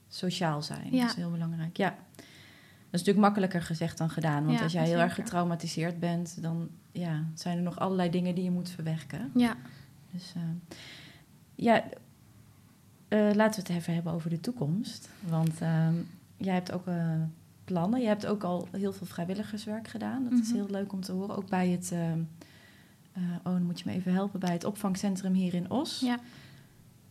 sociaal 0.09 0.63
zijn. 0.63 0.89
Ja. 0.93 1.01
Dat 1.01 1.11
is 1.11 1.17
heel 1.17 1.31
belangrijk. 1.31 1.77
Ja. 1.77 1.95
Dat 2.97 3.07
is 3.07 3.13
natuurlijk 3.13 3.35
makkelijker 3.35 3.63
gezegd 3.77 3.99
dan 3.99 4.11
gedaan. 4.11 4.45
Want 4.45 4.57
Ja, 4.59 4.63
als 4.65 4.73
jij 4.73 4.87
heel 4.87 4.99
erg 4.99 5.15
getraumatiseerd 5.15 6.01
bent, 6.01 6.43
dan 6.43 6.69
ja, 6.93 7.25
zijn 7.35 7.57
er 7.57 7.63
nog 7.63 7.79
allerlei 7.79 8.11
dingen 8.11 8.35
die 8.35 8.45
je 8.45 8.51
moet 8.51 8.69
verwerken. 8.71 9.31
ja. 9.35 9.57
Dus 10.13 10.33
eh, 10.37 10.43
ja, 11.55 11.85
eh, 13.09 13.31
laten 13.35 13.63
we 13.63 13.69
het 13.69 13.81
even 13.81 13.95
hebben 13.95 14.13
over 14.13 14.31
de 14.31 14.41
toekomst. 14.41 15.09
Want 15.29 15.61
ehm, 15.61 15.95
jij 16.37 16.55
hebt 16.55 16.73
ook 16.73 16.87
eh, 16.87 17.13
plannen. 17.65 18.01
Je 18.01 18.07
hebt 18.07 18.27
ook 18.27 18.43
al 18.43 18.69
heel 18.73 18.93
veel 18.93 19.07
vrijwilligerswerk 19.07 19.89
gedaan. 19.89 20.25
Dat 20.25 20.33
is 20.39 20.47
Mhm. 20.49 20.55
heel 20.57 20.69
leuk 20.71 20.93
om 20.93 21.01
te 21.01 21.13
horen. 21.13 21.37
Ook 21.37 21.49
bij 21.49 21.69
het, 21.69 21.91
ehm, 21.93 22.21
eh, 23.13 23.23
oh, 23.39 23.53
dan 23.53 23.63
moet 23.63 23.79
je 23.81 23.85
me 23.91 23.93
even 23.97 24.13
helpen, 24.13 24.41
bij 24.41 24.53
het 24.53 24.65
opvangcentrum 24.65 25.33
hier 25.35 25.55
in 25.55 25.71
Os. 25.71 26.01
Ja. 26.01 26.19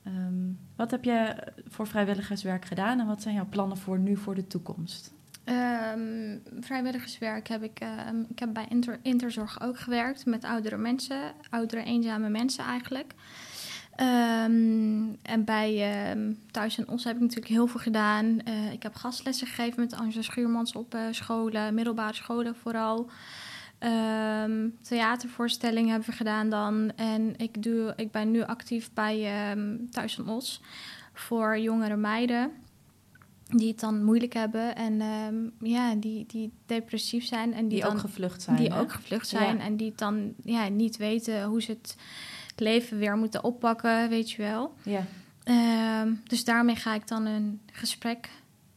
Ehm, 0.03 0.33
wat 0.75 0.91
heb 0.91 1.03
je 1.03 1.35
voor 1.67 1.87
vrijwilligerswerk 1.87 2.65
gedaan 2.65 2.99
en 2.99 3.07
wat 3.07 3.21
zijn 3.21 3.35
jouw 3.35 3.47
plannen 3.49 3.77
voor 3.77 3.99
nu 3.99 4.17
voor 4.17 4.35
de 4.35 4.47
toekomst? 4.47 5.13
Ehm, 5.45 6.37
vrijwilligerswerk 6.59 7.47
heb 7.47 7.63
ik. 7.63 7.79
ehm, 7.79 8.19
ik 8.29 8.39
heb 8.39 8.53
bij 8.53 8.65
Inter, 8.69 8.99
Interzorg 9.01 9.61
ook 9.61 9.79
gewerkt 9.79 10.25
met 10.25 10.43
oudere 10.43 10.77
mensen, 10.77 11.33
oudere 11.49 11.83
eenzame 11.83 12.29
mensen 12.29 12.63
eigenlijk. 12.63 13.13
Ehm, 13.95 15.13
en 15.21 15.43
bij 15.45 15.93
ehm, 15.93 16.33
Thuis 16.51 16.77
en 16.77 16.87
Os 16.87 17.03
heb 17.03 17.15
ik 17.15 17.21
natuurlijk 17.21 17.47
heel 17.47 17.67
veel 17.67 17.79
gedaan. 17.79 18.39
Eh, 18.39 18.71
ik 18.71 18.83
heb 18.83 18.95
gastlessen 18.95 19.47
gegeven 19.47 19.79
met 19.79 19.93
Angela 19.93 20.21
Schuurmans 20.21 20.73
op 20.73 20.93
eh, 20.93 21.01
scholen, 21.11 21.73
middelbare 21.73 22.13
scholen 22.13 22.55
vooral. 22.55 23.09
Theatervoorstellingen 24.81 25.89
hebben 25.89 26.09
we 26.09 26.15
gedaan 26.15 26.49
dan. 26.49 26.91
En 26.95 27.33
ik, 27.37 27.63
doe, 27.63 27.93
ik 27.95 28.11
ben 28.11 28.31
nu 28.31 28.43
actief 28.43 28.93
bij 28.93 29.27
Thuis 29.91 30.17
en 30.17 30.27
Os 30.27 30.61
voor 31.13 31.57
jongere 31.57 31.95
meiden 31.95 32.51
die 33.45 33.67
het 33.67 33.79
dan 33.79 34.03
moeilijk 34.03 34.33
hebben 34.33 34.75
en 34.75 35.01
ehm, 35.01 35.35
ja, 35.69 35.95
die, 35.95 36.25
die 36.25 36.51
depressief 36.65 37.25
zijn 37.25 37.53
en 37.53 37.59
die, 37.67 37.69
Die 37.69 37.81
dan 37.81 37.91
ook 37.91 37.99
gevlucht 37.99 38.41
zijn. 38.41 38.57
die 38.57 38.71
hè? 38.71 38.79
ook 38.79 38.91
gevlucht 38.91 39.27
zijn 39.27 39.57
Ja. 39.57 39.63
en 39.63 39.77
die 39.77 39.87
het 39.89 39.97
dan 39.97 40.33
ja, 40.43 40.67
niet 40.67 40.97
weten 40.97 41.43
hoe 41.43 41.61
ze 41.61 41.71
het 41.71 41.95
leven 42.55 42.97
weer 42.97 43.17
moeten 43.17 43.43
oppakken, 43.43 44.09
weet 44.09 44.31
je 44.31 44.41
wel. 44.41 44.73
Ja, 44.83 45.05
Ehm, 45.43 46.13
dus 46.23 46.43
daarmee 46.43 46.75
ga 46.75 46.93
ik 46.93 47.07
dan 47.07 47.25
een 47.25 47.61
gesprek 47.71 48.29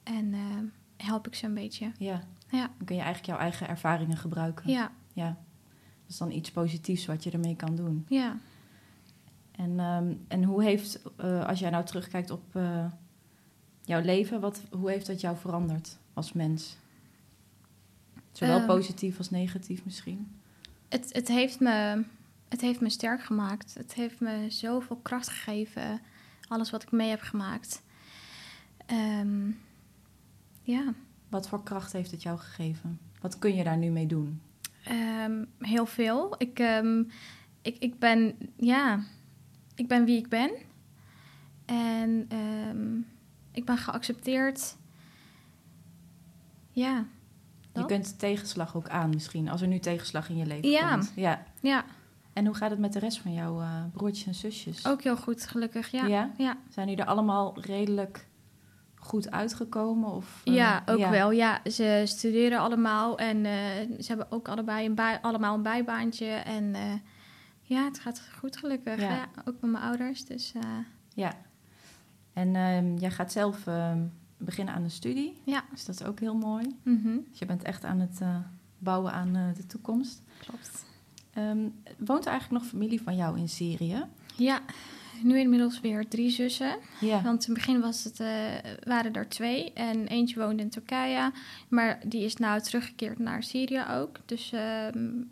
en 0.02 0.34
ehm, 0.34 0.64
help 0.96 1.26
ik 1.26 1.34
ze 1.34 1.46
een 1.46 1.54
beetje. 1.54 1.90
ja. 1.98 2.22
Ja, 2.50 2.58
Dan 2.76 2.86
kun 2.86 2.96
je 2.96 3.02
eigenlijk 3.02 3.30
jouw 3.32 3.38
eigen 3.38 3.68
ervaringen 3.68 4.16
gebruiken. 4.16 4.70
ja, 4.70 4.90
Ja. 5.12 5.26
Dat 5.26 5.36
is 6.10 6.16
dan 6.18 6.30
iets 6.30 6.50
positiefs 6.50 7.06
wat 7.06 7.24
je 7.24 7.30
ermee 7.30 7.56
kan 7.56 7.76
doen. 7.76 8.04
ja. 8.08 8.36
En, 9.56 9.80
en 10.28 10.44
hoe 10.44 10.62
heeft, 10.62 11.00
eh, 11.16 11.46
als 11.46 11.58
jij 11.58 11.70
nou 11.70 11.84
terugkijkt 11.84 12.30
op 12.30 12.42
eh, 12.56 12.84
jouw 13.88 14.00
leven, 14.02 14.40
wat, 14.40 14.62
hoe 14.70 14.90
heeft 14.90 15.06
dat 15.06 15.20
jou 15.20 15.36
veranderd 15.36 15.98
als 16.14 16.32
mens? 16.32 16.76
Zowel 18.32 18.56
Ehm. 18.58 18.66
positief 18.66 19.18
als 19.18 19.30
negatief 19.30 19.84
misschien. 19.84 20.28
Het, 20.88 21.12
het, 21.12 21.28
heeft 21.28 21.60
me, 21.60 22.04
het 22.48 22.60
heeft 22.60 22.80
me 22.80 22.90
sterk 22.90 23.22
gemaakt. 23.22 23.74
Het 23.74 23.94
heeft 23.94 24.20
me 24.20 24.46
zoveel 24.48 24.96
kracht 24.96 25.28
gegeven, 25.28 26.00
alles 26.48 26.70
wat 26.70 26.82
ik 26.82 26.90
mee 26.90 27.08
heb 27.08 27.20
gemaakt. 27.20 27.82
Ehm, 28.86 29.50
ja. 30.62 30.94
Wat 31.28 31.48
voor 31.48 31.62
kracht 31.62 31.92
heeft 31.92 32.10
het 32.10 32.22
jou 32.22 32.38
gegeven? 32.38 32.98
Wat 33.20 33.38
kun 33.38 33.54
je 33.54 33.64
daar 33.64 33.76
nu 33.76 33.90
mee 33.90 34.06
doen? 34.06 34.40
Ehm, 34.84 35.44
heel 35.58 35.86
veel. 35.86 36.34
Ik, 36.38 36.58
ik, 37.62 37.76
ik 37.78 37.98
ben, 37.98 38.34
ja, 38.56 39.04
ik 39.74 39.88
ben 39.88 40.04
wie 40.04 40.18
ik 40.18 40.28
ben. 40.28 40.50
En 41.64 42.26
ehm, 42.28 43.00
ik 43.58 43.64
ben 43.64 43.78
geaccepteerd. 43.78 44.76
Ja, 46.72 47.04
Je 47.72 47.86
kunt 47.86 48.18
tegenslag 48.18 48.76
ook 48.76 48.88
aan 48.88 49.10
misschien, 49.10 49.48
als 49.48 49.60
er 49.60 49.68
nu 49.68 49.78
tegenslag 49.78 50.28
in 50.28 50.36
je 50.36 50.46
leven 50.46 50.70
Ja. 50.70 50.90
komt. 50.92 51.12
Ja. 51.16 51.42
ja, 51.60 51.84
En 52.32 52.46
hoe 52.46 52.54
gaat 52.54 52.70
het 52.70 52.78
met 52.78 52.92
de 52.92 52.98
rest 52.98 53.18
van 53.20 53.32
jouw 53.32 53.60
eh, 53.60 53.84
broertjes 53.92 54.26
en 54.26 54.34
zusjes? 54.34 54.86
ook 54.86 55.02
heel 55.02 55.16
goed, 55.16 55.46
gelukkig. 55.46 55.90
Ja, 55.90 56.06
Ja? 56.06 56.30
ja. 56.36 56.56
Zijn 56.68 56.86
die 56.86 56.96
er 56.96 57.04
allemaal 57.06 57.60
redelijk 57.60 58.26
goed 58.94 59.30
uitgekomen? 59.30 60.10
Of, 60.10 60.40
eh, 60.44 60.54
ja 60.54 60.82
ook 60.86 61.08
wel. 61.08 61.30
Ja, 61.30 61.60
ze 61.70 62.02
studeren 62.06 62.58
allemaal 62.58 63.18
en 63.18 63.44
eh, 63.46 63.52
ze 64.00 64.06
hebben 64.06 64.26
ook 64.30 64.48
allebei 64.48 64.86
een 64.86 64.94
bij, 64.94 65.18
allemaal 65.20 65.54
een 65.54 65.62
bijbaantje. 65.62 66.26
En 66.30 66.74
ja, 67.62 67.84
het 67.84 67.98
gaat 67.98 68.22
goed, 68.38 68.56
gelukkig. 68.56 69.00
Ja. 69.00 69.10
Ja. 69.14 69.28
ook 69.44 69.60
met 69.60 69.70
mijn 69.70 69.84
ouders. 69.84 70.24
Dus 70.24 70.52
Ja. 71.14 71.34
En 72.38 72.56
ehm, 72.56 72.96
jij 72.96 73.10
gaat 73.10 73.32
zelf 73.32 73.66
ehm, 73.66 73.98
beginnen 74.36 74.74
aan 74.74 74.82
een 74.82 74.90
studie. 74.90 75.36
ja, 75.44 75.64
Dus 75.70 75.84
dat 75.84 76.00
is 76.00 76.06
ook 76.06 76.20
heel 76.20 76.34
mooi. 76.36 76.76
mhm, 76.82 77.16
Dus 77.30 77.38
je 77.38 77.46
bent 77.46 77.62
echt 77.62 77.84
aan 77.84 78.00
het 78.00 78.20
eh, 78.20 78.36
bouwen 78.78 79.12
aan 79.12 79.36
eh, 79.36 79.42
de 79.56 79.66
toekomst. 79.66 80.22
klopt. 80.40 80.84
Ehm, 81.32 81.58
woont 81.98 82.24
er 82.24 82.30
eigenlijk 82.30 82.62
nog 82.62 82.70
familie 82.70 83.02
van 83.02 83.16
jou 83.16 83.38
in 83.38 83.48
Syrië? 83.48 84.04
Ja, 84.36 84.60
nu 85.22 85.38
inmiddels 85.38 85.80
weer 85.80 86.08
drie 86.08 86.30
zussen. 86.30 86.76
Ja. 87.00 87.22
Want 87.22 87.46
in 87.46 87.54
het 87.54 87.64
begin 87.64 87.80
was 87.80 88.04
het, 88.04 88.20
eh, 88.20 88.28
waren 88.84 89.12
er 89.12 89.28
twee 89.28 89.72
en 89.72 90.06
eentje 90.06 90.40
woonde 90.40 90.62
in 90.62 90.70
Turkije. 90.70 91.32
Maar 91.68 92.00
die 92.06 92.24
is 92.24 92.36
nou 92.36 92.60
teruggekeerd 92.60 93.18
naar 93.18 93.42
Syrië 93.42 93.84
ook. 93.90 94.16
Dus 94.26 94.50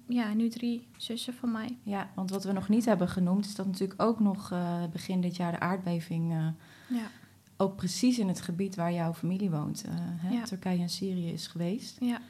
ja, 0.07 0.35
nu 0.35 0.49
drie 0.49 0.87
zussen 0.97 1.35
van 1.35 1.53
mij. 1.53 1.77
ja, 1.83 2.11
want 2.14 2.31
wat 2.31 2.45
we 2.45 2.53
nog 2.53 2.69
niet 2.69 2.85
hebben 2.85 3.09
genoemd... 3.09 3.45
is 3.47 3.55
dat 3.55 3.66
natuurlijk 3.66 4.03
ook 4.03 4.21
nog 4.21 4.55
begin 4.92 5.21
dit 5.21 5.37
jaar 5.37 5.53
de 5.53 5.61
aardbeving... 5.61 6.55
Ja, 6.88 7.11
ook 7.57 7.77
precies 7.77 8.18
in 8.18 8.29
het 8.29 8.40
gebied 8.40 8.75
waar 8.75 8.92
jouw 8.92 9.14
familie 9.14 9.51
woont. 9.51 9.85
eh, 9.85 9.92
hè? 9.96 10.31
Ja. 10.35 10.42
Turkije 10.44 10.81
en 10.83 10.88
Syrië 10.88 11.31
is 11.33 11.46
geweest. 11.46 11.96
ja, 12.01 12.20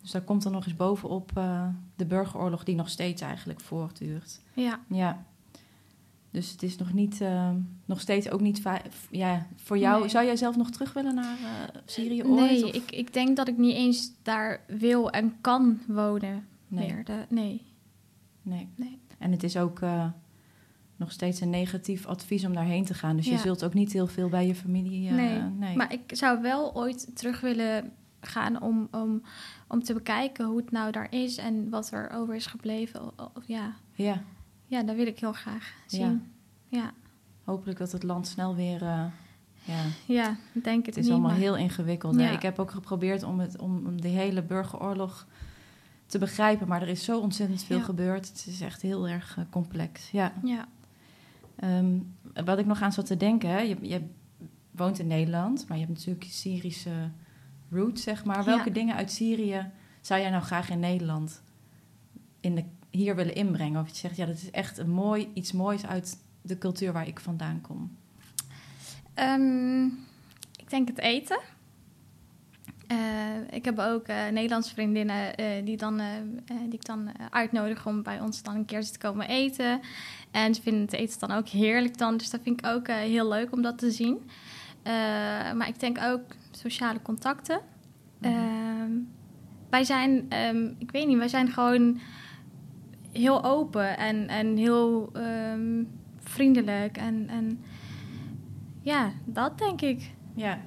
Dus 0.00 0.10
daar 0.10 0.22
komt 0.22 0.42
dan 0.42 0.52
nog 0.52 0.64
eens 0.64 0.76
bovenop 0.76 1.30
eh, 1.36 1.68
de 1.96 2.06
burgeroorlog... 2.06 2.64
die 2.64 2.74
nog 2.74 2.88
steeds 2.88 3.22
eigenlijk 3.22 3.60
voortduurt. 3.60 4.40
ja. 4.54 4.80
Ja. 4.88 5.24
Dus 6.30 6.50
het 6.50 6.62
is 6.62 6.76
nog 6.76 6.92
niet, 6.92 7.20
eh, 7.20 7.50
nog 7.84 8.00
steeds 8.00 8.30
ook 8.30 8.40
niet. 8.40 8.62
Ja, 9.10 9.46
voor 9.56 9.78
jou 9.78 10.00
Nee. 10.00 10.08
zou 10.08 10.24
jij 10.24 10.36
zelf 10.36 10.56
nog 10.56 10.70
terug 10.70 10.92
willen 10.92 11.14
naar 11.14 11.36
Syrië 11.84 12.24
ooit? 12.24 12.40
Nee, 12.50 12.64
of- 12.64 12.72
ik, 12.72 12.90
ik 12.90 13.12
denk 13.12 13.36
dat 13.36 13.48
ik 13.48 13.56
niet 13.58 13.74
eens 13.74 14.10
daar 14.22 14.60
wil 14.66 15.10
en 15.10 15.34
kan 15.40 15.80
wonen 15.86 16.46
nee, 16.68 16.92
meer. 16.92 17.04
De, 17.04 17.24
nee. 17.28 17.62
nee. 18.42 18.68
Nee. 18.76 18.98
En 19.18 19.30
het 19.30 19.42
is 19.42 19.56
ook 19.56 19.80
nog 20.96 21.12
steeds 21.12 21.40
een 21.40 21.50
negatief 21.50 22.06
advies 22.06 22.44
om 22.44 22.54
daarheen 22.54 22.84
te 22.84 22.94
gaan. 22.94 23.16
Dus 23.16 23.26
je 23.26 23.38
zult 23.38 23.64
ook 23.64 23.74
niet 23.74 23.92
heel 23.92 24.06
veel 24.06 24.28
bij 24.28 24.46
je 24.46 24.54
familie. 24.54 25.08
eh, 25.08 25.14
Nee, 25.14 25.40
nee. 25.40 25.76
Maar 25.76 25.92
ik 25.92 26.00
zou 26.16 26.42
wel 26.42 26.74
ooit 26.74 27.16
terug 27.16 27.40
willen 27.40 27.92
gaan 28.20 28.62
om, 28.62 28.88
om, 28.90 29.22
om 29.68 29.82
te 29.82 29.94
bekijken 29.94 30.46
hoe 30.46 30.56
het 30.56 30.70
nou 30.70 30.90
daar 30.92 31.12
is 31.12 31.36
en 31.36 31.70
wat 31.70 31.90
er 31.92 32.10
over 32.10 32.34
is 32.34 32.46
gebleven. 32.46 33.00
O- 33.02 33.12
o- 33.16 33.30
Ja, 33.46 33.72
Ja, 33.94 34.22
ja 34.66 34.82
dat 34.82 34.96
wil 34.96 35.06
ik 35.06 35.18
heel 35.20 35.32
graag 35.32 35.72
zien. 35.86 36.32
Ja, 36.68 36.92
hopelijk 37.44 37.78
dat 37.78 37.92
het 37.92 38.02
land 38.02 38.26
snel 38.26 38.54
weer. 38.54 38.82
eh, 38.82 39.04
ja, 39.66 39.82
ja, 40.06 40.36
ik 40.52 40.64
denk 40.64 40.86
het, 40.86 40.94
het 40.94 40.96
is 40.96 41.02
niet. 41.04 41.12
allemaal 41.12 41.30
maar- 41.30 41.40
heel 41.40 41.56
ingewikkeld. 41.56 42.20
Ja. 42.20 42.30
Ik 42.30 42.42
heb 42.42 42.58
ook 42.58 42.70
geprobeerd 42.70 43.22
om, 43.22 43.40
het, 43.40 43.58
om, 43.58 43.86
om 43.86 44.00
de 44.00 44.08
hele 44.08 44.42
burgeroorlog 44.42 45.26
te 46.06 46.18
begrijpen. 46.18 46.68
Maar 46.68 46.82
er 46.82 46.88
is 46.88 47.04
zo 47.04 47.18
ontzettend 47.20 47.62
veel 47.62 47.80
gebeurd. 47.80 48.28
Het 48.28 48.46
is 48.48 48.60
echt 48.60 48.82
heel 48.82 49.08
erg 49.08 49.36
eh, 49.38 49.44
complex. 49.50 50.10
Ja. 50.10 50.32
Ja, 50.42 50.66
Ehm, 51.56 51.98
wat 52.44 52.58
ik 52.58 52.66
nog 52.66 52.82
aan 52.82 52.92
zat 52.92 53.06
te 53.06 53.16
denken, 53.16 53.48
hè, 53.48 53.58
je, 53.58 53.76
je 53.80 54.00
woont 54.70 54.98
in 54.98 55.06
Nederland, 55.06 55.68
maar 55.68 55.78
je 55.78 55.84
hebt 55.84 55.98
natuurlijk 55.98 56.26
Syrische 56.28 57.10
roots, 57.70 58.02
zeg 58.02 58.24
maar. 58.24 58.38
Ja. 58.38 58.44
Welke 58.44 58.72
dingen 58.72 58.96
uit 58.96 59.10
Syrië 59.10 59.70
zou 60.00 60.20
jij 60.20 60.30
nou 60.30 60.42
graag 60.42 60.70
in 60.70 60.80
Nederland 60.80 61.42
in 62.40 62.54
de, 62.54 62.64
hier 62.90 63.16
willen 63.16 63.34
inbrengen? 63.34 63.80
Of 63.80 63.88
je 63.88 63.94
zegt, 63.94 64.16
ja, 64.16 64.26
dat 64.26 64.36
is 64.36 64.50
echt 64.50 64.78
een 64.78 64.90
mooi, 64.90 65.30
iets 65.34 65.52
moois 65.52 65.86
uit 65.86 66.18
de 66.42 66.58
cultuur 66.58 66.92
waar 66.92 67.06
ik 67.06 67.20
vandaan 67.20 67.60
kom. 67.60 67.96
Ehm, 69.14 69.84
ik 70.56 70.70
denk 70.70 70.88
het 70.88 70.98
eten. 70.98 71.40
Eh, 72.86 72.96
ik 73.50 73.64
heb 73.64 73.78
ook 73.78 74.06
eh, 74.06 74.28
Nederlandse 74.32 74.74
vriendinnen 74.74 75.36
eh, 75.36 75.64
die, 75.64 75.76
dan, 75.76 76.00
die 76.44 76.74
ik 76.74 76.84
dan 76.84 77.10
uitnodig 77.30 77.86
om 77.86 78.02
bij 78.02 78.20
ons 78.20 78.42
dan 78.42 78.54
een 78.54 78.64
keertje 78.64 78.92
te 78.92 78.98
komen 78.98 79.28
eten. 79.28 79.80
En 80.30 80.54
ze 80.54 80.62
vinden 80.62 80.82
het 80.82 80.92
eten 80.92 81.20
dan 81.20 81.30
ook 81.30 81.48
heerlijk 81.48 81.98
dan. 81.98 82.16
Dus 82.16 82.30
dat 82.30 82.40
vind 82.42 82.60
ik 82.60 82.66
ook 82.66 82.88
heel 82.88 83.28
leuk 83.28 83.52
om 83.52 83.62
dat 83.62 83.78
te 83.78 83.90
zien. 83.90 84.30
Maar 85.54 85.68
ik 85.68 85.80
denk 85.80 85.98
ook 86.02 86.22
sociale 86.50 87.02
contacten. 87.02 87.60
Mhm. 88.18 88.32
Ehm, 88.32 88.90
wij 89.70 89.84
zijn, 89.84 90.26
ehm, 90.28 90.66
ik 90.78 90.90
weet 90.90 91.06
niet, 91.06 91.18
wij 91.18 91.28
zijn 91.28 91.48
gewoon 91.48 92.00
heel 93.12 93.44
open 93.44 93.98
en, 93.98 94.28
en 94.28 94.56
heel 94.56 95.10
ehm, 95.12 95.84
vriendelijk. 96.18 96.96
En, 96.96 97.28
en 97.28 97.64
ja, 98.80 99.12
dat 99.24 99.58
denk 99.58 99.80
ik. 99.80 100.10
Ja. 100.34 100.58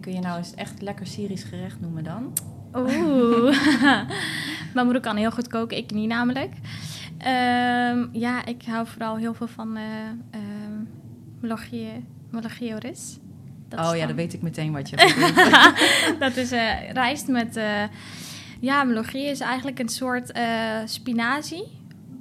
En 0.00 0.06
kun 0.06 0.14
je 0.14 0.26
nou 0.26 0.38
eens 0.38 0.54
echt 0.54 0.82
lekker 0.82 1.06
Syrisch 1.06 1.48
gerecht 1.48 1.80
noemen 1.80 2.04
dan? 2.04 2.32
Oeh. 2.74 3.70
Mijn 4.74 4.84
moeder 4.84 5.00
kan 5.00 5.16
heel 5.16 5.30
goed 5.30 5.48
koken, 5.48 5.76
ik 5.76 5.90
niet 5.90 6.08
namelijk. 6.08 6.52
Ehm, 7.18 8.06
ja, 8.12 8.44
ik 8.44 8.62
hou 8.66 8.86
vooral 8.86 9.16
heel 9.16 9.34
veel 9.34 9.46
van 9.46 9.76
uh, 9.76 9.82
uh, 11.42 12.78
ris. 12.78 13.18
oh 13.76 13.96
ja, 13.96 14.06
dan 14.06 14.16
weet 14.16 14.32
ik 14.32 14.42
meteen 14.42 14.72
wat 14.72 14.88
je 14.88 14.96
Dat 16.18 16.36
is 16.36 16.52
uh, 16.52 16.90
rijst 16.90 17.28
met... 17.28 17.56
Uh, 17.56 17.82
ja, 18.60 18.84
melogie 18.84 19.24
is 19.24 19.40
eigenlijk 19.40 19.78
een 19.78 19.88
soort 19.88 20.36
uh, 20.36 20.78
spinazie. 20.84 21.64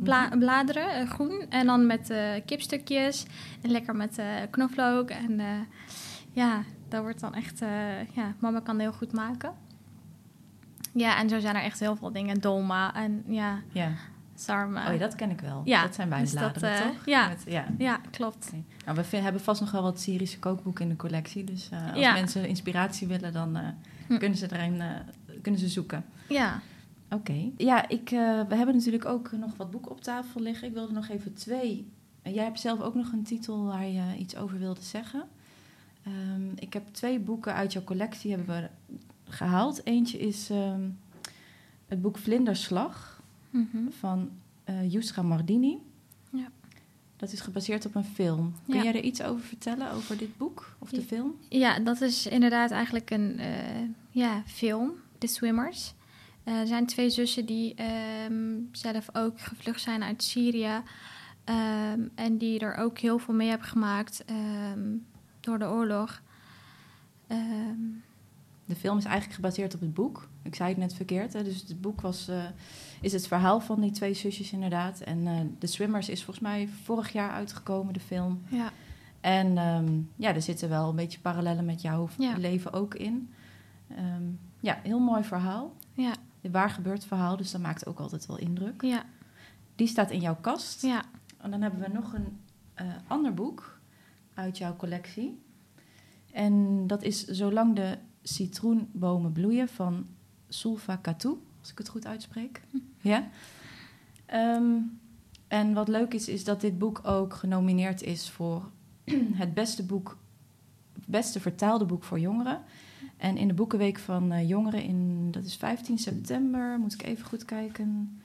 Bla 0.04 0.28
mhm. 0.28 0.40
bladeren, 0.40 1.08
groen. 1.08 1.46
En 1.50 1.66
dan 1.66 1.86
met 1.86 2.14
kipstukjes. 2.46 3.26
En 3.62 3.72
lekker 3.72 3.96
met 3.96 4.22
knoflook. 4.50 5.10
En 5.10 5.42
ja, 6.32 6.64
dat 6.90 7.02
wordt 7.02 7.20
dan 7.20 7.34
echt... 7.34 7.60
ja, 8.14 8.34
mama 8.40 8.60
kan 8.60 8.80
heel 8.80 8.94
goed 8.94 9.14
maken. 9.14 9.54
Ja, 10.94 11.18
en 11.18 11.30
zo 11.30 11.40
zijn 11.40 11.56
er 11.56 11.62
echt 11.62 11.80
heel 11.80 11.96
veel 11.96 12.12
dingen. 12.12 12.40
Dolma 12.40 12.96
en 12.96 13.24
ja... 13.28 13.62
Ja. 13.72 13.92
Sarma. 14.36 14.88
Oh 14.88 14.94
ja, 14.94 15.00
dat 15.00 15.16
ken 15.16 15.30
ik 15.30 15.42
wel. 15.42 15.62
Ja, 15.66 15.82
dat 15.82 15.96
zijn 15.96 16.10
wijnbladeren, 16.10 16.72
dus 16.72 16.82
toch? 16.82 17.06
Ja, 17.06 17.28
Met, 17.28 17.44
ja. 17.48 17.66
ja 17.78 18.02
klopt. 18.12 18.52
Nou, 18.86 19.02
we 19.10 19.18
hebben 19.18 19.42
vast 19.42 19.62
nog 19.62 19.72
wel 19.72 19.82
wat 19.82 20.00
Syrische 20.00 20.40
kookboeken 20.40 20.84
in 20.84 20.90
de 20.90 20.96
collectie. 20.96 21.44
Dus 21.44 21.70
uh, 21.74 21.94
als 21.94 22.14
mensen 22.14 22.48
inspiratie 22.48 23.08
willen, 23.08 23.34
dan 23.34 23.58
uh, 23.58 24.18
kunnen 24.20 24.38
ze 24.38 24.54
erin 24.54 24.82
kunnen 25.42 25.60
ze 25.60 25.68
zoeken. 25.68 26.06
Ja. 26.30 26.60
Oké. 27.10 27.52
Ja, 27.58 27.90
ik, 27.90 28.10
we 28.10 28.56
hebben 28.56 28.76
natuurlijk 28.76 29.06
ook 29.06 29.32
nog 29.32 29.58
wat 29.58 29.72
boeken 29.72 29.92
op 29.92 30.02
tafel 30.02 30.42
liggen. 30.42 30.68
Ik 30.68 30.74
wilde 30.74 30.94
nog 30.94 31.10
even 31.10 31.34
twee. 31.34 31.92
jij 32.24 32.44
hebt 32.44 32.60
zelf 32.60 32.82
ook 32.82 32.96
nog 32.96 33.12
een 33.12 33.24
titel 33.24 33.66
waar 33.66 33.88
je 33.88 34.18
iets 34.18 34.36
over 34.36 34.60
wilde 34.60 34.82
zeggen. 34.82 35.24
Um, 36.10 36.52
ik 36.56 36.74
heb 36.74 36.88
twee 36.92 37.20
boeken 37.20 37.54
uit 37.54 37.74
jouw 37.74 37.84
collectie 37.84 38.32
hebben 38.32 38.48
we 38.48 38.70
gehaald. 39.32 39.86
Eentje 39.86 40.20
is 40.20 40.50
um, 40.50 41.00
het 41.88 42.02
boek 42.02 42.18
Vlinderslag 42.18 43.22
mm 43.50 43.92
van 44.00 44.30
uh, 44.70 44.92
Yusra 44.92 45.22
Mardini. 45.22 45.78
Ja. 46.32 46.48
Dat 47.18 47.32
is 47.32 47.40
gebaseerd 47.40 47.86
op 47.86 47.96
een 47.96 48.06
film. 48.06 48.54
Kun 48.68 48.84
jij 48.84 48.96
er 48.96 49.04
iets 49.04 49.22
over 49.22 49.44
vertellen, 49.44 49.92
over 49.92 50.18
dit 50.18 50.38
boek 50.38 50.76
of 50.80 50.90
de 50.90 51.02
film? 51.02 51.36
Ja, 51.50 51.80
dat 51.80 52.02
is 52.02 52.28
inderdaad 52.28 52.72
eigenlijk 52.72 53.10
een 53.10 53.40
uh, 53.40 53.46
ja, 54.12 54.44
film, 54.46 54.92
The 55.18 55.28
Swimmers. 55.28 55.94
Uh, 56.46 56.60
er 56.60 56.68
zijn 56.68 56.86
twee 56.86 57.10
zussen 57.10 57.46
die 57.46 57.76
um, 58.30 58.70
zelf 58.72 59.16
ook 59.16 59.42
gevlucht 59.42 59.82
zijn 59.82 60.04
uit 60.04 60.24
Syrië. 60.24 60.82
Um, 61.46 62.12
en 62.16 62.38
die 62.38 62.60
er 62.60 62.76
ook 62.76 62.98
heel 62.98 63.20
veel 63.20 63.34
mee 63.34 63.50
hebben 63.50 63.68
gemaakt 63.68 64.24
um, 64.30 65.06
door 65.40 65.60
de 65.60 65.66
oorlog. 65.66 66.22
de 68.66 68.76
film 68.76 68.98
is 68.98 69.06
eigenlijk 69.06 69.36
gebaseerd 69.36 69.74
op 69.74 69.80
het 69.80 69.94
boek. 69.94 70.28
Ik 70.42 70.56
zei 70.56 70.70
het 70.70 70.78
net 70.78 70.94
verkeerd. 70.94 71.34
Hè? 71.34 71.44
Dus 71.44 71.62
het 71.68 71.82
boek 71.82 72.02
was, 72.02 72.30
uh, 72.30 72.44
is 73.02 73.14
het 73.14 73.28
verhaal 73.28 73.60
van 73.60 73.82
die 73.82 73.92
twee 73.92 74.14
zusjes 74.14 74.52
inderdaad. 74.52 75.00
En 75.00 75.18
uh, 75.20 75.40
The 75.60 75.68
Swimmers 75.68 76.10
is 76.10 76.24
volgens 76.24 76.46
mij 76.46 76.70
vorig 76.84 77.12
jaar 77.12 77.32
uitgekomen, 77.32 77.94
de 77.94 78.00
film. 78.00 78.42
Ja. 78.48 78.72
En 79.22 79.58
um, 79.58 80.10
ja, 80.16 80.34
er 80.34 80.42
zitten 80.42 80.70
wel 80.70 80.90
een 80.90 80.96
beetje 80.96 81.20
parallellen 81.20 81.66
met 81.66 81.82
jouw 81.82 82.10
ja. 82.18 82.38
leven 82.38 82.74
ook 82.74 82.96
in. 82.96 83.34
Um, 83.98 84.40
ja, 84.60 84.80
heel 84.84 85.00
mooi 85.00 85.24
verhaal. 85.24 85.76
Ja. 85.94 86.14
Waar 86.52 86.70
gebeurd 86.70 87.06
verhaal, 87.06 87.38
dus 87.38 87.52
dat 87.52 87.62
maakt 87.62 87.86
ook 87.86 88.00
altijd 88.00 88.26
wel 88.26 88.38
indruk. 88.38 88.82
Ja. 88.82 89.04
Die 89.76 89.88
staat 89.88 90.12
in 90.12 90.20
jouw 90.20 90.38
kast. 90.42 90.82
Ja. 90.82 91.04
En 91.38 91.52
dan 91.52 91.62
hebben 91.62 91.80
we 91.80 91.88
nog 91.94 92.14
een 92.14 92.40
uh, 92.82 92.88
ander 93.08 93.34
boek 93.34 93.79
uit 94.40 94.58
jouw 94.58 94.76
collectie. 94.76 95.42
En 96.32 96.88
dat 96.88 97.04
is 97.04 97.26
Zolang 97.26 97.76
de 97.76 97.98
citroenbomen 98.22 99.32
bloeien 99.32 99.68
van 99.68 100.08
Sulfa 100.48 100.96
Katou, 100.96 101.38
als 101.60 101.72
ik 101.72 101.78
het 101.78 101.90
goed 101.90 102.06
uitspreek. 102.06 102.62
Ja. 103.02 103.30
Um, 104.34 105.00
en 105.48 105.74
wat 105.74 105.88
leuk 105.88 106.14
is, 106.14 106.28
is 106.28 106.44
dat 106.44 106.62
dit 106.62 106.78
boek 106.78 107.02
ook 107.04 107.34
genomineerd 107.34 108.02
is 108.02 108.30
voor 108.30 108.70
het 109.44 109.54
beste 109.54 109.86
boek, 109.86 110.18
beste 111.06 111.40
vertaalde 111.40 111.86
boek 111.86 112.04
voor 112.04 112.20
jongeren. 112.20 112.62
En 113.18 113.38
in 113.38 113.48
de 113.48 113.54
Boekenweek 113.54 114.00
van 114.00 114.34
uh, 114.34 114.50
Jongeren, 114.50 114.84
in, 114.84 115.32
dat 115.32 115.44
is 115.44 115.56
15 115.56 115.98
september, 115.98 116.80
moet 116.80 116.94
ik 116.94 117.04
even 117.04 117.26
goed 117.26 117.46
kijken. 117.46 118.19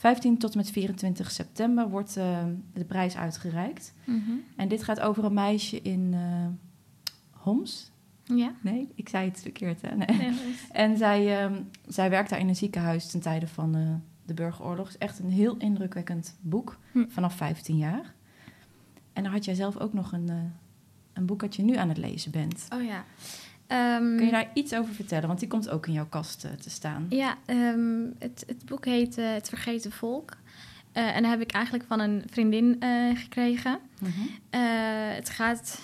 15 0.00 0.38
tot 0.38 0.54
met 0.54 0.70
24 0.70 1.30
september 1.30 1.88
wordt 1.88 2.16
uh, 2.16 2.44
de 2.72 2.84
prijs 2.84 3.16
uitgereikt. 3.16 3.94
Mm 4.04 4.22
-hmm. 4.26 4.44
En 4.56 4.68
dit 4.68 4.82
gaat 4.82 5.00
over 5.00 5.24
een 5.24 5.34
meisje 5.34 5.82
in 5.82 6.12
uh, 6.12 6.46
Homs, 7.30 7.92
ja. 8.24 8.52
Nee, 8.60 8.88
ik 8.94 9.08
zei 9.08 9.28
het 9.28 9.40
verkeerd. 9.40 9.82
Hè? 9.82 9.96
Nee. 9.96 10.32
en 10.72 10.96
zij, 10.96 11.44
um, 11.44 11.68
zij 11.86 12.10
werkt 12.10 12.30
daar 12.30 12.38
in 12.38 12.48
een 12.48 12.56
ziekenhuis 12.56 13.10
ten 13.10 13.20
tijde 13.20 13.48
van 13.48 13.76
uh, 13.76 13.94
de 14.24 14.34
burgeroorlog. 14.34 14.86
Het 14.86 14.94
is 14.94 15.08
echt 15.08 15.18
een 15.18 15.30
heel 15.30 15.56
indrukwekkend 15.56 16.36
boek, 16.40 16.78
hm. 16.92 17.04
vanaf 17.08 17.34
15 17.34 17.76
jaar. 17.76 18.14
En 19.12 19.22
dan 19.22 19.32
had 19.32 19.44
jij 19.44 19.54
zelf 19.54 19.76
ook 19.76 19.92
nog 19.92 20.12
een, 20.12 20.52
een 21.12 21.26
boek 21.26 21.40
dat 21.40 21.56
je 21.56 21.62
nu 21.62 21.76
aan 21.76 21.88
het 21.88 21.98
lezen 21.98 22.30
bent. 22.30 22.66
Oh 22.74 22.82
ja. 22.82 23.04
Um, 23.72 24.16
Kun 24.16 24.24
je 24.24 24.30
daar 24.30 24.50
iets 24.54 24.74
over 24.74 24.94
vertellen? 24.94 25.26
Want 25.26 25.38
die 25.38 25.48
komt 25.48 25.70
ook 25.70 25.86
in 25.86 25.92
jouw 25.92 26.06
kast 26.08 26.44
uh, 26.44 26.50
te 26.50 26.70
staan. 26.70 27.06
Ja, 27.08 27.36
um, 27.46 28.14
het, 28.18 28.44
het 28.46 28.64
boek 28.64 28.84
heet 28.84 29.16
Het 29.16 29.48
Vergeten 29.48 29.92
Volk. 29.92 30.36
Uh, 30.94 31.16
en 31.16 31.22
dat 31.22 31.30
heb 31.30 31.40
ik 31.40 31.52
eigenlijk 31.52 31.84
van 31.88 32.00
een 32.00 32.22
vriendin 32.30 32.82
gekregen. 33.14 33.78
Mm 33.98 34.08
-hmm. 34.08 34.60
het 35.14 35.30
gaat 35.30 35.80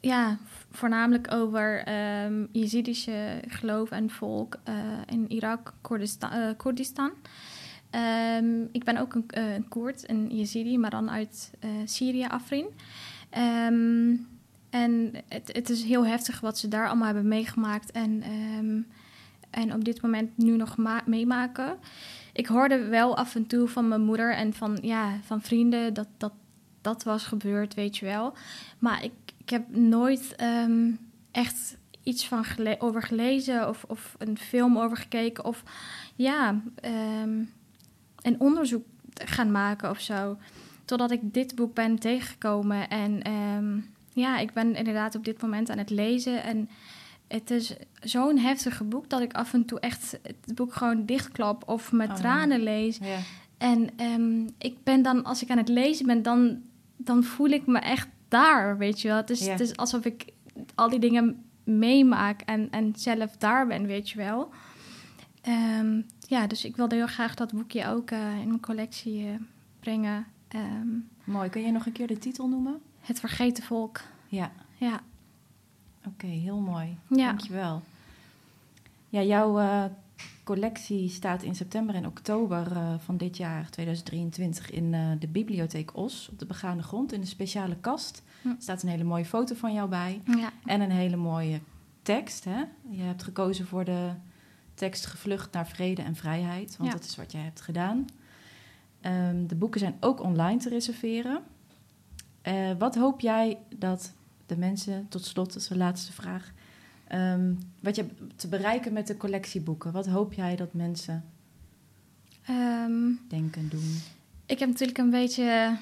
ja, 0.00 0.38
voornamelijk 0.70 1.32
over 1.32 1.84
um, 2.24 2.48
Jezidische 2.52 3.42
geloof 3.48 3.90
en 3.90 4.10
volk 4.10 4.58
in 5.06 5.24
Irak, 5.28 5.74
Koerdistan. 5.80 6.56
Koerdistan. 6.56 7.10
Ik 8.72 8.84
ben 8.84 8.96
ook 8.96 9.14
een, 9.14 9.24
een 9.26 9.68
Koerd, 9.68 10.10
een 10.10 10.26
Jezidi, 10.36 10.78
maar 10.78 10.90
dan 10.90 11.10
uit 11.10 11.50
Syrië, 11.84 12.24
Afrin. 12.24 12.66
Um, 13.70 14.26
en 14.70 15.14
het, 15.28 15.50
het, 15.52 15.70
is 15.70 15.82
heel 15.82 16.06
heftig 16.06 16.40
wat 16.40 16.58
ze 16.58 16.68
daar 16.68 16.86
allemaal 16.86 17.06
hebben 17.06 17.28
meegemaakt 17.28 17.90
en, 17.90 18.22
en 19.50 19.74
op 19.74 19.84
dit 19.84 20.02
moment 20.02 20.38
nu 20.38 20.56
nog 20.56 20.76
meemaken. 21.04 21.78
Ik 22.32 22.46
hoorde 22.46 22.84
wel 22.84 23.16
af 23.16 23.34
en 23.34 23.46
toe 23.46 23.68
van 23.68 23.88
mijn 23.88 24.04
moeder 24.04 24.34
en 24.34 24.54
van, 24.54 24.78
ja, 24.82 25.18
van 25.22 25.40
vrienden 25.40 25.94
dat, 25.94 26.08
dat 26.16 26.32
dat 26.80 27.02
was 27.02 27.24
gebeurd, 27.24 27.74
weet 27.74 27.96
je 27.96 28.06
wel. 28.06 28.34
Maar 28.78 29.04
ik, 29.04 29.12
ik 29.36 29.50
heb 29.50 29.76
nooit 29.76 30.34
um, 30.42 30.98
echt 31.30 31.76
iets 32.02 32.26
van 32.26 32.44
gele 32.44 32.76
over 32.78 33.02
gelezen 33.02 33.68
of, 33.68 33.84
of 33.88 34.14
een 34.18 34.38
film 34.38 34.78
over 34.78 34.96
gekeken 34.96 35.44
of 35.44 35.62
ja, 36.16 36.60
um, 37.22 37.52
een 38.22 38.40
onderzoek 38.40 38.84
gaan 39.14 39.50
maken 39.50 39.90
of 39.90 40.00
zo. 40.00 40.38
Totdat 40.84 41.10
ik 41.10 41.20
dit 41.22 41.54
boek 41.54 41.74
ben 41.74 41.98
tegengekomen. 41.98 42.88
En 42.88 43.22
ja, 44.12 44.38
ik 44.38 44.52
ben 44.52 44.74
inderdaad 44.74 45.14
op 45.14 45.24
dit 45.24 45.42
moment 45.42 45.70
aan 45.70 45.78
het 45.78 45.90
lezen. 45.90 46.42
En 46.42 46.68
het 47.28 47.50
is 47.50 47.76
zo'n 48.00 48.38
heftige 48.38 48.84
boek 48.84 49.08
dat 49.08 49.20
ik 49.20 49.32
af 49.32 49.52
en 49.52 49.64
toe 49.64 49.80
echt 49.80 50.18
het 50.22 50.54
boek 50.54 50.74
gewoon 50.74 51.06
dichtklap 51.06 51.68
of 51.68 51.92
met 51.92 52.08
oh, 52.08 52.14
tranen 52.14 52.62
lees. 52.62 52.96
Ja. 52.96 53.18
En 53.58 53.90
um, 54.00 54.48
ik 54.58 54.82
ben 54.82 55.02
dan, 55.02 55.24
als 55.24 55.42
ik 55.42 55.50
aan 55.50 55.56
het 55.56 55.68
lezen 55.68 56.06
ben, 56.06 56.22
dan, 56.22 56.62
dan 56.96 57.24
voel 57.24 57.48
ik 57.48 57.66
me 57.66 57.78
echt 57.78 58.08
daar, 58.28 58.78
weet 58.78 59.00
je 59.00 59.08
wel. 59.08 59.16
Het 59.16 59.30
is, 59.30 59.44
ja. 59.44 59.50
het 59.50 59.60
is 59.60 59.76
alsof 59.76 60.04
ik 60.04 60.24
al 60.74 60.88
die 60.88 60.98
dingen 60.98 61.44
meemaak 61.64 62.40
en, 62.40 62.70
en 62.70 62.92
zelf 62.96 63.36
daar 63.36 63.66
ben, 63.66 63.86
weet 63.86 64.10
je 64.10 64.16
wel. 64.16 64.50
Um, 65.80 66.06
ja, 66.26 66.46
dus 66.46 66.64
ik 66.64 66.76
wilde 66.76 66.94
heel 66.94 67.06
graag 67.06 67.34
dat 67.34 67.52
boekje 67.52 67.86
ook 67.86 68.10
uh, 68.10 68.40
in 68.40 68.48
mijn 68.48 68.60
collectie 68.60 69.24
uh, 69.24 69.30
brengen. 69.80 70.26
Um, 70.54 71.08
Mooi. 71.24 71.48
Kun 71.48 71.62
je 71.62 71.72
nog 71.72 71.86
een 71.86 71.92
keer 71.92 72.06
de 72.06 72.18
titel 72.18 72.48
noemen? 72.48 72.80
Het 73.00 73.20
Vergeten 73.20 73.64
Volk. 73.64 74.00
Ja. 74.28 74.52
Ja. 74.76 75.00
Oké, 75.98 76.08
okay, 76.08 76.38
heel 76.38 76.58
mooi. 76.58 76.96
Ja. 77.08 77.26
Dankjewel. 77.26 77.82
Ja, 79.08 79.22
jouw 79.22 79.60
uh, 79.60 79.84
collectie 80.44 81.08
staat 81.08 81.42
in 81.42 81.54
september 81.54 81.94
en 81.94 82.06
oktober 82.06 82.72
uh, 82.72 82.94
van 82.98 83.16
dit 83.16 83.36
jaar, 83.36 83.70
2023, 83.70 84.70
in 84.70 84.92
uh, 84.92 85.10
de 85.18 85.28
Bibliotheek 85.28 85.96
Os 85.96 86.28
op 86.32 86.38
de 86.38 86.46
begane 86.46 86.82
grond 86.82 87.12
in 87.12 87.20
een 87.20 87.26
speciale 87.26 87.76
kast. 87.76 88.22
Hm. 88.42 88.48
Er 88.48 88.56
staat 88.58 88.82
een 88.82 88.88
hele 88.88 89.04
mooie 89.04 89.24
foto 89.24 89.54
van 89.54 89.72
jou 89.72 89.88
bij 89.88 90.20
ja. 90.24 90.52
en 90.64 90.80
een 90.80 90.90
hele 90.90 91.16
mooie 91.16 91.60
tekst. 92.02 92.44
Hè? 92.44 92.64
Je 92.90 93.02
hebt 93.02 93.22
gekozen 93.22 93.66
voor 93.66 93.84
de 93.84 94.10
tekst 94.74 95.06
Gevlucht 95.06 95.52
naar 95.52 95.66
vrede 95.66 96.02
en 96.02 96.16
vrijheid, 96.16 96.76
want 96.76 96.90
ja. 96.92 96.96
dat 96.96 97.06
is 97.06 97.16
wat 97.16 97.32
jij 97.32 97.42
hebt 97.42 97.60
gedaan. 97.60 98.06
Um, 99.02 99.46
de 99.46 99.54
boeken 99.54 99.80
zijn 99.80 99.96
ook 100.00 100.22
online 100.22 100.58
te 100.58 100.68
reserveren. 100.68 101.42
Uh, 102.48 102.70
wat 102.78 102.94
hoop 102.94 103.20
jij 103.20 103.58
dat 103.76 104.12
de 104.46 104.56
mensen, 104.56 105.06
tot 105.08 105.24
slot, 105.24 105.52
dat 105.52 105.62
is 105.62 105.68
de 105.68 105.76
laatste 105.76 106.12
vraag, 106.12 106.52
Ehm, 107.08 107.54
wat 107.80 107.96
je 107.96 108.06
te 108.36 108.48
bereiken 108.48 108.92
met 108.92 109.06
de 109.06 109.16
collectieboeken? 109.16 109.92
Wat 109.92 110.06
hoop 110.06 110.32
jij 110.32 110.56
dat 110.56 110.72
mensen 110.72 111.24
Ehm, 112.46 113.10
denken, 113.28 113.68
doen? 113.68 113.96
ik 114.46 114.58
heb 114.58 114.68
natuurlijk 114.68 114.98
een 114.98 115.10
beetje 115.10 115.76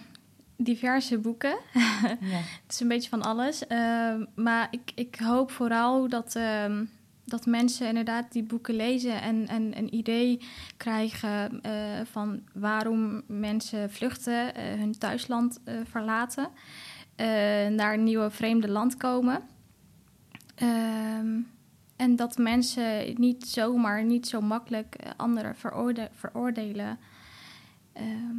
diverse 0.56 1.18
boeken. 1.18 1.56
Ja. 2.20 2.36
Het 2.62 2.72
is 2.72 2.80
een 2.80 2.88
beetje 2.88 3.08
van 3.08 3.22
alles. 3.22 3.66
Ehm, 3.66 4.24
maar 4.34 4.68
ik, 4.70 4.92
ik 4.94 5.16
hoop 5.16 5.50
vooral 5.50 6.08
dat, 6.08 6.36
dat 7.26 7.46
mensen 7.46 7.88
inderdaad 7.88 8.32
die 8.32 8.42
boeken 8.42 8.74
lezen 8.74 9.22
en, 9.22 9.48
en 9.48 9.78
een 9.78 9.94
idee 9.94 10.40
krijgen 10.76 11.60
eh, 11.62 11.72
van 12.04 12.40
waarom 12.52 13.22
mensen 13.26 13.90
vluchten, 13.90 14.54
eh, 14.54 14.64
hun 14.78 14.98
thuisland 14.98 15.60
eh, 15.64 15.74
verlaten, 15.84 16.48
naar 17.76 17.94
een 17.94 18.04
nieuwe 18.04 18.30
vreemde 18.30 18.68
land 18.68 18.96
komen. 18.96 19.42
Ehm, 20.54 21.40
en 21.96 22.16
dat 22.16 22.38
mensen 22.38 23.20
niet 23.20 23.46
zomaar, 23.48 24.04
niet 24.04 24.26
zo 24.26 24.40
makkelijk 24.40 24.96
anderen 25.16 25.56
veroorde- 25.56 26.10
veroordelen. 26.12 26.98
Ehm, 27.92 28.36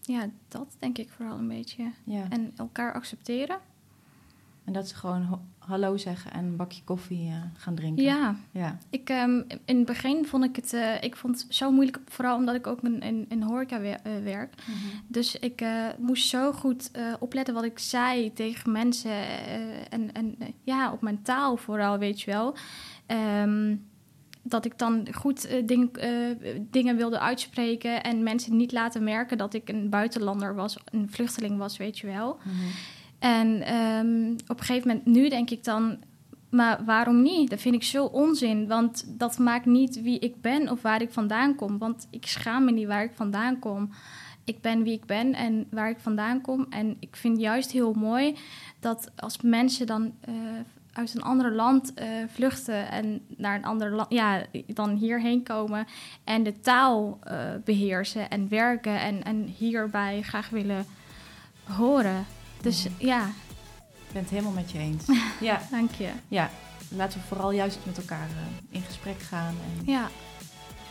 ja, 0.00 0.28
dat 0.48 0.76
denk 0.78 0.98
ik 0.98 1.10
vooral 1.10 1.38
een 1.38 1.48
beetje. 1.48 1.90
ja. 2.04 2.24
En 2.28 2.52
elkaar 2.56 2.92
accepteren. 2.92 3.58
En 4.64 4.72
dat 4.72 4.88
ze 4.88 4.94
gewoon 4.94 5.40
hallo 5.58 5.96
zeggen 5.96 6.32
en 6.32 6.44
een 6.44 6.56
bakje 6.56 6.82
koffie 6.84 7.28
eh, 7.28 7.34
gaan 7.56 7.74
drinken. 7.74 8.04
Ja, 8.04 8.36
Ja. 8.50 8.78
ik, 8.90 9.08
ehm, 9.08 9.42
in 9.64 9.76
het 9.76 9.86
begin 9.86 10.26
vond 10.26 10.44
ik 10.44 10.56
het, 10.56 10.72
eh, 10.72 11.02
ik 11.02 11.16
vond 11.16 11.40
het 11.42 11.54
zo 11.54 11.70
moeilijk, 11.72 11.98
vooral 12.08 12.36
omdat 12.36 12.54
ik 12.54 12.66
ook 12.66 12.80
in, 12.82 13.00
in, 13.00 13.26
in 13.28 13.42
horeca 13.42 13.78
eh, 13.80 13.94
werk. 14.24 14.54
Dus 15.08 15.36
ik 15.36 15.64
moest 15.98 16.28
zo 16.28 16.52
goed 16.52 16.90
opletten 17.20 17.54
wat 17.54 17.64
ik 17.64 17.78
zei 17.78 18.32
tegen 18.32 18.72
mensen. 18.72 19.12
en 19.90 20.12
en 20.12 20.36
ja, 20.62 20.92
op 20.92 21.00
mijn 21.02 21.22
taal 21.22 21.56
vooral, 21.56 21.98
weet 21.98 22.20
je 22.20 22.30
wel. 22.30 22.54
Ehm, 23.06 23.76
dat 24.42 24.64
ik 24.64 24.78
dan 24.78 25.06
goed 25.12 25.48
ding- 25.66 25.98
dingen 26.70 26.96
wilde 26.96 27.18
uitspreken 27.18 28.02
en 28.02 28.22
mensen 28.22 28.56
niet 28.56 28.72
laten 28.72 29.04
merken 29.04 29.38
dat 29.38 29.54
ik 29.54 29.68
een 29.68 29.88
buitenlander 29.90 30.54
was, 30.54 30.76
een 30.84 31.10
vluchteling 31.10 31.58
was, 31.58 31.76
weet 31.76 31.98
je 31.98 32.06
wel. 32.06 32.38
Mhm. 32.44 32.56
En 33.22 33.62
ehm, 33.62 34.32
op 34.32 34.58
een 34.58 34.64
gegeven 34.64 34.88
moment, 34.88 35.06
nu 35.06 35.28
denk 35.28 35.50
ik 35.50 35.64
dan, 35.64 35.96
maar 36.50 36.84
waarom 36.84 37.22
niet? 37.22 37.50
Dat 37.50 37.60
vind 37.60 37.74
ik 37.74 37.82
zo 37.82 38.04
onzin, 38.04 38.66
want 38.66 39.18
dat 39.18 39.38
maakt 39.38 39.66
niet 39.66 40.02
wie 40.02 40.18
ik 40.18 40.40
ben 40.40 40.70
of 40.70 40.82
waar 40.82 41.02
ik 41.02 41.12
vandaan 41.12 41.54
kom. 41.54 41.78
Want 41.78 42.06
ik 42.10 42.26
schaam 42.26 42.64
me 42.64 42.70
niet 42.70 42.86
waar 42.86 43.04
ik 43.04 43.12
vandaan 43.14 43.58
kom. 43.58 43.90
Ik 44.44 44.60
ben 44.60 44.82
wie 44.82 44.92
ik 44.92 45.04
ben 45.04 45.34
en 45.34 45.66
waar 45.70 45.90
ik 45.90 45.98
vandaan 45.98 46.40
kom. 46.40 46.66
En 46.70 46.96
ik 47.00 47.16
vind 47.16 47.40
juist 47.40 47.70
heel 47.70 47.92
mooi 47.92 48.36
dat 48.80 49.10
als 49.16 49.40
mensen 49.40 49.86
dan 49.86 50.12
eh, 50.20 50.34
uit 50.92 51.14
een 51.14 51.22
ander 51.22 51.52
land 51.52 51.94
eh, 51.94 52.08
vluchten 52.32 52.90
en 52.90 53.20
naar 53.36 53.56
een 53.56 53.64
ander 53.64 53.90
land, 53.90 54.12
ja, 54.12 54.42
dan 54.66 54.96
hierheen 54.96 55.42
komen 55.42 55.86
en 56.24 56.42
de 56.42 56.60
taal 56.60 57.18
eh, 57.22 57.38
beheersen 57.64 58.30
en 58.30 58.48
werken 58.48 59.00
en, 59.00 59.24
en 59.24 59.44
hierbij 59.58 60.22
graag 60.22 60.48
willen 60.48 60.86
horen. 61.64 62.26
Dus 62.62 62.86
ja, 62.98 63.26
Ik 64.06 64.12
ben 64.12 64.22
het 64.22 64.30
helemaal 64.30 64.52
met 64.52 64.70
je 64.70 64.78
eens. 64.78 65.04
ja, 65.40 65.60
dank 65.70 65.90
je. 65.90 66.08
ja, 66.28 66.50
laten 66.88 67.20
we 67.20 67.26
vooral 67.26 67.50
juist 67.52 67.78
met 67.84 67.96
elkaar 67.98 68.28
eh, 68.28 68.76
in 68.76 68.82
gesprek 68.82 69.20
gaan 69.20 69.54
en 69.78 69.92
Ja, 69.92 70.08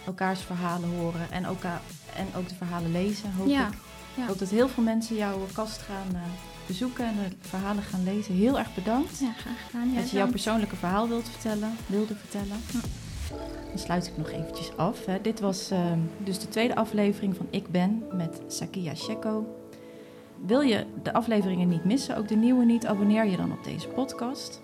elkaars 0.06 0.40
verhalen 0.42 0.90
horen 0.90 1.32
en, 1.32 1.44
elkaar, 1.44 1.82
en 2.16 2.28
ook 2.36 2.50
de 2.50 2.56
verhalen 2.56 2.92
lezen, 2.92 3.34
hoop 3.34 3.48
ja, 3.48 3.68
ik. 3.68 3.74
ja. 4.16 4.22
Ik 4.22 4.28
hoop 4.28 4.40
dat 4.40 4.50
heel 4.50 4.70
veel 4.70 4.84
mensen 4.84 5.16
jouw 5.16 5.48
kast 5.54 5.82
gaan 5.82 6.16
eh, 6.16 6.22
bezoeken 6.66 7.06
en 7.06 7.16
de 7.42 7.48
verhalen 7.48 7.84
gaan 7.84 8.04
lezen. 8.04 8.34
Heel 8.36 8.60
erg 8.60 8.74
bedankt 8.76 9.20
ja 9.20 9.34
graag 9.38 9.66
gedaan. 9.66 9.92
Ja, 9.92 10.00
dat 10.00 10.10
je 10.10 10.18
jouw 10.18 10.30
persoonlijke 10.30 10.76
verhaal 10.76 11.08
wilt 11.08 11.30
vertellen, 11.30 11.76
wilde 11.86 12.16
vertellen. 12.16 12.58
Dan 13.70 13.80
sluit 13.80 14.08
ik 14.08 14.18
nog 14.18 14.30
eventjes 14.30 14.78
af. 14.78 15.06
Hè. 15.06 15.22
Dit 15.22 15.40
was 15.40 15.72
eh, 15.72 15.92
dus 16.18 16.40
de 16.40 16.48
tweede 16.48 16.76
aflevering 16.76 17.36
van 17.36 17.48
Ik 17.50 17.68
Ben 17.68 18.04
met 18.12 18.42
Sakia 18.48 18.96
Sheko. 18.96 19.61
Wil 20.46 20.62
je 20.62 20.86
de 21.04 21.14
afleveringen 21.14 21.68
niet 21.68 21.86
missen, 21.86 22.18
ook 22.18 22.28
de 22.28 22.36
nieuwe 22.36 22.66
niet, 22.66 22.86
abonneer 22.86 23.26
je 23.26 23.38
dan 23.38 23.52
op 23.52 23.64
deze 23.64 23.88
podcast. 23.88 24.62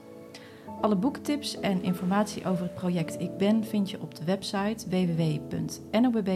Alle 0.81 0.95
boektips 0.95 1.59
en 1.59 1.83
informatie 1.83 2.45
over 2.45 2.63
het 2.63 2.73
project 2.73 3.19
Ik 3.19 3.37
Ben 3.37 3.63
vind 3.63 3.89
je 3.89 4.01
op 4.01 4.15
de 4.15 4.23
website 4.23 4.89
www.nobb.nl 4.89 6.35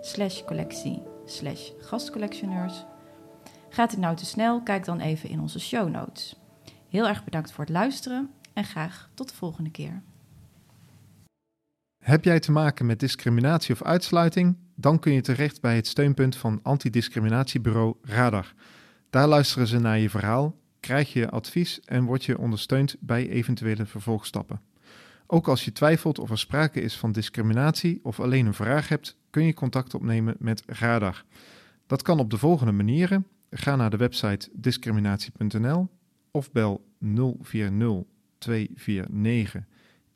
slash 0.00 0.44
collectie 0.44 1.02
slash 1.24 1.70
gastcollectioneurs. 1.80 2.84
Gaat 3.68 3.90
het 3.90 4.00
nou 4.00 4.16
te 4.16 4.26
snel? 4.26 4.62
Kijk 4.62 4.84
dan 4.84 5.00
even 5.00 5.28
in 5.28 5.40
onze 5.40 5.60
show 5.60 5.88
notes. 5.88 6.36
Heel 6.88 7.08
erg 7.08 7.24
bedankt 7.24 7.52
voor 7.52 7.64
het 7.64 7.72
luisteren 7.72 8.30
en 8.52 8.64
graag 8.64 9.10
tot 9.14 9.28
de 9.28 9.34
volgende 9.34 9.70
keer. 9.70 10.02
Heb 12.04 12.24
jij 12.24 12.40
te 12.40 12.52
maken 12.52 12.86
met 12.86 13.00
discriminatie 13.00 13.74
of 13.74 13.82
uitsluiting? 13.82 14.65
Dan 14.78 14.98
kun 14.98 15.12
je 15.12 15.20
terecht 15.20 15.60
bij 15.60 15.76
het 15.76 15.86
steunpunt 15.86 16.36
van 16.36 16.60
antidiscriminatiebureau 16.62 17.94
Radar. 18.02 18.54
Daar 19.10 19.28
luisteren 19.28 19.66
ze 19.66 19.78
naar 19.78 19.98
je 19.98 20.10
verhaal, 20.10 20.58
krijg 20.80 21.12
je 21.12 21.30
advies 21.30 21.80
en 21.80 22.04
word 22.04 22.24
je 22.24 22.38
ondersteund 22.38 22.96
bij 23.00 23.28
eventuele 23.28 23.86
vervolgstappen. 23.86 24.60
Ook 25.26 25.48
als 25.48 25.64
je 25.64 25.72
twijfelt 25.72 26.18
of 26.18 26.30
er 26.30 26.38
sprake 26.38 26.80
is 26.80 26.96
van 26.96 27.12
discriminatie 27.12 28.00
of 28.02 28.20
alleen 28.20 28.46
een 28.46 28.54
vraag 28.54 28.88
hebt, 28.88 29.16
kun 29.30 29.44
je 29.44 29.54
contact 29.54 29.94
opnemen 29.94 30.36
met 30.38 30.62
Radar. 30.66 31.24
Dat 31.86 32.02
kan 32.02 32.18
op 32.18 32.30
de 32.30 32.38
volgende 32.38 32.72
manieren. 32.72 33.26
Ga 33.50 33.76
naar 33.76 33.90
de 33.90 33.96
website 33.96 34.48
discriminatie.nl 34.52 35.88
of 36.30 36.52
bel 36.52 36.86
040 36.98 38.02
249 38.38 39.64